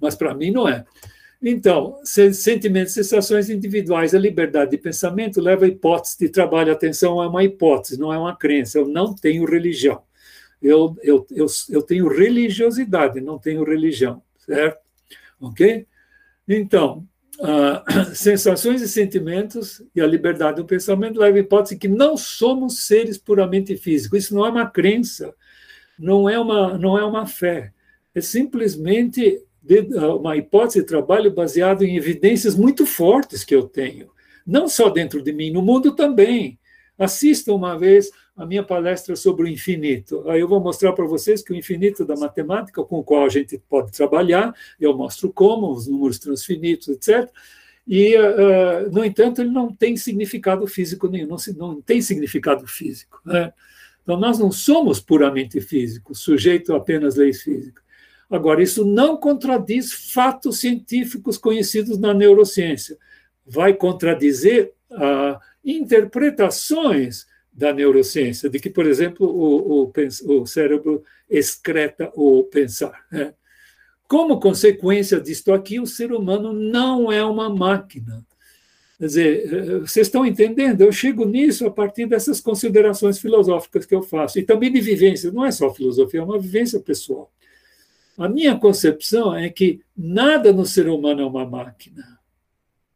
[0.00, 0.84] mas para mim não é.
[1.44, 6.72] Então, sentimentos, sensações individuais, a liberdade de pensamento leva a hipótese de trabalho.
[6.72, 8.78] Atenção, é uma hipótese, não é uma crença.
[8.78, 10.02] Eu não tenho religião.
[10.62, 14.78] Eu, eu, eu, eu tenho religiosidade, não tenho religião, certo?
[15.40, 15.84] Ok?
[16.48, 17.04] Então,
[17.40, 22.86] uh, sensações e sentimentos e a liberdade do pensamento leva à hipótese que não somos
[22.86, 24.26] seres puramente físicos.
[24.26, 25.34] Isso não é uma crença,
[25.98, 27.72] não é uma, não é uma fé.
[28.14, 29.42] É simplesmente
[30.18, 34.10] uma hipótese de trabalho baseado em evidências muito fortes que eu tenho.
[34.46, 36.58] Não só dentro de mim, no mundo também.
[36.98, 40.28] Assista uma vez a minha palestra sobre o infinito.
[40.28, 43.28] Aí eu vou mostrar para vocês que o infinito da matemática, com o qual a
[43.28, 47.30] gente pode trabalhar, eu mostro como, os números transfinitos, etc.
[47.86, 53.20] E, uh, no entanto, ele não tem significado físico nenhum, não, não tem significado físico.
[53.24, 53.52] Né?
[54.02, 57.81] Então, nós não somos puramente físicos, sujeito a apenas leis físicas.
[58.32, 62.96] Agora, isso não contradiz fatos científicos conhecidos na neurociência.
[63.44, 72.10] Vai contradizer uh, interpretações da neurociência, de que, por exemplo, o, o, o cérebro excreta
[72.14, 73.04] o pensar.
[73.12, 73.34] Né?
[74.08, 78.24] Como consequência disto aqui, o ser humano não é uma máquina.
[78.98, 80.80] Quer dizer, vocês estão entendendo?
[80.80, 85.30] Eu chego nisso a partir dessas considerações filosóficas que eu faço, e também de vivência,
[85.30, 87.30] não é só filosofia, é uma vivência pessoal.
[88.22, 92.20] A minha concepção é que nada no ser humano é uma máquina.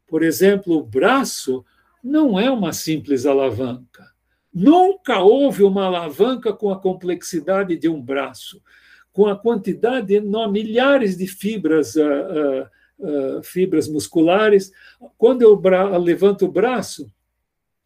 [0.07, 1.65] Por exemplo, o braço
[2.01, 4.09] não é uma simples alavanca.
[4.53, 8.63] Nunca houve uma alavanca com a complexidade de um braço,
[9.11, 12.69] com a quantidade enorme, milhares de fibras, uh,
[13.01, 14.71] uh, uh, fibras musculares.
[15.17, 15.61] Quando eu
[15.99, 17.11] levanto o braço,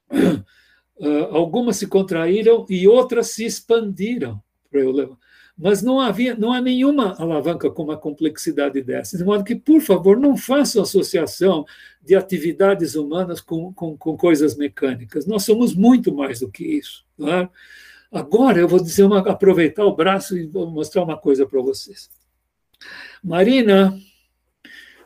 [1.31, 4.39] algumas se contraíram e outras se expandiram
[4.69, 9.17] para eu levantar mas não havia, não há nenhuma alavanca com uma complexidade dessa.
[9.17, 11.65] De modo que, por favor, não façam associação
[12.01, 15.25] de atividades humanas com, com, com coisas mecânicas.
[15.25, 17.05] Nós somos muito mais do que isso.
[17.17, 17.49] Tá?
[18.11, 22.09] Agora eu vou dizer uma, aproveitar o braço e vou mostrar uma coisa para vocês.
[23.23, 23.97] Marina,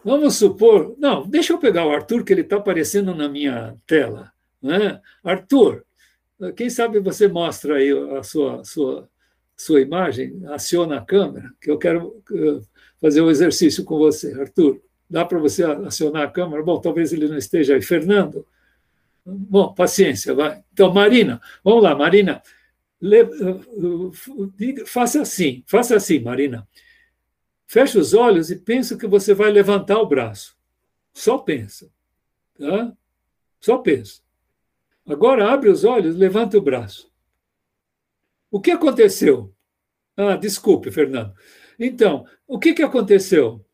[0.04, 0.96] vamos supor.
[0.98, 4.32] Não, deixa eu pegar o Arthur, que ele está aparecendo na minha tela.
[4.62, 5.02] Né?
[5.24, 5.86] Arthur,
[6.56, 9.10] quem sabe você mostra aí a sua, sua
[9.56, 12.62] sua imagem, aciona a câmera, que eu quero eh,
[13.00, 14.34] fazer um exercício com você.
[14.40, 16.62] Arthur, dá para você acionar a câmera?
[16.62, 17.82] Bom, talvez ele não esteja aí.
[17.82, 18.46] Fernando?
[19.26, 20.64] Bom, paciência, vai.
[20.74, 22.42] Então, Marina, vamos lá, Marina.
[23.02, 23.22] Le...
[23.22, 26.68] Eh, faça assim, faça assim, Marina.
[27.66, 30.56] Feche os olhos e pensa que você vai levantar o braço.
[31.14, 31.90] Só pensa.
[32.60, 32.94] Tá?
[33.60, 34.22] Só pensa.
[35.08, 37.10] Agora abre os olhos, levanta o braço.
[38.56, 39.54] O que aconteceu?
[40.16, 41.34] Ah, desculpe, Fernando.
[41.78, 43.66] Então, o que, que aconteceu?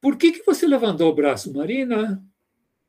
[0.00, 2.24] Por que, que você levantou o braço, Marina?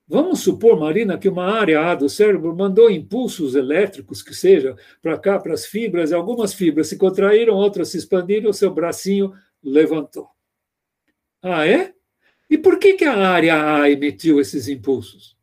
[0.07, 5.19] Vamos supor, Marina, que uma área A do cérebro mandou impulsos elétricos, que seja, para
[5.19, 10.29] cá, para as fibras, algumas fibras se contraíram, outras se expandiram, o seu bracinho levantou.
[11.41, 11.93] Ah, é?
[12.49, 15.35] E por que, que a área A emitiu esses impulsos?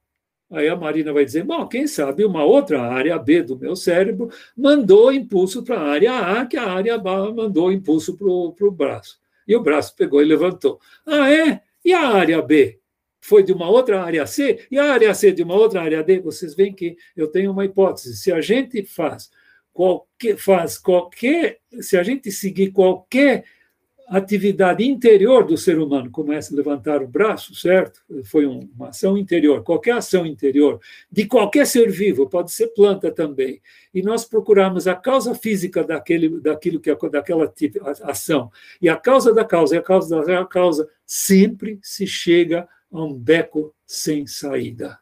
[0.50, 4.28] Aí a Marina vai dizer: bom, quem sabe uma outra área B do meu cérebro
[4.56, 9.20] mandou impulso para a área A, que a área B mandou impulso para o braço.
[9.46, 10.80] E o braço pegou e levantou.
[11.06, 11.62] Ah, é?
[11.84, 12.78] E a área B?
[13.20, 14.66] Foi de uma outra área C?
[14.70, 16.20] E a área C de uma outra área D?
[16.20, 18.16] Vocês veem que eu tenho uma hipótese.
[18.16, 19.30] Se a gente faz
[19.72, 23.44] qualquer, faz qualquer se a gente seguir qualquer
[24.10, 28.02] atividade interior do ser humano, como essa levantar o braço, certo?
[28.24, 30.80] Foi uma ação interior, qualquer ação interior,
[31.10, 33.62] de qualquer ser vivo, pode ser planta também.
[33.94, 37.54] E nós procuramos a causa física daquele, daquilo que é daquela
[38.02, 38.50] ação.
[38.82, 43.14] E a causa da causa e a causa da causa sempre se chega a um
[43.14, 44.98] beco sem saída.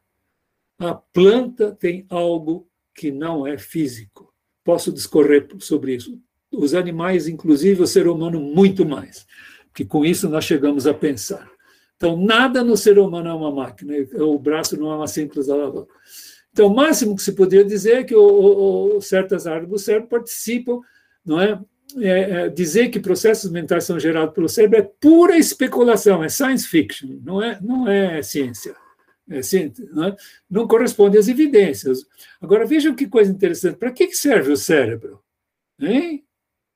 [0.79, 4.35] A planta tem algo que não é físico.
[4.63, 6.21] Posso discorrer sobre isso
[6.53, 9.27] os animais, inclusive o ser humano, muito mais.
[9.75, 11.51] Que com isso nós chegamos a pensar.
[11.97, 15.87] Então, nada no ser humano é uma máquina, o braço não é uma simples lavadora.
[16.53, 20.09] Então, o máximo que se poderia dizer é que o, o, certas áreas do cérebro
[20.09, 20.81] participam,
[21.25, 21.61] não é?
[21.97, 26.69] É, é, dizer que processos mentais são gerados pelo cérebro é pura especulação, é science
[26.69, 28.77] fiction, não é, não é ciência.
[29.31, 30.17] É ciência não, é?
[30.51, 32.05] não corresponde às evidências.
[32.41, 33.77] Agora, vejam que coisa interessante.
[33.77, 35.21] Para que serve o cérebro?
[35.81, 36.25] Hein?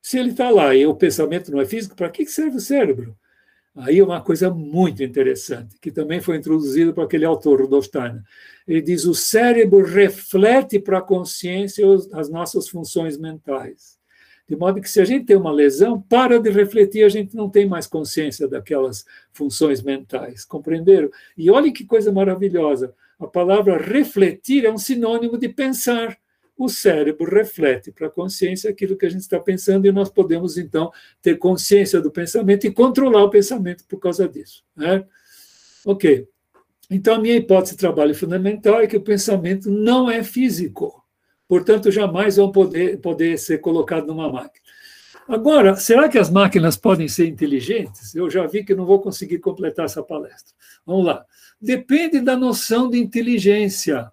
[0.02, 3.16] Se ele está lá e o pensamento não é físico, para que serve o cérebro?
[3.74, 8.22] Aí é uma coisa muito interessante, que também foi introduzida por aquele autor, Rudolf Steiner.
[8.68, 13.96] Ele diz: o cérebro reflete para a consciência as nossas funções mentais.
[14.46, 17.48] De modo que, se a gente tem uma lesão, para de refletir, a gente não
[17.48, 20.44] tem mais consciência daquelas funções mentais.
[20.44, 21.08] Compreenderam?
[21.38, 22.92] E olhe que coisa maravilhosa.
[23.18, 26.18] A palavra refletir é um sinônimo de pensar
[26.56, 30.56] o cérebro reflete para a consciência aquilo que a gente está pensando e nós podemos,
[30.56, 34.64] então, ter consciência do pensamento e controlar o pensamento por causa disso.
[34.76, 35.04] Né?
[35.84, 36.28] Ok.
[36.90, 41.02] Então, a minha hipótese de trabalho fundamental é que o pensamento não é físico.
[41.48, 44.62] Portanto, jamais vão poder, poder ser colocado numa máquina.
[45.28, 48.14] Agora, será que as máquinas podem ser inteligentes?
[48.14, 50.52] Eu já vi que não vou conseguir completar essa palestra.
[50.84, 51.24] Vamos lá.
[51.60, 54.10] Depende da noção de inteligência.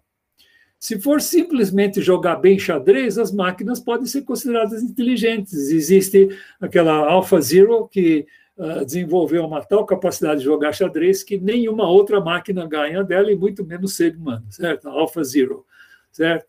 [0.79, 5.69] Se for simplesmente jogar bem xadrez, as máquinas podem ser consideradas inteligentes.
[5.69, 6.29] Existe
[6.59, 8.25] aquela AlphaZero que
[8.55, 13.35] uh, desenvolveu uma tal capacidade de jogar xadrez que nenhuma outra máquina ganha dela, e
[13.35, 14.87] muito menos ser humano, certo?
[14.87, 15.65] AlphaZero,
[16.13, 16.47] certo?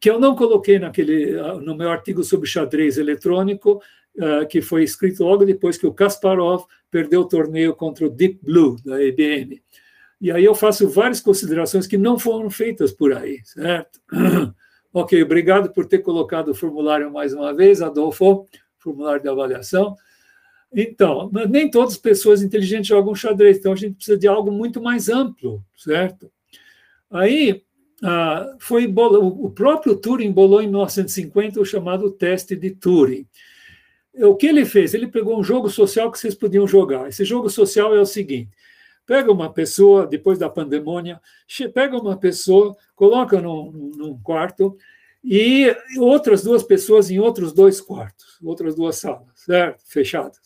[0.00, 3.82] Que eu não coloquei naquele, uh, no meu artigo sobre xadrez eletrônico,
[4.16, 8.40] uh, que foi escrito logo depois que o Kasparov perdeu o torneio contra o Deep
[8.42, 9.60] Blue, da IBM.
[10.20, 14.00] E aí eu faço várias considerações que não foram feitas por aí, certo?
[14.92, 18.46] ok, obrigado por ter colocado o formulário mais uma vez, Adolfo,
[18.78, 19.94] formulário de avaliação.
[20.72, 24.82] Então, nem todas as pessoas inteligentes jogam xadrez, então a gente precisa de algo muito
[24.82, 26.30] mais amplo, certo?
[27.10, 27.62] Aí,
[28.02, 33.26] ah, foi o próprio Turing bolou em 1950 o chamado teste de Turing.
[34.14, 34.94] O que ele fez?
[34.94, 37.08] Ele pegou um jogo social que vocês podiam jogar.
[37.08, 38.50] Esse jogo social é o seguinte:
[39.06, 41.20] Pega uma pessoa, depois da pandemônia,
[41.72, 44.76] pega uma pessoa, coloca num, num quarto
[45.22, 49.82] e outras duas pessoas em outros dois quartos, outras duas salas, certo?
[49.86, 50.40] fechadas.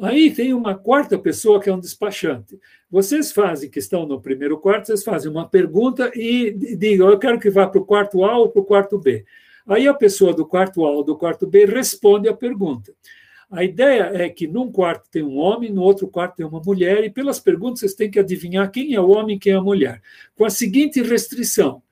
[0.00, 2.58] Aí tem uma quarta pessoa que é um despachante.
[2.90, 7.38] Vocês fazem, que estão no primeiro quarto, vocês fazem uma pergunta e digam, eu quero
[7.38, 9.24] que vá para o quarto A ou para o quarto B.
[9.66, 12.92] Aí a pessoa do quarto A ou do quarto B responde a pergunta.
[13.50, 17.02] A ideia é que num quarto tem um homem, no outro quarto tem uma mulher,
[17.02, 19.62] e pelas perguntas vocês têm que adivinhar quem é o homem e quem é a
[19.62, 20.00] mulher.
[20.36, 21.82] Com a seguinte restrição: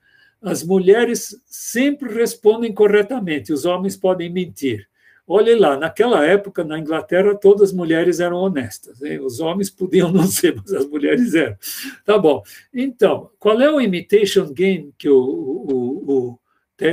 [0.41, 4.87] as mulheres sempre respondem corretamente, os homens podem mentir.
[5.27, 8.99] Olhe lá, naquela época, na Inglaterra, todas as mulheres eram honestas.
[9.21, 11.55] Os homens podiam não ser, mas as mulheres eram.
[12.03, 12.41] Tá bom.
[12.73, 16.39] Então, qual é o imitation game que o, o, o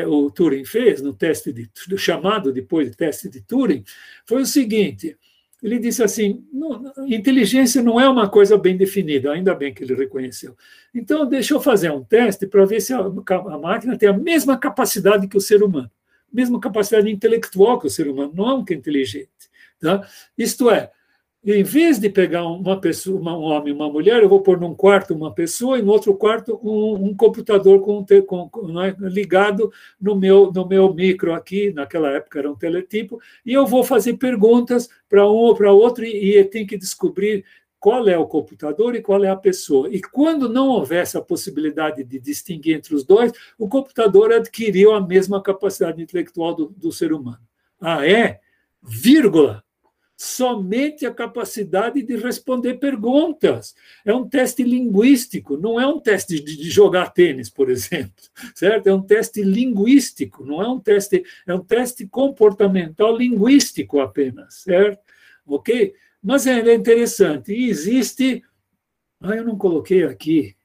[0.07, 3.85] o Turing fez no teste de, chamado depois de teste de Turing
[4.25, 5.17] foi o seguinte:
[5.63, 9.95] ele disse assim, não, inteligência não é uma coisa bem definida, ainda bem que ele
[9.95, 10.57] reconheceu.
[10.95, 14.59] Então, deixa eu fazer um teste para ver se a, a, máquina tem a mesma
[14.59, 15.91] capacidade que o ser humano,
[16.33, 19.31] mesma capacidade intelectual que o ser humano, não que é inteligente.
[19.81, 20.07] Tá?
[20.37, 20.91] Isto é,
[21.53, 24.75] em vez de pegar uma pessoa, um homem e uma mulher, eu vou pôr num
[24.75, 28.05] quarto uma pessoa e no outro quarto um, um computador com,
[28.49, 29.71] com é, ligado
[30.01, 34.15] no meu, no meu micro aqui, naquela época era um teletipo, e eu vou fazer
[34.15, 37.45] perguntas para um ou para outro e, e tem que descobrir
[37.79, 39.89] qual é o computador e qual é a pessoa.
[39.89, 45.01] E quando não houvesse a possibilidade de distinguir entre os dois, o computador adquiriu a
[45.01, 47.39] mesma capacidade intelectual do, do ser humano.
[47.81, 48.41] Ah, é?
[48.83, 49.63] Vírgula
[50.17, 53.75] somente a capacidade de responder perguntas.
[54.05, 58.15] É um teste linguístico, não é um teste de jogar tênis, por exemplo,
[58.55, 58.87] certo?
[58.87, 65.01] É um teste linguístico, não é um teste, é um teste comportamental linguístico apenas, certo?
[65.47, 65.95] Ok?
[66.23, 67.53] Mas é, é interessante.
[67.53, 68.43] E existe.
[69.21, 70.57] Ah, eu não coloquei aqui.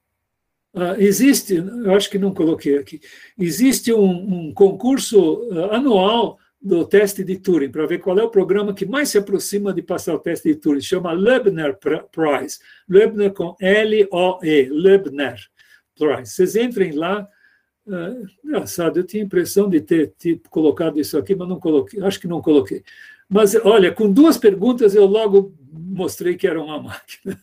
[0.74, 3.02] Ah, existe, eu acho que não coloquei aqui.
[3.38, 8.30] Existe um, um concurso ah, anual do teste de Turing, para ver qual é o
[8.30, 10.82] programa que mais se aproxima de passar o teste de Turing.
[10.82, 11.76] Chama Leibniz
[12.12, 12.60] Prize.
[12.88, 15.50] Leibniz com L-O-E, Leibniz
[15.98, 16.32] Prize.
[16.32, 17.28] Vocês entrem lá.
[17.88, 22.02] Uh, engraçado, eu tinha a impressão de ter tipo, colocado isso aqui, mas não coloquei.
[22.04, 22.84] Acho que não coloquei.
[23.28, 27.40] Mas, olha, com duas perguntas eu logo mostrei que era uma máquina.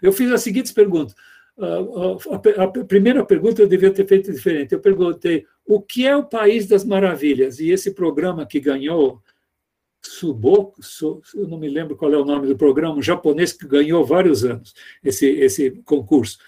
[0.00, 1.16] Eu fiz as seguintes perguntas.
[1.58, 4.72] A, primeira pergunta eu devia ter feito diferente.
[4.72, 7.60] Eu perguntei o que é o País das Maravilhas?
[7.60, 9.20] E esse programa que ganhou,
[10.00, 10.80] Suboku,
[11.34, 14.44] eu não me lembro qual é o nome do programa, um japonês que ganhou vários
[14.44, 14.74] anos
[15.04, 16.38] esse, esse concurso.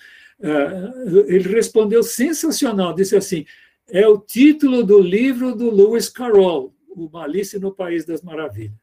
[1.26, 3.44] Ele respondeu sensacional, disse assim:
[3.88, 8.76] é o título do livro do Lewis Carroll, o Malice no País das Maravilhas.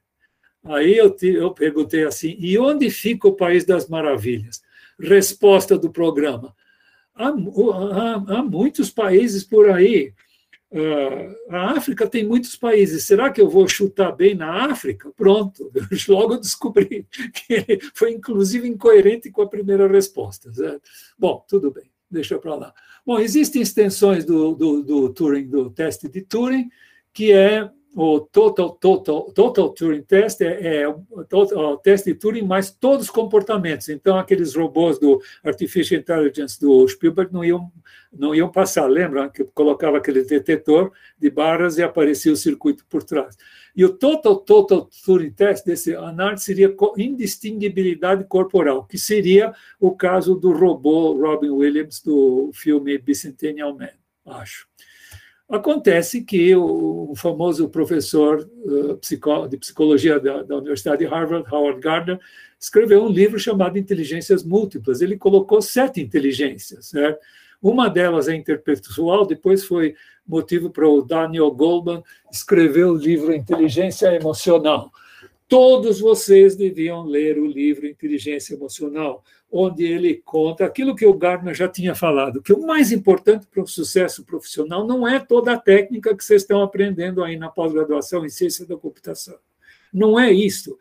[0.64, 4.61] Aí eu, te, eu perguntei assim: e onde fica o País das Maravilhas?
[5.01, 6.55] Resposta do programa:
[7.15, 10.13] há, há, há muitos países por aí.
[10.71, 13.03] Uh, a África tem muitos países.
[13.03, 15.11] Será que eu vou chutar bem na África?
[15.17, 15.69] Pronto,
[16.07, 20.53] logo descobri que foi inclusive incoerente com a primeira resposta.
[20.53, 20.81] Certo?
[21.19, 22.73] Bom, tudo bem, deixa para lá.
[23.05, 26.69] Bom, existem extensões do, do, do Turing, do teste de Turing,
[27.13, 32.43] que é o Total, Total, Total Turing Test é, é o, o, teste de Turing
[32.43, 33.89] mais todos os comportamentos.
[33.89, 37.72] Então, aqueles robôs do Artificial Intelligence do Spielberg não iam,
[38.13, 38.88] não iam passar.
[38.88, 43.35] Lembra que colocava aquele detetor de barras e aparecia o circuito por trás.
[43.76, 50.35] E o Total, Total Turing Test desse análise seria indistinguibilidade corporal, que seria o caso
[50.35, 53.89] do robô Robin Williams do filme Bicentennial Man,
[54.26, 54.68] acho.
[55.51, 62.19] Acontece que o, famoso professor uh, de psicologia da, da, Universidade de Harvard, Howard Gardner,
[62.57, 65.01] escreveu um livro chamado Inteligências Múltiplas.
[65.01, 66.93] Ele colocou sete inteligências.
[67.61, 69.93] Uma delas é interpessoal, depois foi
[70.25, 72.01] motivo para o Daniel Goldman
[72.31, 74.89] escrever o livro Inteligência Emocional.
[75.49, 79.21] Todos vocês deviam ler o livro Inteligência Emocional,
[79.51, 83.61] onde ele conta aquilo que o Gardner já tinha falado, que o mais importante para
[83.61, 88.25] o sucesso profissional não é toda a técnica que vocês estão aprendendo aí na pós-graduação
[88.25, 89.37] em ciência da computação.
[89.93, 90.77] Não é isso.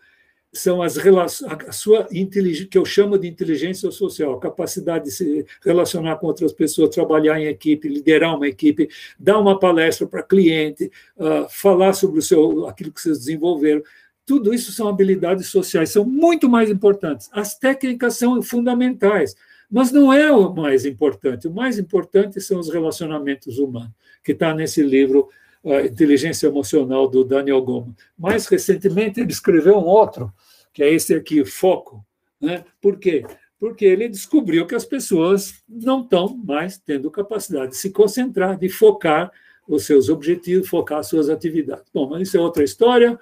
[0.52, 5.46] São as relações, a sua inteligência, que eu chamo de inteligência social, capacidade de se
[5.64, 8.88] relacionar com outras pessoas, trabalhar em equipe, liderar uma equipe,
[9.18, 13.82] dar uma palestra para cliente, uh, falar sobre o seu, aquilo que vocês desenvolveram
[14.30, 17.28] tudo isso são habilidades sociais, são muito mais importantes.
[17.32, 19.34] As técnicas são fundamentais,
[19.68, 21.48] mas não é o mais importante.
[21.48, 23.90] O mais importante são os relacionamentos humanos,
[24.22, 25.28] que está nesse livro
[25.64, 27.92] uh, Inteligência Emocional, do Daniel Goleman.
[28.16, 30.32] Mais recentemente, ele escreveu um outro,
[30.72, 32.06] que é esse aqui, Foco.
[32.40, 32.64] Né?
[32.80, 33.26] Por quê?
[33.58, 38.68] Porque ele descobriu que as pessoas não estão mais tendo capacidade de se concentrar, de
[38.68, 39.32] focar
[39.66, 41.90] os seus objetivos, focar as suas atividades.
[41.92, 43.18] Bom, mas isso é outra história.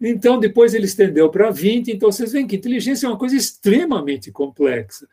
[0.00, 1.92] Então, depois ele estendeu para 20.
[1.92, 5.06] Então, vocês veem que inteligência é uma coisa extremamente complexa.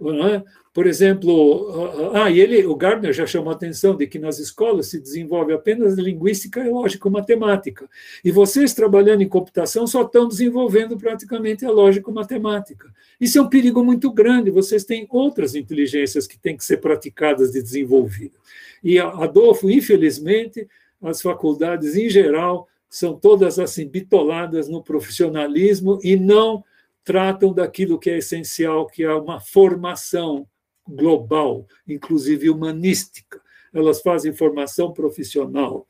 [0.00, 0.42] É?
[0.72, 4.88] Por exemplo, ah, e ele, o Gardner já chamou a atenção de que nas escolas
[4.88, 7.88] se desenvolve apenas linguística e lógico-matemática.
[8.24, 12.92] E vocês, trabalhando em computação, só estão desenvolvendo praticamente a lógico-matemática.
[13.20, 14.50] Isso é um perigo muito grande.
[14.50, 18.40] Vocês têm outras inteligências que têm que ser praticadas e desenvolvidas.
[18.82, 20.66] E, Adolfo, infelizmente,
[21.00, 26.62] as faculdades, em geral, são todas assim bitoladas no profissionalismo e não
[27.02, 30.46] tratam daquilo que é essencial, que é uma formação
[30.86, 33.42] global, inclusive humanística.
[33.72, 35.88] Elas fazem formação profissional.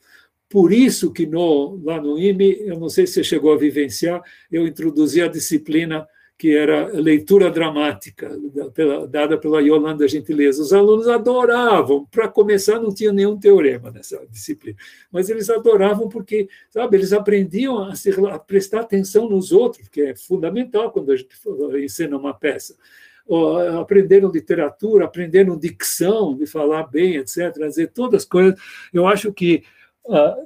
[0.49, 4.23] Por isso que no, lá no IME, eu não sei se você chegou a vivenciar,
[4.51, 6.09] eu introduzi a disciplina
[6.45, 8.31] que era leitura dramática,
[9.09, 10.61] dada pela Yolanda Gentileza.
[10.61, 14.77] Os alunos adoravam, para começar, não tinha nenhum teorema nessa disciplina,
[15.11, 20.03] mas eles adoravam porque, sabe, eles aprendiam a, se, a prestar atenção nos outros, que
[20.03, 21.35] é fundamental quando a gente
[21.83, 22.77] ensina uma peça.
[23.81, 28.61] Aprenderam literatura, aprenderam dicção, de falar bem, etc., dizer todas as coisas.
[28.93, 29.63] Eu acho que
[30.07, 30.37] a,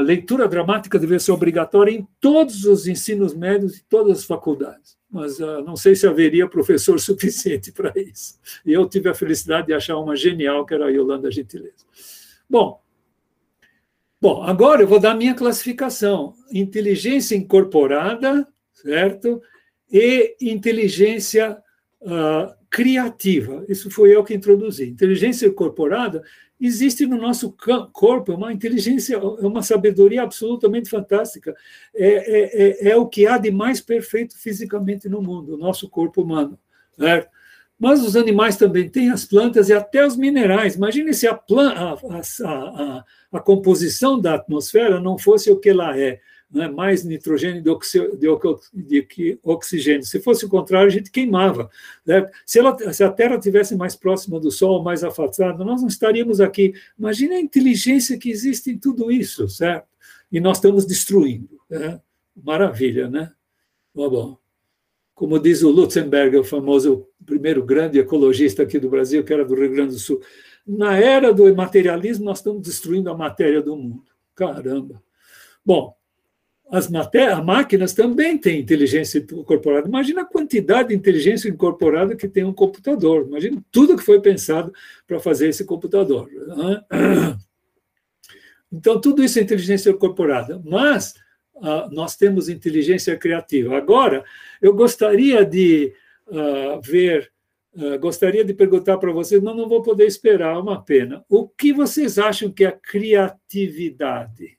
[0.00, 5.38] leitura dramática deve ser obrigatória em todos os ensinos médios e todas as faculdades mas
[5.38, 8.36] uh, não sei se haveria professor suficiente para isso.
[8.66, 11.86] E eu tive a felicidade de achar uma genial, que era a Yolanda Gentileza.
[12.50, 12.82] Bom,
[14.20, 19.40] bom, agora eu vou dar minha classificação: inteligência incorporada, certo?
[19.88, 21.56] E inteligência
[22.02, 23.64] uh, criativa.
[23.68, 24.88] Isso foi eu que introduzi.
[24.88, 26.24] Inteligência incorporada
[26.66, 27.54] existe no nosso
[27.92, 31.54] corpo uma inteligência, uma sabedoria absolutamente fantástica.
[31.94, 35.88] É, é, é, é, o que há de mais perfeito fisicamente no mundo, o nosso
[35.88, 36.58] corpo humano.
[36.98, 37.28] Certo?
[37.78, 40.76] Mas os animais também têm as plantas e até os minerais.
[40.76, 41.94] Imagine se a, a,
[42.44, 46.20] a, a composição da atmosfera não fosse o que ela é
[46.54, 50.04] né, mais nitrogênio do que oxigênio.
[50.04, 51.68] Se fosse o contrário, a gente queimava.
[52.06, 52.30] Né?
[52.46, 56.40] Se, ela, se, a Terra tivesse mais próxima do Sol, mais afastada, nós não estaríamos
[56.40, 56.72] aqui.
[56.96, 59.88] Imagine a inteligência que existe em tudo isso, certo?
[60.30, 61.60] E nós estamos destruindo.
[61.68, 62.00] Né?
[62.40, 63.32] Maravilha, né?
[63.92, 64.38] Bom, bom.
[65.12, 69.54] Como diz o Lutzenberger, o famoso primeiro grande ecologista aqui do Brasil, que era do
[69.54, 70.20] Rio Grande do Sul,
[70.66, 74.04] na era do materialismo, nós estamos destruindo a matéria do mundo.
[74.34, 75.02] Caramba!
[75.64, 75.94] Bom,
[76.70, 79.86] as máquinas também têm inteligência incorporada.
[79.86, 83.26] Imagina a quantidade de inteligência incorporada que tem um computador.
[83.26, 84.72] Imagina tudo que foi pensado
[85.06, 86.30] para fazer esse computador.
[86.30, 86.84] Né?
[88.76, 90.60] Então, tudo isso é inteligência incorporada.
[90.64, 91.14] Mas
[91.54, 93.76] uh, nós temos inteligência criativa.
[93.76, 94.24] Agora,
[94.60, 95.92] eu gostaria de
[96.26, 97.30] uh, ver,
[97.76, 101.24] uh, gostaria de perguntar para vocês, mas não vou poder esperar, é uma pena.
[101.28, 104.58] O que vocês acham que é a criatividade?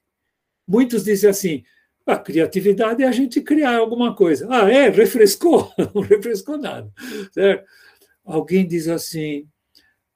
[0.66, 1.64] Muitos dizem assim,
[2.06, 4.48] a criatividade é a gente criar alguma coisa.
[4.50, 4.90] Ah, é?
[4.90, 5.72] Refrescou?
[5.94, 6.92] Não refrescou nada.
[7.32, 7.66] Certo?
[8.24, 9.48] Alguém diz assim: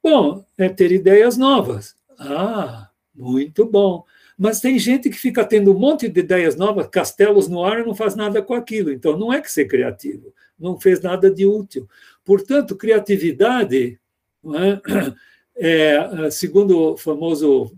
[0.01, 1.95] bom, é ter ideias novas.
[2.17, 4.03] Ah, muito bom.
[4.37, 7.85] Mas tem gente que fica tendo um monte de ideias novas, castelos no ar e
[7.85, 8.89] não faz nada com aquilo.
[8.89, 11.89] Então, não é que ser criativo, não fez nada de útil.
[12.23, 13.99] Portanto, criatividade,
[15.57, 15.57] é,
[16.25, 17.75] é, segundo o famoso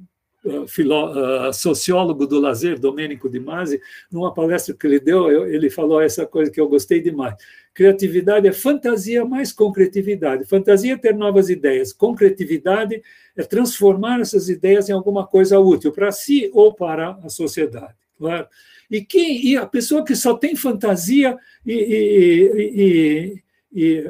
[0.68, 3.80] filó, sociólogo do lazer, Domênico Di Masi,
[4.12, 7.36] numa palestra que ele deu, ele falou essa coisa que eu gostei demais.
[7.74, 10.46] Criatividade é fantasia mais concretividade.
[10.46, 11.94] Fantasia é ter novas ideias.
[11.94, 13.02] Concretividade
[13.36, 17.96] é transformar essas ideias em alguma coisa útil para si ou para a sociedade.
[18.18, 18.48] Claro?
[18.90, 23.44] E, quem, e a pessoa que só tem fantasia e, e, e
[23.74, 24.04] e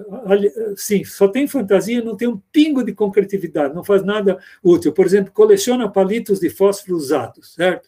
[0.75, 4.91] sim, só tem fantasia, não tem um pingo de concretividade, não faz nada útil.
[4.91, 7.87] Por exemplo, coleciona palitos de fósforo usados, certo?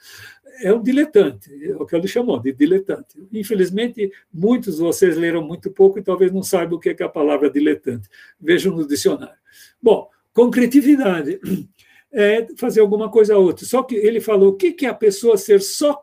[0.62, 3.18] É um diletante, é o que ele chamou de diletante.
[3.34, 7.10] Infelizmente, muitos de vocês leram muito pouco e talvez não saibam o que é a
[7.10, 8.08] palavra diletante.
[8.40, 9.36] Vejam no dicionário.
[9.82, 11.40] Bom, concretividade
[12.14, 13.66] é fazer alguma coisa outra.
[13.66, 16.00] Só que ele falou o que é a pessoa ser só,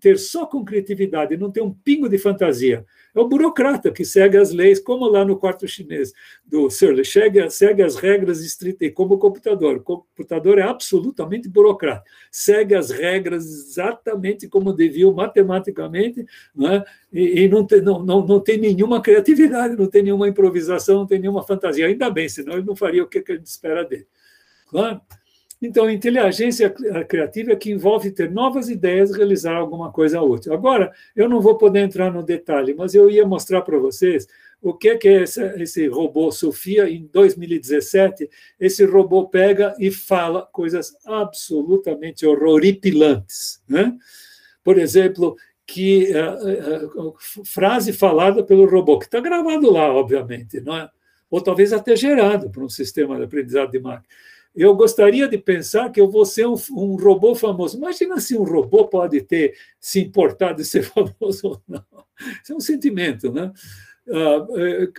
[0.00, 2.86] ter só concretividade, não ter um pingo de fantasia.
[3.14, 6.12] É o burocrata que segue as leis, como lá no quarto chinês
[6.46, 9.76] do Searle, segue, segue as regras estritas, como o computador.
[9.76, 16.24] O computador é absolutamente burocrata, segue as regras exatamente como deviam, matematicamente,
[16.54, 16.84] né?
[17.12, 21.06] e, e não, tem, não, não, não tem nenhuma criatividade, não tem nenhuma improvisação, não
[21.06, 21.86] tem nenhuma fantasia.
[21.86, 24.06] Ainda bem, senão ele não faria o que a gente espera dele.
[24.68, 25.00] Claro?
[25.62, 26.70] Então, inteligência
[27.06, 30.54] criativa é que envolve ter novas ideias e realizar alguma coisa útil.
[30.54, 34.26] Agora, eu não vou poder entrar no detalhe, mas eu ia mostrar para vocês
[34.62, 38.28] o que é esse, esse robô Sofia em 2017.
[38.58, 43.62] Esse robô pega e fala coisas absolutamente horroripilantes.
[43.68, 43.94] Né?
[44.64, 47.14] Por exemplo, que uh, uh,
[47.44, 50.88] frase falada pelo robô, que está gravado lá, obviamente, não é?
[51.30, 54.08] ou talvez até gerado por um sistema de aprendizado de máquina
[54.60, 57.76] eu gostaria de pensar que eu vou ser um, um, robô famoso.
[57.78, 61.84] Imagina se um robô pode ter se importado de ser famoso ou não.
[62.42, 63.52] Isso é um sentimento, né?
[64.08, 64.46] Ah,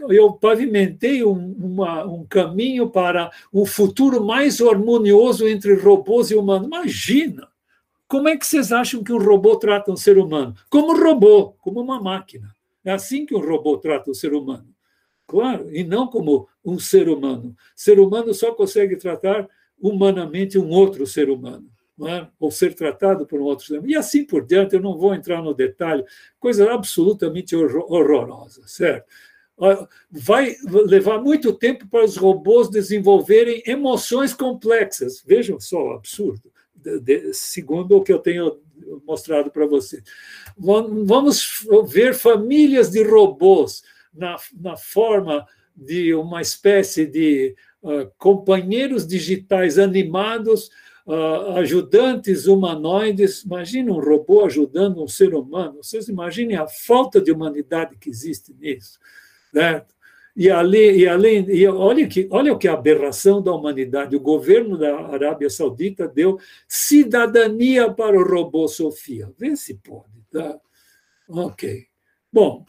[0.09, 6.67] eu pavimentei um, uma, um caminho para um futuro mais harmonioso entre robôs e humanos.
[6.67, 7.47] Imagina!
[8.07, 10.53] Como é que vocês acham que um robô trata um ser humano?
[10.69, 12.53] Como robô, como uma máquina.
[12.83, 14.70] É assim que um robô trata o ser humano.
[15.31, 17.55] Claro, e não como um ser humano.
[17.73, 19.47] Ser humano só consegue tratar
[19.79, 21.71] humanamente um outro ser humano,
[22.05, 22.27] é?
[22.37, 23.89] ou ser tratado por um outro ser humano.
[23.89, 26.03] E assim por diante, eu não vou entrar no detalhe,
[26.37, 29.05] coisa absolutamente horrorosa, certo?
[30.11, 35.23] Vai levar muito tempo para os robôs desenvolverem emoções complexas.
[35.25, 36.51] Vejam só o absurdo,
[37.31, 38.59] segundo o que eu tenho
[39.07, 40.03] mostrado para vocês.
[40.57, 43.81] Vamos ver famílias de robôs
[44.13, 50.69] na, na forma de uma espécie de uh, companheiros digitais animados,
[51.05, 53.43] uh, ajudantes humanoides.
[53.43, 55.83] Imagina um robô ajudando um ser humano.
[55.83, 58.99] Vocês imaginem a falta de humanidade que existe nisso.
[59.53, 59.93] Certo?
[60.35, 64.15] E, ali, e além, e olha, que, olha que aberração da humanidade.
[64.15, 69.29] O governo da Arábia Saudita deu cidadania para o robô Sofia.
[69.37, 70.21] Vê se pode.
[70.31, 70.57] Tá?
[71.27, 71.85] Ok.
[72.31, 72.65] Bom,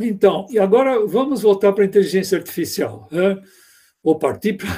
[0.00, 3.40] então, e agora vamos voltar para a inteligência artificial, né?
[4.02, 4.68] ou partir para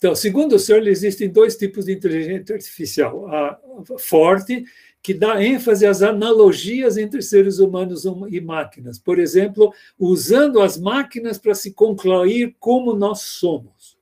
[0.00, 3.60] Então, segundo o Searle, existem dois tipos de inteligência artificial: a
[3.98, 4.64] forte,
[5.02, 8.98] que dá ênfase às analogias entre seres humanos e máquinas.
[8.98, 13.98] Por exemplo, usando as máquinas para se concluir como nós somos.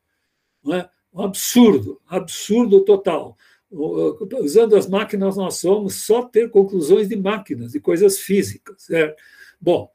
[0.63, 0.89] Não é?
[1.13, 3.37] Um absurdo, absurdo total.
[4.41, 8.87] Usando as máquinas, nós somos só ter conclusões de máquinas, de coisas físicas.
[9.61, 9.91] Bom,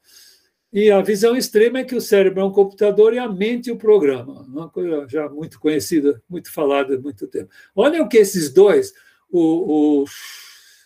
[0.74, 3.76] e a visão extrema é que o cérebro é um computador e a mente o
[3.76, 4.42] programa.
[4.42, 7.48] Uma coisa já muito conhecida, muito falada há muito tempo.
[7.76, 8.92] Olha o que esses dois,
[9.30, 10.04] o, o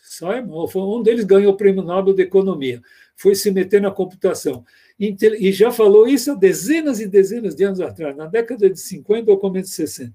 [0.02, 2.82] Simon, um deles ganhou o prêmio Nobel de Economia,
[3.16, 4.62] foi se meter na computação.
[5.00, 9.30] E já falou isso há dezenas e dezenas de anos atrás, na década de 50
[9.30, 10.12] ou começo de 60.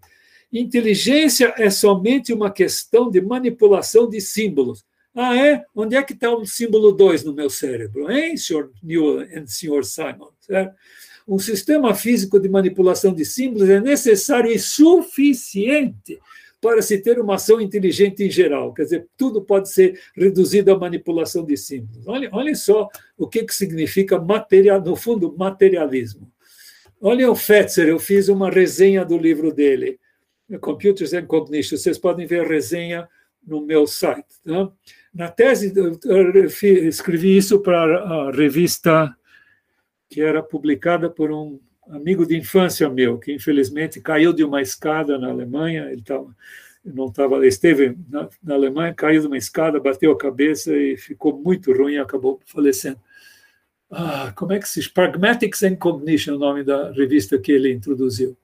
[0.51, 4.85] Inteligência é somente uma questão de manipulação de símbolos.
[5.15, 5.63] Ah, é?
[5.75, 9.85] Onde é que está o símbolo 2 no meu cérebro, hein, senhor Newell e senhor
[9.85, 10.29] Simon?
[10.39, 10.75] Certo?
[11.27, 16.19] Um sistema físico de manipulação de símbolos é necessário e suficiente
[16.59, 18.73] para se ter uma ação inteligente em geral.
[18.73, 22.07] Quer dizer, tudo pode ser reduzido à manipulação de símbolos.
[22.07, 26.31] Olha, olha só o que, que significa, material, no fundo, materialismo.
[27.01, 29.99] Olha o Fetzer, eu fiz uma resenha do livro dele,
[30.61, 31.77] Computers and Cognition.
[31.77, 33.09] Vocês podem ver a resenha
[33.45, 34.25] no meu site.
[34.45, 34.71] Tá?
[35.13, 36.47] Na tese, eu
[36.87, 39.15] escrevi isso para a revista
[40.09, 41.59] que era publicada por um
[41.89, 45.89] amigo de infância meu, que infelizmente caiu de uma escada na Alemanha.
[45.91, 46.35] Ele tava,
[46.83, 51.37] não estava, esteve na, na, Alemanha, caiu de uma escada, bateu a cabeça e ficou
[51.37, 52.99] muito ruim acabou falecendo.
[53.91, 54.93] Ah, como é que se chama?
[54.93, 58.37] Pragmatics and Cognition, o nome da revista que ele introduziu.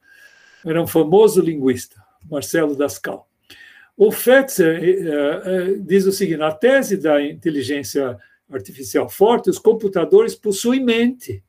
[0.66, 1.96] Era um famoso linguista,
[2.30, 3.29] Marcelo Dascal.
[4.02, 8.18] O Fetzer eh, eh, diz o seguinte: na tese da inteligência
[8.50, 11.44] artificial forte, os computadores possuem mente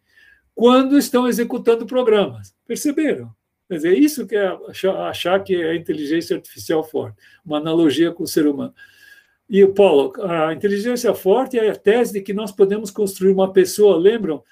[0.53, 2.53] quando estão executando programas.
[2.67, 3.33] Perceberam?
[3.69, 8.25] Quer dizer, isso que é achar, achar que é inteligência artificial forte, uma analogia com
[8.25, 8.75] o ser humano.
[9.49, 13.53] E o Paulo, a inteligência forte é a tese de que nós podemos construir uma
[13.53, 14.43] pessoa, lembram?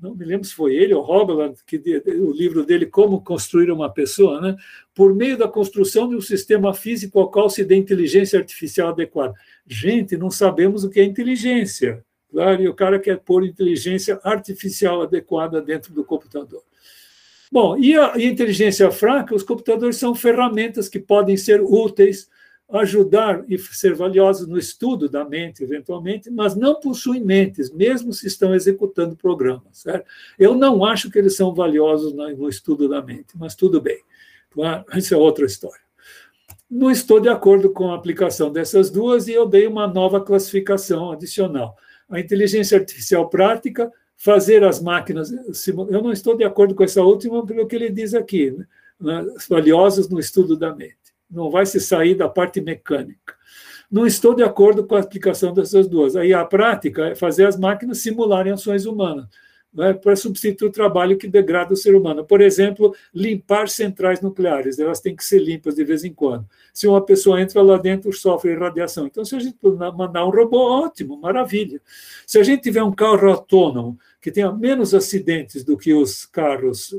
[0.00, 1.76] não me lembro se foi ele ou Hogland, que
[2.18, 4.56] o livro dele Como Construir uma Pessoa, né?
[4.94, 9.34] Por meio da construção de um sistema físico ao qual se dê inteligência artificial adequada.
[9.66, 12.04] Gente, não sabemos o que é inteligência.
[12.30, 16.62] Claro, e o cara quer pôr inteligência artificial adequada dentro do computador.
[17.50, 19.34] Bom, e a, inteligência fraca?
[19.34, 22.26] Os computadores são ferramentas que podem ser úteis
[22.70, 28.26] ajudar e ser valiosos no estudo da mente, eventualmente, mas não possuem mentes, mesmo se
[28.26, 29.80] estão executando programas.
[29.80, 30.06] Certo?
[30.38, 34.00] Eu não acho que eles são valiosos no estudo da mente, mas tudo bem.
[34.96, 35.80] Isso é outra história.
[36.70, 41.12] Não estou de acordo com a aplicação dessas duas e eu dei uma nova classificação
[41.12, 41.76] adicional.
[42.08, 45.30] A inteligência artificial prática, fazer as máquinas.
[45.30, 48.56] Eu não estou de acordo com essa última, pelo que ele diz aqui,
[48.98, 49.26] né?
[49.48, 51.02] valiosos no estudo da mente
[51.32, 53.34] não vai se sair da parte mecânica.
[53.90, 56.14] Não estou de acordo com a aplicação dessas duas.
[56.14, 59.26] Aí a prática é fazer as máquinas simularem ações humanas,
[59.72, 62.24] né, para substituir o trabalho que degrada o ser humano.
[62.24, 66.46] Por exemplo, limpar centrais nucleares, elas têm que ser limpas de vez em quando.
[66.72, 69.06] Se uma pessoa entra lá dentro, sofre radiação.
[69.06, 69.56] Então, se a gente
[69.96, 71.80] mandar um robô, ótimo, maravilha.
[72.26, 76.94] Se a gente tiver um carro autônomo que tenha menos acidentes do que os carros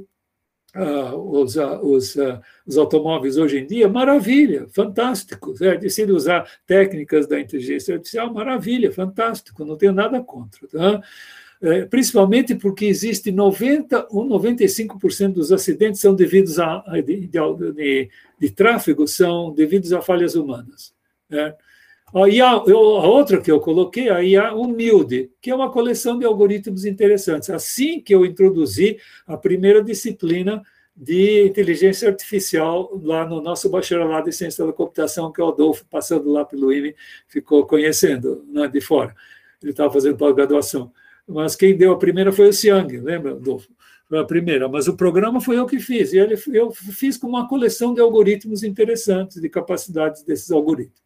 [0.76, 5.54] uh, os, uh, os, uh, os, automóveis hoje em dia, maravilha, fantástico.
[5.62, 10.68] É, se ele usar técnicas da inteligência artificial, maravilha, fantástico, não tenho nada contra.
[10.68, 11.02] Tá?
[11.66, 18.10] É, principalmente porque existe 90 ou 95% dos acidentes são devidos a, a de, de,
[18.38, 20.94] de, tráfego, são devidos a falhas humanas.
[21.30, 21.56] Né?
[22.14, 26.84] A, a, outra que eu coloquei, a IA Humilde, que é uma coleção de algoritmos
[26.84, 27.50] interessantes.
[27.50, 30.62] Assim que eu introduzi a primeira disciplina
[30.94, 36.30] de inteligência artificial lá no nosso bacharelado de ciência da computação, que o Adolfo, passando
[36.30, 36.94] lá pelo IME,
[37.26, 39.16] ficou conhecendo né, de fora.
[39.62, 40.92] Ele estava fazendo pós-graduação.
[41.28, 43.70] Mas quem deu a primeira foi o Siang, lembra, Adolfo?
[44.08, 46.14] Foi a primeira, mas o programa foi eu que fiz.
[46.14, 51.02] E ele, eu fiz com uma coleção de algoritmos interessantes, de capacidades desses algoritmos.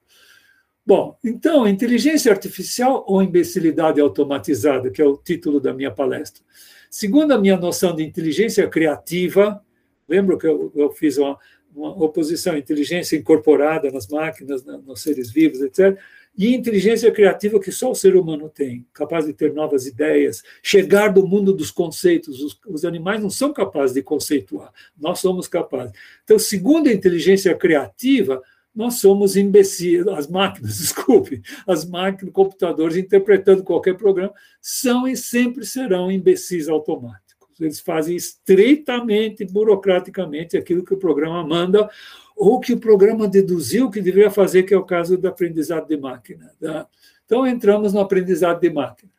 [0.85, 6.41] Bom, então, inteligência artificial ou imbecilidade automatizada, que é o título da minha palestra.
[6.89, 9.61] Segundo a minha noção de inteligência criativa,
[10.07, 11.37] lembro que eu, eu fiz uma,
[11.75, 15.99] uma, oposição à inteligência incorporada nas máquinas, nos seres vivos, etc.,
[16.37, 21.11] e inteligência criativa que só o ser humano tem, capaz de ter novas ideias, chegar
[21.11, 22.41] do mundo dos conceitos.
[22.41, 25.93] Os, os animais não são capazes de conceituar, nós somos capazes.
[26.23, 28.41] Então, segundo a inteligência criativa,
[28.75, 34.31] nós somos imbecis, as máquinas, desculpe, as máquinas, computadores interpretando qualquer programa,
[34.61, 37.26] são e sempre serão imbecis automáticos.
[37.59, 41.89] Eles fazem estreitamente, burocraticamente, aquilo que o programa manda
[42.35, 45.97] ou que o programa deduziu que deveria fazer, que é o caso do aprendizado de
[45.97, 46.51] máquina.
[46.61, 46.87] Tá?
[47.25, 49.11] Então, entramos no aprendizado de máquina.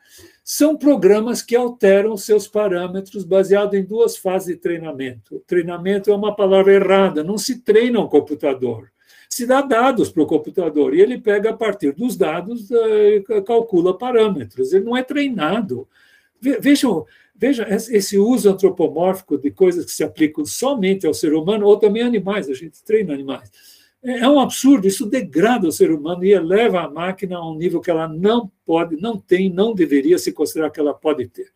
[0.51, 5.43] São programas que alteram seus parâmetros baseado em duas fases de treinamento.
[5.47, 8.91] Treinamento é uma palavra errada, não se treina um computador.
[9.29, 13.99] Se dá dados para o computador e ele pega a partir dos dados, eh, calcula
[13.99, 14.73] parâmetros.
[14.73, 15.87] Ele não é treinado.
[16.41, 17.05] Vejam,
[17.41, 22.03] Veja, esse uso antropomórfico de coisas que se aplicam somente ao ser humano, ou também
[22.03, 23.49] animais, a gente treina animais.
[24.03, 27.55] É, é um absurdo, isso degrada o ser humano e eleva a máquina a um
[27.57, 31.53] nível que ela não pode, não tem, não deveria se considerar que ela pode ter.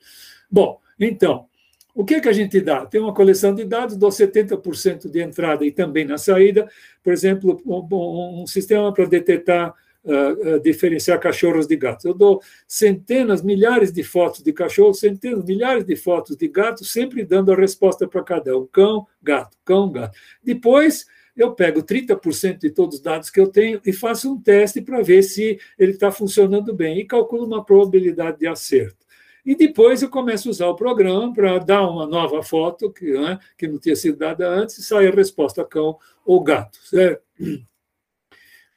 [0.49, 1.47] Bom, então,
[1.93, 2.87] o que, é que a gente dá?
[2.87, 6.71] Tem uma coleção de dados, dou 70% de entrada e também na saída,
[7.03, 12.05] por exemplo, um sistema para detectar uh, diferenciar cachorros de gatos.
[12.05, 17.25] Eu dou centenas, milhares de fotos de cachorros, centenas, milhares de fotos de gatos, sempre
[17.25, 20.19] dando a resposta para cada um: cão, gato, cão, gato.
[20.43, 21.07] Depois
[21.37, 25.03] eu pego 30% de todos os dados que eu tenho e faço um teste para
[25.03, 29.03] ver se ele está funcionando bem e calculo uma probabilidade de acerto.
[29.45, 33.39] E depois eu começo a usar o programa para dar uma nova foto que, né,
[33.59, 36.79] que não tinha sido dada antes e sai a resposta cão ou gato.
[36.85, 37.23] Certo?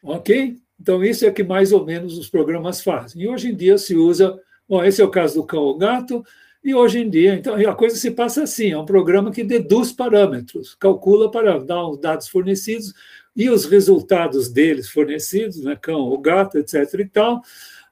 [0.07, 0.55] Ok?
[0.79, 3.23] Então, isso é que mais ou menos os programas fazem.
[3.23, 6.23] E hoje em dia se usa, bom, esse é o caso do cão ou gato,
[6.65, 9.91] e hoje em dia, então, a coisa se passa assim: é um programa que deduz
[9.91, 12.91] parâmetros, calcula parâmetros, dá os dados fornecidos
[13.35, 17.01] e os resultados deles fornecidos, né, cão ou gato, etc.
[17.01, 17.41] e tal.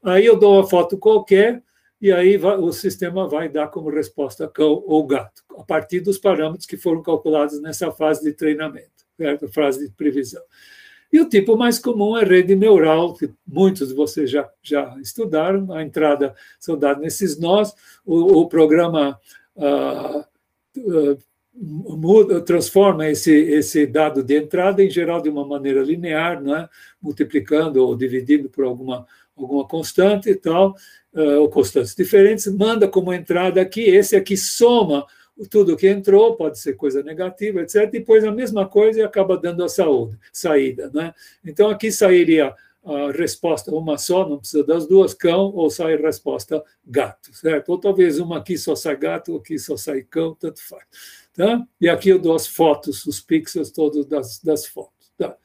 [0.01, 1.61] Aí eu dou uma foto qualquer
[2.01, 6.17] e aí vai, o sistema vai dar como resposta cão ou gato, a partir dos
[6.17, 9.47] parâmetros que foram calculados nessa fase de treinamento, certo?
[9.53, 10.41] fase de previsão.
[11.13, 15.71] E o tipo mais comum é rede neural, que muitos de vocês já, já estudaram,
[15.71, 17.71] a entrada são dados nesses nós,
[18.03, 19.19] o, o programa
[19.55, 20.25] uh,
[20.79, 21.17] uh,
[21.53, 26.67] muda, transforma esse, esse dado de entrada, em geral, de uma maneira linear, né?
[26.99, 29.05] multiplicando ou dividindo por alguma,
[29.37, 30.75] alguma constante e tal,
[31.13, 35.05] uh, ou constantes diferentes, manda como entrada aqui, esse aqui soma
[35.49, 37.89] tudo que entrou, pode ser coisa negativa, etc.
[37.89, 40.91] Depois a mesma coisa e acaba dando a saúde, saída.
[40.93, 41.13] Né?
[41.43, 42.53] Então aqui sairia
[42.85, 47.69] a resposta uma só, não precisa das duas, cão, ou sai a resposta gato, certo?
[47.69, 50.83] Ou talvez uma aqui só sai gato, aqui só sai cão, tanto faz.
[51.33, 51.65] Tá?
[51.79, 55.11] E aqui eu dou as fotos, os pixels todos das, das fotos.
[55.17, 55.35] Tá?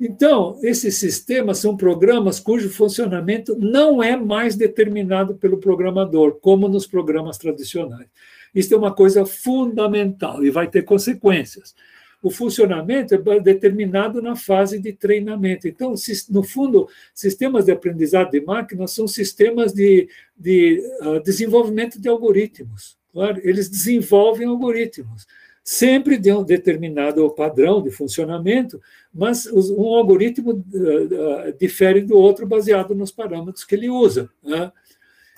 [0.00, 6.86] Então, esses sistemas são programas cujo funcionamento não é mais determinado pelo programador, como nos
[6.86, 8.08] programas tradicionais.
[8.54, 11.74] Isso é uma coisa fundamental e vai ter consequências.
[12.22, 15.66] O funcionamento é determinado na fase de treinamento.
[15.66, 15.94] Então,
[16.30, 22.96] no fundo, sistemas de aprendizado de máquinas são sistemas de, de uh, desenvolvimento de algoritmos.
[23.12, 23.40] Claro?
[23.42, 25.26] Eles desenvolvem algoritmos
[25.64, 28.80] sempre de um determinado padrão de funcionamento,
[29.14, 34.28] mas um algoritmo uh, difere do outro baseado nos parâmetros que ele usa.
[34.42, 34.72] Né?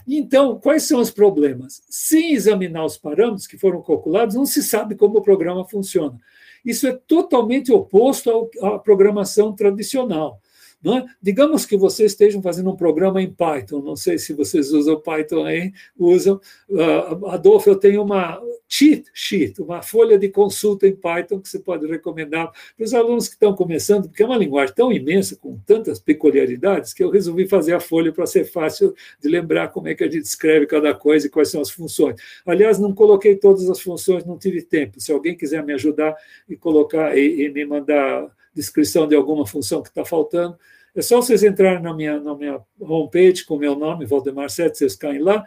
[0.06, 1.82] Então, quais são os problemas?
[1.89, 6.18] Sem examinar os parâmetros que foram calculados, não se sabe como o programa funciona.
[6.64, 10.40] Isso é totalmente oposto à programação tradicional.
[10.86, 11.05] É?
[11.23, 15.47] Digamos que vocês estejam fazendo um programa em Python, não sei se vocês usam Python
[15.47, 16.39] aí, usam.
[16.69, 18.39] Uh, Adolfo, eu tenho uma
[18.69, 23.28] cheat sheet, uma folha de consulta em Python que você pode recomendar para os alunos
[23.28, 27.47] que estão começando, porque é uma linguagem tão imensa, com tantas peculiaridades, que eu resolvi
[27.47, 30.93] fazer a folha para ser fácil de lembrar como é que a gente escreve cada
[30.93, 32.16] coisa e quais são as funções.
[32.44, 35.01] Aliás, não coloquei todas as funções, não tive tempo.
[35.01, 36.15] Se alguém quiser me ajudar
[36.48, 40.56] e colocar e, e me mandar descrição de alguma função que está faltando,
[40.95, 44.95] é só vocês entrarem na minha, na minha homepage com meu nome, Valdemar Sete, vocês
[44.95, 45.45] caem lá,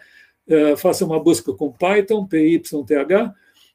[0.47, 3.33] uh, façam uma busca com Python, PYTH,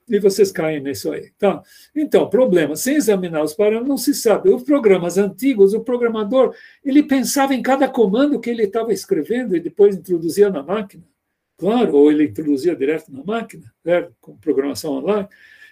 [0.08, 1.30] e vocês caem nisso aí.
[1.38, 1.62] Tá?
[1.94, 4.50] Então, problema, sem examinar os parâmetros, não se sabe.
[4.50, 6.54] Os programas antigos, o programador,
[6.84, 11.04] ele pensava em cada comando que ele estava escrevendo e depois introduzia na máquina.
[11.56, 15.28] Claro, ou ele introduzia direto na máquina, né, com programação online.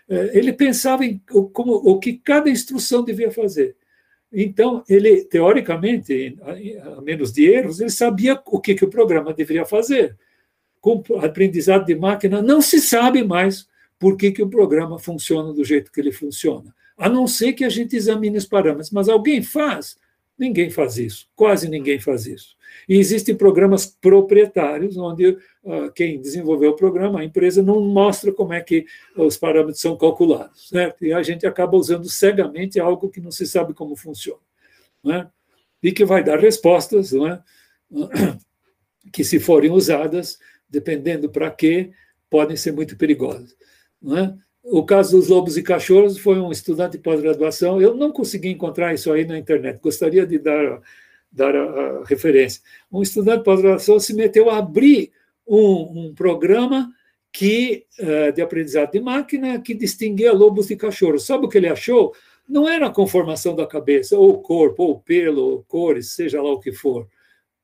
[0.09, 1.21] Eh, ele pensava em
[1.53, 3.77] como, o que cada instrução devia fazer.
[4.32, 6.39] Então, ele, teoricamente,
[6.97, 10.16] a menos de erros, ele sabia o que, que o programa deveria fazer.
[10.81, 15.65] Com aprendizado de máquina, não se sabe mais por que, que o programa funciona do
[15.65, 18.90] jeito que ele funciona, a não ser que a gente examine os parâmetros.
[18.90, 19.97] Mas alguém faz?
[20.39, 22.57] Ninguém faz isso, quase ninguém faz isso.
[22.89, 28.53] E existem programas proprietários, onde uh, quem desenvolveu o programa, a empresa, não mostra como
[28.53, 28.87] é que
[29.17, 30.69] os parâmetros são calculados.
[30.69, 31.05] Certo?
[31.05, 34.41] E a gente acaba usando cegamente algo que não se sabe como funciona.
[35.03, 35.29] Né?
[35.83, 37.41] E que vai dar respostas né?
[39.13, 40.39] que, se forem usadas,
[40.69, 41.91] dependendo para quê,
[42.29, 43.57] podem ser muito perigosas.
[44.01, 44.35] Não é?
[44.63, 47.81] O caso dos lobos e cachorros foi um estudante de pós-graduação.
[47.81, 50.81] Eu não consegui encontrar isso aí na internet, gostaria de dar,
[51.31, 51.62] dar a,
[52.01, 52.62] a referência.
[52.90, 55.12] Um estudante de pós-graduação se meteu a abrir
[55.47, 56.90] um, um programa
[57.32, 61.27] que uh, de aprendizado de máquina que distinguia lobos de cachorros.
[61.27, 62.12] Sabe o que ele achou?
[62.48, 66.59] Não era a conformação da cabeça, ou corpo, ou pelo, ou cores, seja lá o
[66.59, 67.07] que for.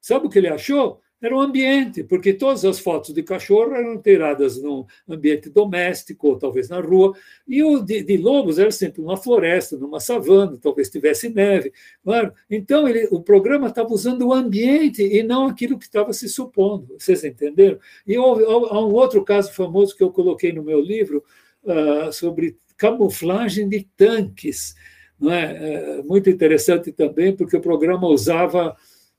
[0.00, 1.00] Sabe o que ele achou?
[1.20, 6.38] Era o ambiente, porque todas as fotos de cachorro eram tiradas no ambiente doméstico, ou
[6.38, 7.16] talvez na rua,
[7.48, 11.72] e o de, de lobos era sempre numa floresta, numa savana, talvez tivesse neve.
[12.04, 12.32] Claro.
[12.50, 16.96] Então, ele, o programa estava usando o ambiente e não aquilo que estava se supondo.
[16.98, 17.78] Vocês entenderam?
[18.06, 21.24] E houve, há um outro caso famoso que eu coloquei no meu livro
[21.64, 24.74] uh, sobre camuflagem de tanques.
[25.18, 25.98] Não é?
[25.98, 26.02] é?
[26.02, 28.76] muito interessante também, porque o programa usava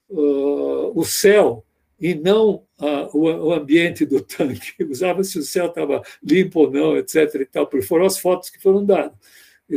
[0.09, 1.65] uh, o céu
[1.99, 4.83] e não ah, o, o, ambiente do tanque.
[4.89, 7.33] Usava se o céu estava limpo ou não, etc.
[7.35, 9.17] E tal, porque foram as fotos que foram dadas.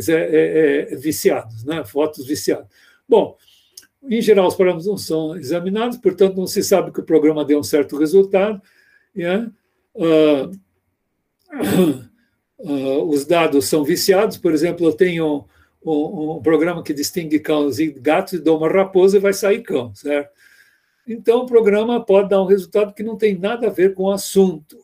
[0.09, 1.85] É, é, é viciados, né?
[1.85, 2.67] fotos viciadas.
[3.09, 3.37] Bom,
[4.03, 7.59] em geral, os programas não são examinados, portanto, não se sabe que o programa deu
[7.59, 8.61] um certo resultado.
[9.15, 9.51] Né?
[13.09, 15.47] Os dados são viciados, por exemplo, eu tenho
[15.83, 19.33] um, um, um programa que distingue cães e gatos, e dou uma raposa e vai
[19.33, 20.31] sair cão, certo?
[21.07, 24.11] Então, o programa pode dar um resultado que não tem nada a ver com o
[24.11, 24.79] assunto.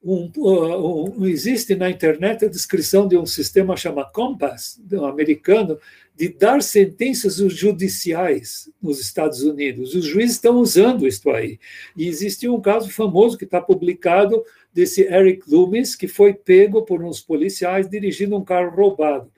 [0.00, 5.78] Um, um, existe na internet a descrição de um sistema chamado Compass, um americano,
[6.16, 9.94] de dar sentenças judiciais nos Estados Unidos.
[9.94, 11.58] Os juízes estão usando isso aí.
[11.96, 17.02] E existe um caso famoso que está publicado desse Eric Loomis, que foi pego por
[17.02, 19.30] uns policiais dirigindo um carro roubado.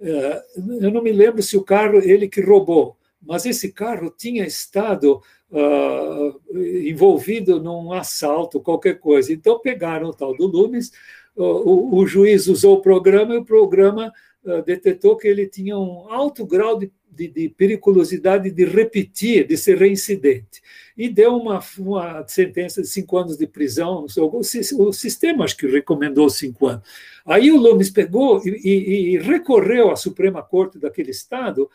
[0.00, 0.42] Eh,
[0.80, 5.22] eu não me lembro se o carro ele que roubou, mas esse carro tinha estado
[5.50, 9.32] uh, envolvido num assalto, qualquer coisa.
[9.32, 10.92] Então, pegaram o tal do Lumes,
[11.36, 14.12] o, o juiz usou o programa e o programa
[14.44, 19.56] uh, detectou que ele tinha um alto grau de, de, de, periculosidade de repetir, de
[19.56, 20.60] ser reincidente.
[20.96, 24.06] E deu uma, uma sentença de cinco anos de prisão.
[24.18, 26.82] O, o sistema, acho que recomendou cinco anos.
[27.24, 31.70] Aí o Lumes pegou e, e, e recorreu à Suprema Corte daquele Estado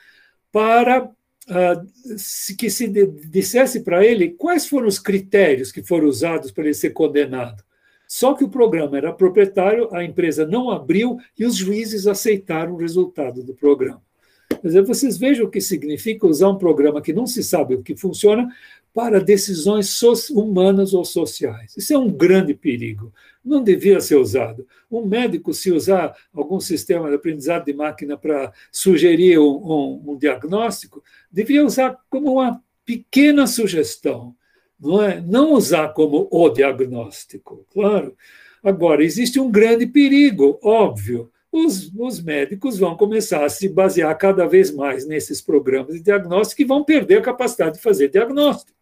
[0.52, 1.10] para
[1.50, 2.88] uh, que se
[3.30, 7.64] dissesse para ele quais foram os critérios que foram usados para ele ser condenado.
[8.08, 12.78] Só que o programa era proprietário, a empresa não abriu e os juízes aceitaram o
[12.78, 14.02] resultado do programa.
[14.50, 17.84] Quer dizer, vocês vejam o que significa usar um programa que não se sabe o
[17.84, 18.48] que funciona
[18.94, 20.02] para decisões
[20.32, 21.76] humanas ou sociais.
[21.76, 23.12] Isso é um grande perigo.
[23.44, 24.66] Não devia ser usado.
[24.90, 30.18] Um médico, se usar algum sistema de aprendizado de máquina para sugerir um, um, um
[30.18, 31.04] diagnóstico,
[31.36, 34.34] devia usar como uma pequena sugestão,
[34.80, 35.20] não é?
[35.20, 38.16] Não usar como o diagnóstico, claro.
[38.64, 41.30] Agora, existe um grande perigo, óbvio.
[41.52, 46.62] Os, os, médicos vão começar a se basear cada vez mais nesses programas de diagnóstico
[46.62, 48.78] e vão perder a capacidade de fazer diagnóstico.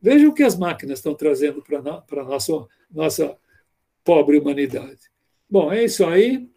[0.00, 3.36] Veja o que as máquinas estão trazendo para a nossa, nossa
[4.04, 5.10] pobre humanidade.
[5.48, 6.48] Bom, é isso aí.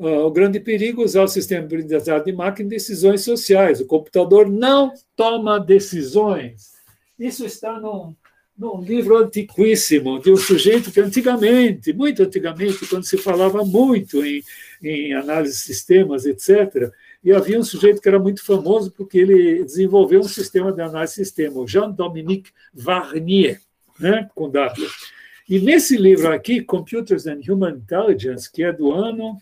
[0.00, 3.82] Uh, o grande perigo é usar o sistema de aprendizado de máquina em decisões sociais.
[3.82, 6.70] O computador não toma decisões.
[7.18, 8.16] Isso está num,
[8.56, 14.42] num livro antiquíssimo de um sujeito que antigamente, muito antigamente, quando se falava muito em,
[14.82, 16.90] em análise de sistemas, etc.,
[17.22, 21.16] e havia um sujeito que era muito famoso porque ele desenvolveu um sistema de análise
[21.16, 23.60] de sistema, o Jean-Dominique Varnier,
[23.98, 24.88] né, com W.
[25.46, 29.36] E nesse livro aqui, Computers and Human Intelligence, que é do ano.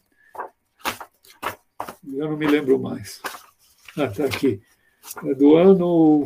[2.14, 3.20] Eu não me lembro mais.
[3.96, 4.60] Ah, está aqui.
[5.24, 6.24] É do ano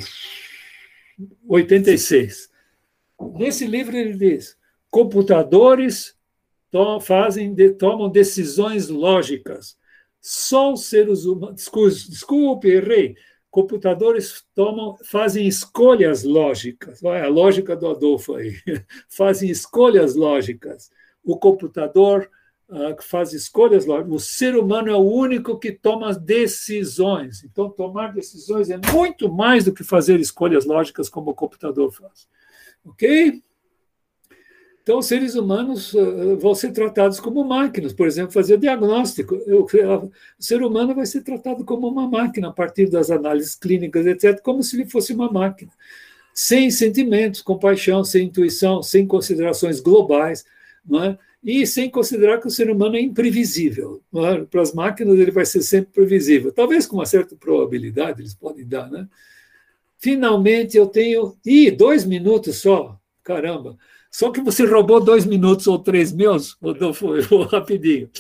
[1.49, 2.51] 86.
[3.35, 4.57] Nesse livro ele diz:
[4.91, 6.17] computadores
[6.71, 9.77] to fazem, de, tomam decisões lógicas
[10.23, 11.57] só os seres humanos.
[11.57, 13.17] Desculpe, desculpe, errei.
[13.51, 17.03] Computadores tomam, fazem escolhas lógicas.
[17.03, 18.57] Olha a lógica do Adolfo aí.
[19.11, 20.91] fazem escolhas lógicas.
[21.23, 22.31] O computador
[22.73, 23.87] uh, faz escolhas.
[23.87, 27.45] O ser humano é o único que toma decisões.
[27.45, 32.27] Então, tomar decisões é muito mais do que fazer escolhas lógicas como o computador faz.
[32.85, 33.43] Ok?
[34.83, 39.37] Então, os seres humanos uh, vão ser tratados como máquinas, por exemplo, fazer diagnóstico.
[39.37, 44.41] O ser humano vai ser tratado como uma máquina a partir das análises clínicas, etc.,
[44.43, 45.71] como se ele fosse uma máquina,
[46.35, 50.45] sem sentimentos, compaixão, sem intuição, sem considerações globais,
[50.85, 51.19] não é?
[51.43, 54.01] E sem considerar que o ser humano é imprevisível.
[54.15, 54.45] É?
[54.45, 56.53] Para as máquinas, ele vai ser sempre previsível.
[56.53, 58.89] Talvez com uma certa probabilidade eles podem dar.
[58.91, 59.09] Né?
[59.99, 61.37] Finalmente, eu tenho.
[61.45, 62.97] Ih, dois minutos só.
[63.25, 63.77] caramba.
[64.11, 68.11] Só que você roubou dois minutos ou três meus, Rodolfo, eu rapidinho.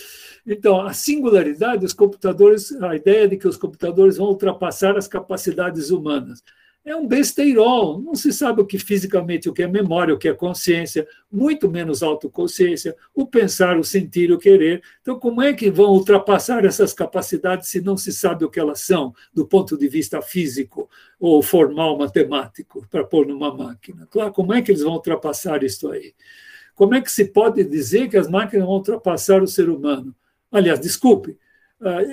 [0.44, 5.90] Então, a singularidade dos computadores, a ideia de que os computadores vão ultrapassar as capacidades
[5.90, 6.42] humanas
[6.84, 8.00] é um besteirol.
[8.00, 11.70] Não se sabe o que fisicamente, o que é memória, o que é consciência, muito
[11.70, 14.82] menos autoconsciência, o pensar, o sentir, o querer.
[15.00, 18.80] Então, como é que vão ultrapassar essas capacidades se não se sabe o que elas
[18.80, 20.88] são, do ponto de vista físico
[21.18, 24.06] ou formal matemático, para pôr numa máquina?
[24.10, 26.14] Claro, como é que eles vão ultrapassar isso aí?
[26.74, 30.14] Como é que se pode dizer que as máquinas vão ultrapassar o ser humano?
[30.50, 31.38] Aliás, desculpe,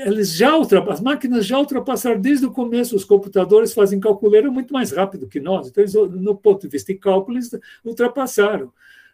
[0.05, 4.91] eles já as máquinas já ultrapassaram desde o começo, os computadores fazem calculeira muito mais
[4.91, 7.51] rápido que nós, então eles, no ponto de vista de cálculo, eles
[7.85, 8.73] ultrapassaram.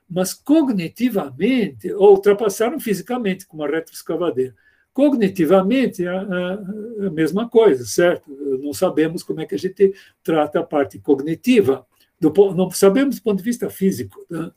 [0.09, 4.55] Mas cognitivamente, ou ultrapassaram fisicamente, com uma retroescavadeira.
[4.93, 8.31] Cognitivamente, é a, a, a mesma coisa, certo?
[8.61, 11.85] Não sabemos como é que a gente trata a parte cognitiva,
[12.19, 14.25] do, não sabemos do ponto de vista físico.
[14.29, 14.51] Né?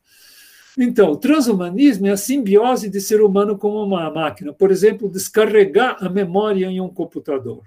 [0.80, 4.52] Então, o transhumanismo é a simbiose de ser humano com uma máquina.
[4.52, 7.64] Por exemplo, descarregar a memória em um computador.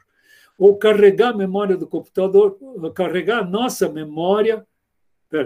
[0.58, 2.58] Ou carregar a memória do computador,
[2.96, 4.66] carregar a nossa memória,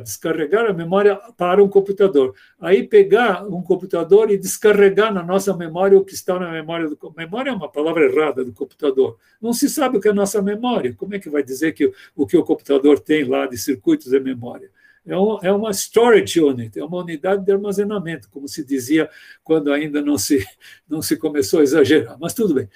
[0.04, 2.36] descarregar a memória para um computador.
[2.60, 7.14] Aí pegar um computador e descarregar na nossa memória o que está na memória do
[7.18, 9.18] Memória é uma palavra errada do computador.
[9.42, 10.94] Não se sabe o que é a nossa memória.
[10.96, 14.20] Como é que vai dizer que o que o computador tem lá de circuitos é
[14.20, 14.70] memória?
[15.06, 19.10] É, é uma storage unit, é uma unidade de armazenamento, como se dizia
[19.44, 20.46] quando ainda não se,
[20.90, 22.68] não se começou a exagerar, mas tudo bem.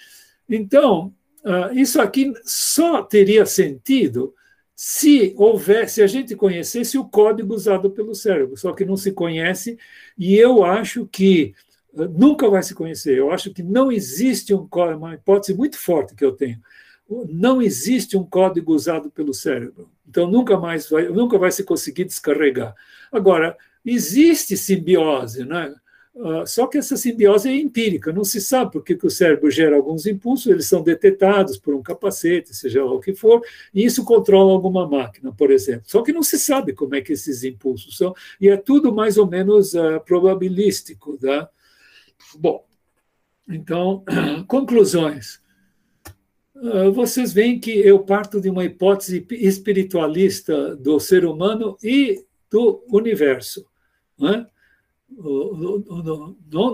[0.48, 4.34] Então, uh, isso aqui só teria sentido
[4.76, 9.78] se houvesse, a gente conhecesse o código usado pelo cérebro, só que não se conhece,
[10.18, 11.54] e eu acho que
[11.94, 13.18] uh, nunca vai se conhecer.
[13.18, 16.60] Eu acho que não existe um código, uma hipótese muito forte que eu tenho.
[17.28, 19.90] Não existe um código usado pelo cérebro.
[20.10, 22.76] Então nunca mais vai, nunca vai se conseguir descarregar.
[23.12, 23.56] Agora,
[23.86, 25.74] existe simbiose, né?
[26.16, 29.76] Uh, só que essa simbiose é empírica, não se sabe por que o cérebro gera
[29.76, 33.42] alguns impulsos, eles são detectados por um capacete, seja lá o que for,
[33.74, 35.84] e isso controla alguma máquina, por exemplo.
[35.86, 39.18] Só que não se sabe como é que esses impulsos são, e é tudo mais
[39.18, 41.18] ou menos uh, probabilístico.
[41.18, 41.48] Tá?
[42.38, 42.66] Bom,
[43.48, 44.04] então,
[44.48, 45.40] conclusões.
[46.62, 52.84] Ah, vocês veem que eu parto de uma hipótese espiritualista do ser humano e do
[52.92, 53.66] universo,
[54.18, 54.48] não, é?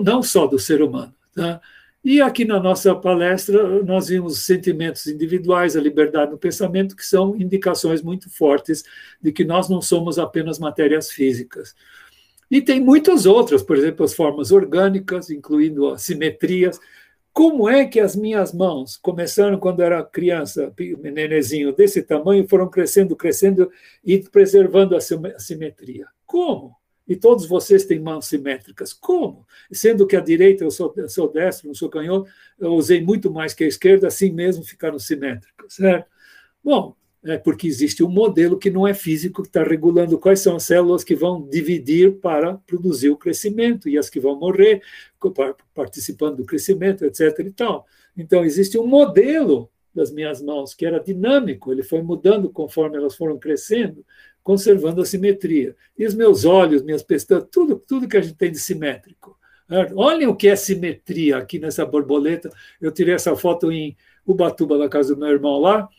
[0.04, 1.14] não só do ser humano.
[1.34, 1.62] Tá?
[2.04, 7.06] E aqui na nossa palestra, nós vimos os sentimentos individuais, a liberdade do pensamento, que
[7.06, 8.84] são indicações muito fortes
[9.22, 11.76] de que nós não somos apenas matérias físicas.
[12.50, 16.80] E tem muitas outras, por exemplo, as formas orgânicas, incluindo as simetrias,
[17.36, 23.14] como é que as minhas mãos começaram quando era criança, nenezinho desse tamanho, foram crescendo,
[23.14, 23.70] crescendo
[24.02, 26.08] e preservando a simetria?
[26.26, 26.74] Como?
[27.06, 28.94] E todos vocês têm mãos simétricas.
[28.94, 29.46] Como?
[29.70, 33.30] Sendo que a direita eu sou, eu sou destro, não sou canhoto, eu usei muito
[33.30, 36.10] mais que a esquerda, assim mesmo ficaram simétricas, certo?
[36.64, 36.96] Bom,
[37.26, 40.64] é porque existe um modelo que não é físico, que está regulando quais são as
[40.64, 44.82] células que vão dividir para produzir o crescimento e as que vão morrer
[45.74, 47.40] participando do crescimento, etc.
[47.40, 47.88] E tal.
[48.16, 53.16] Então, existe um modelo das minhas mãos que era dinâmico, ele foi mudando conforme elas
[53.16, 54.06] foram crescendo,
[54.44, 55.76] conservando a simetria.
[55.98, 59.36] E os meus olhos, minhas pestanas, tudo, tudo que a gente tem de simétrico.
[59.96, 62.52] Olhem o que é simetria aqui nessa borboleta.
[62.80, 65.90] Eu tirei essa foto em Ubatuba, na casa do meu irmão lá.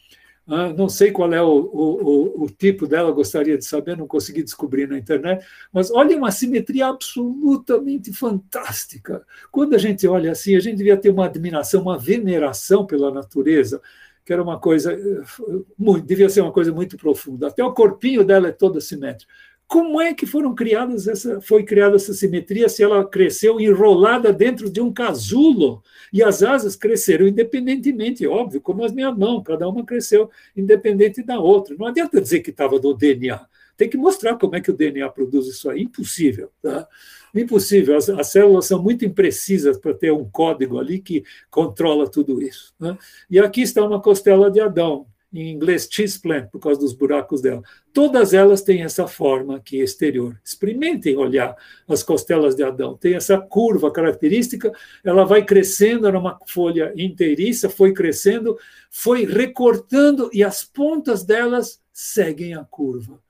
[0.48, 4.44] Ah, não sei qual é o, o, o, tipo dela, gostaria de saber, não consegui
[4.44, 9.26] descobrir na internet, mas olha uma simetria absolutamente fantástica.
[9.50, 13.82] Quando a gente olha assim, a gente devia ter uma admiração, uma veneração pela natureza,
[14.24, 17.48] que era uma coisa, eh, devia ser uma coisa muito profunda.
[17.48, 19.30] Até o corpinho dela é todo simétrico.
[19.68, 24.70] Como é que foram criadas essa, foi criada essa simetria se ela cresceu enrolada dentro
[24.70, 25.82] de um casulo?
[26.12, 31.40] E as asas cresceram independentemente, óbvio, como as minhas mãos, cada uma cresceu independente da
[31.40, 31.74] outra.
[31.76, 33.44] Não adianta dizer que estava do DNA.
[33.76, 35.82] Tem que mostrar como é que o DNA produz isso aí.
[35.82, 36.50] Impossível.
[36.62, 36.86] Tá?
[37.34, 37.96] Impossível.
[37.96, 42.72] As, as células são muito imprecisas para ter um código ali que controla tudo isso.
[42.78, 42.96] Né?
[43.28, 47.40] E aqui está uma costela de Adão em inglês cheese plant, por causa dos buracos
[47.40, 47.62] dela.
[47.92, 50.40] Todas elas têm essa forma aqui exterior.
[50.44, 51.56] Experimentem olhar
[51.88, 52.96] as costelas de Adão.
[52.96, 54.72] Tem essa curva característica,
[55.04, 58.56] ela vai crescendo, era uma folha inteiriça, foi crescendo,
[58.90, 63.20] foi recortando e as pontas delas seguem a curva.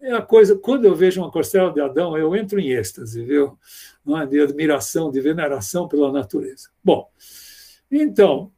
[0.00, 3.58] É a coisa, quando eu vejo uma costela de Adão, eu entro em êxtase, viu?
[4.20, 4.26] É?
[4.26, 6.68] De admiração, de veneração pela natureza.
[6.82, 7.08] Bom,
[7.90, 8.52] então,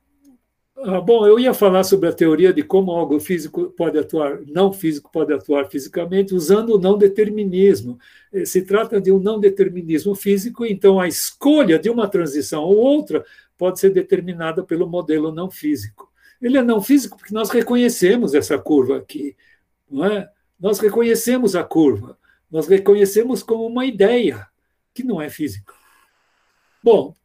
[0.79, 4.71] Ah, bom, eu ia falar sobre a teoria de como algo físico pode atuar, não
[4.71, 7.99] físico pode atuar fisicamente, usando o não determinismo.
[8.31, 12.77] Eh, se trata de um não determinismo físico, então a escolha de uma transição ou
[12.77, 13.25] outra
[13.57, 16.13] pode ser determinada pelo modelo não físico.
[16.43, 19.35] Ele é não físico porque nós reconhecemos essa curva aqui,
[19.91, 20.29] não é?
[20.61, 22.19] Nós reconhecemos a curva,
[22.51, 24.47] nós reconhecemos como uma ideia
[24.93, 25.73] que não é física.
[26.83, 27.17] Bom,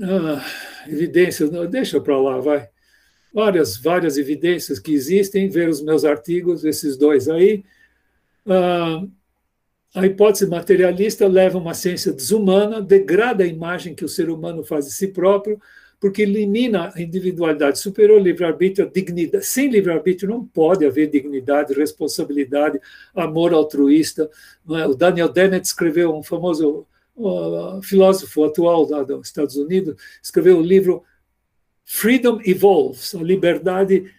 [0.00, 0.44] ah,
[0.86, 2.68] evidências, deixa para lá, vai.
[3.32, 7.64] Várias, várias evidências que existem, ver os meus artigos, esses dois aí.
[8.46, 9.02] Ah,
[9.94, 14.86] a hipótese materialista leva uma ciência desumana, degrada a imagem que o ser humano faz
[14.86, 15.60] de si próprio,
[16.00, 19.46] porque elimina a individualidade superior, livre-arbítrio, dignidade.
[19.46, 22.80] Sem livre-arbítrio não pode haver dignidade, responsabilidade,
[23.14, 24.28] amor altruísta.
[24.70, 24.86] É?
[24.86, 26.86] O Daniel Dennett escreveu, um famoso
[27.16, 31.02] uh, filósofo atual dos Estados Unidos, escreveu o livro
[31.84, 34.10] Freedom Evolves, a liberdade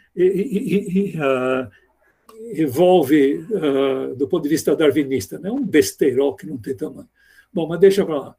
[2.55, 3.47] evolve
[4.15, 5.49] do ponto de vista darwinista, né?
[5.49, 7.09] um besteirol que não tem tamanho.
[7.51, 8.35] Bom, mas deixa para lá.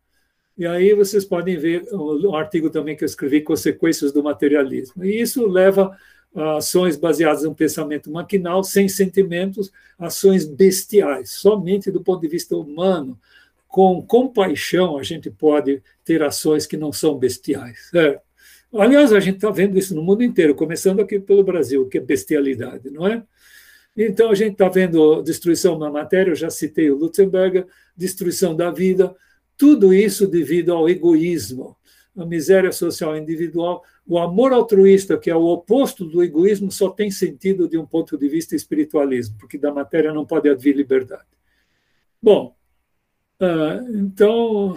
[0.56, 5.04] E aí vocês podem ver um artigo também que eu escrevi, Consequências do Materialismo.
[5.04, 5.96] E isso leva
[6.34, 12.56] a ações baseadas no pensamento maquinal, sem sentimentos, ações bestiais, somente do ponto de vista
[12.56, 13.18] humano.
[13.74, 17.90] Com compaixão, a gente pode ter ações que não são bestiais.
[18.72, 22.00] Aliás, a gente está vendo isso no mundo inteiro, começando aqui pelo Brasil, que é
[22.00, 23.24] bestialidade, não é?
[23.96, 28.70] Então, a gente está vendo destruição da matéria, eu já citei o Lutzenberger, destruição da
[28.70, 29.12] vida,
[29.56, 31.76] tudo isso devido ao egoísmo,
[32.16, 33.82] a miséria social individual.
[34.06, 38.16] O amor altruísta, que é o oposto do egoísmo, só tem sentido de um ponto
[38.16, 41.26] de vista espiritualismo, porque da matéria não pode haver liberdade.
[42.22, 42.54] Bom,
[43.40, 44.76] ah, então,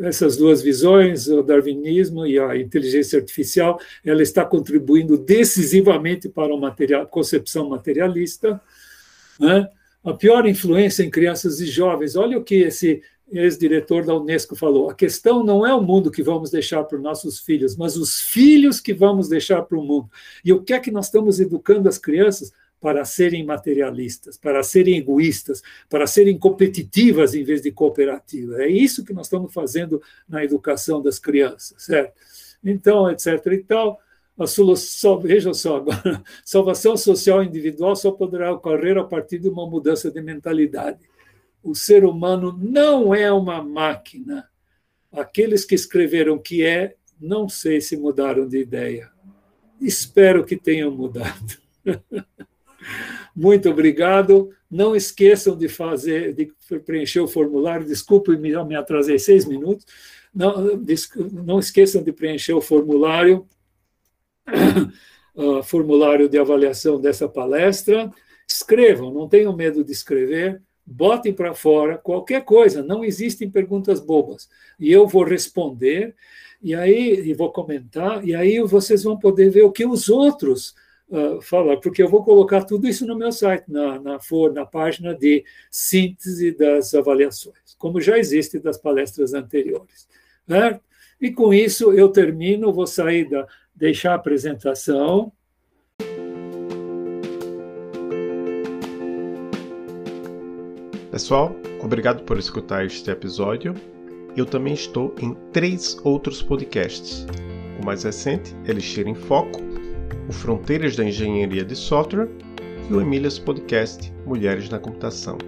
[0.00, 7.06] essas duas visões, o darwinismo e a inteligência artificial, ela está contribuindo decisivamente para a
[7.06, 8.60] concepção materialista.
[9.40, 9.68] Né?
[10.04, 13.02] A pior influência em crianças e jovens, olha o que esse
[13.32, 17.02] ex-diretor da Unesco falou: a questão não é o mundo que vamos deixar para os
[17.02, 20.08] nossos filhos, mas os filhos que vamos deixar para o mundo.
[20.44, 22.52] E o que é que nós estamos educando as crianças?
[22.86, 28.60] Para serem materialistas, para serem egoístas, para serem competitivas em vez de cooperativas.
[28.60, 32.14] É isso que nós estamos fazendo na educação das crianças, certo?
[32.62, 33.44] Então, etc.
[33.46, 33.98] e tal.
[34.38, 39.68] A solução, veja só, agora, salvação social individual só poderá ocorrer a partir de uma
[39.68, 41.00] mudança de mentalidade
[41.66, 44.48] o ser humano não é uma máquina.
[45.10, 49.10] Aqueles que escreveram que é, não sei se mudaram de ideia.
[49.80, 51.58] Espero que tenham mudado.
[53.34, 54.50] Muito obrigado.
[54.70, 56.52] Não esqueçam de fazer, de
[56.84, 57.86] preencher o formulário.
[57.86, 59.86] Desculpe, me, me atrasei seis minutos.
[60.34, 60.78] Não,
[61.32, 63.46] não esqueçam de preencher o formulário,
[65.34, 68.10] uh, formulário de avaliação dessa palestra.
[68.46, 74.48] Escrevam, não tenham medo de escrever botem para fora qualquer coisa, não existem perguntas bobas.
[74.78, 76.14] E eu vou responder,
[76.62, 80.74] e aí e vou comentar, e aí vocês vão poder ver o que os outros
[81.08, 84.18] uh, falam, porque eu vou colocar tudo isso no meu site, na, na,
[84.54, 90.08] na página de síntese das avaliações, como já existe das palestras anteriores.
[90.48, 90.80] Certo?
[91.20, 95.32] E com isso eu termino, vou sair da, deixar a apresentação.
[101.10, 103.74] Pessoal, obrigado por escutar este episódio.
[104.36, 107.26] Eu também estou em três outros podcasts.
[107.80, 109.65] O mais recente, Elixir em Foco,
[110.28, 112.28] o Fronteiras da Engenharia de Software
[112.90, 115.38] e o Emílias Podcast Mulheres na Computação.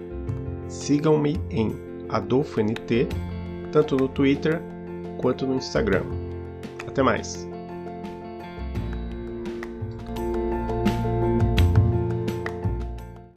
[0.67, 1.75] Sigam-me em
[2.09, 3.07] AdolfoNT,
[3.71, 4.61] tanto no Twitter
[5.17, 6.03] quanto no Instagram.
[6.87, 7.48] Até mais!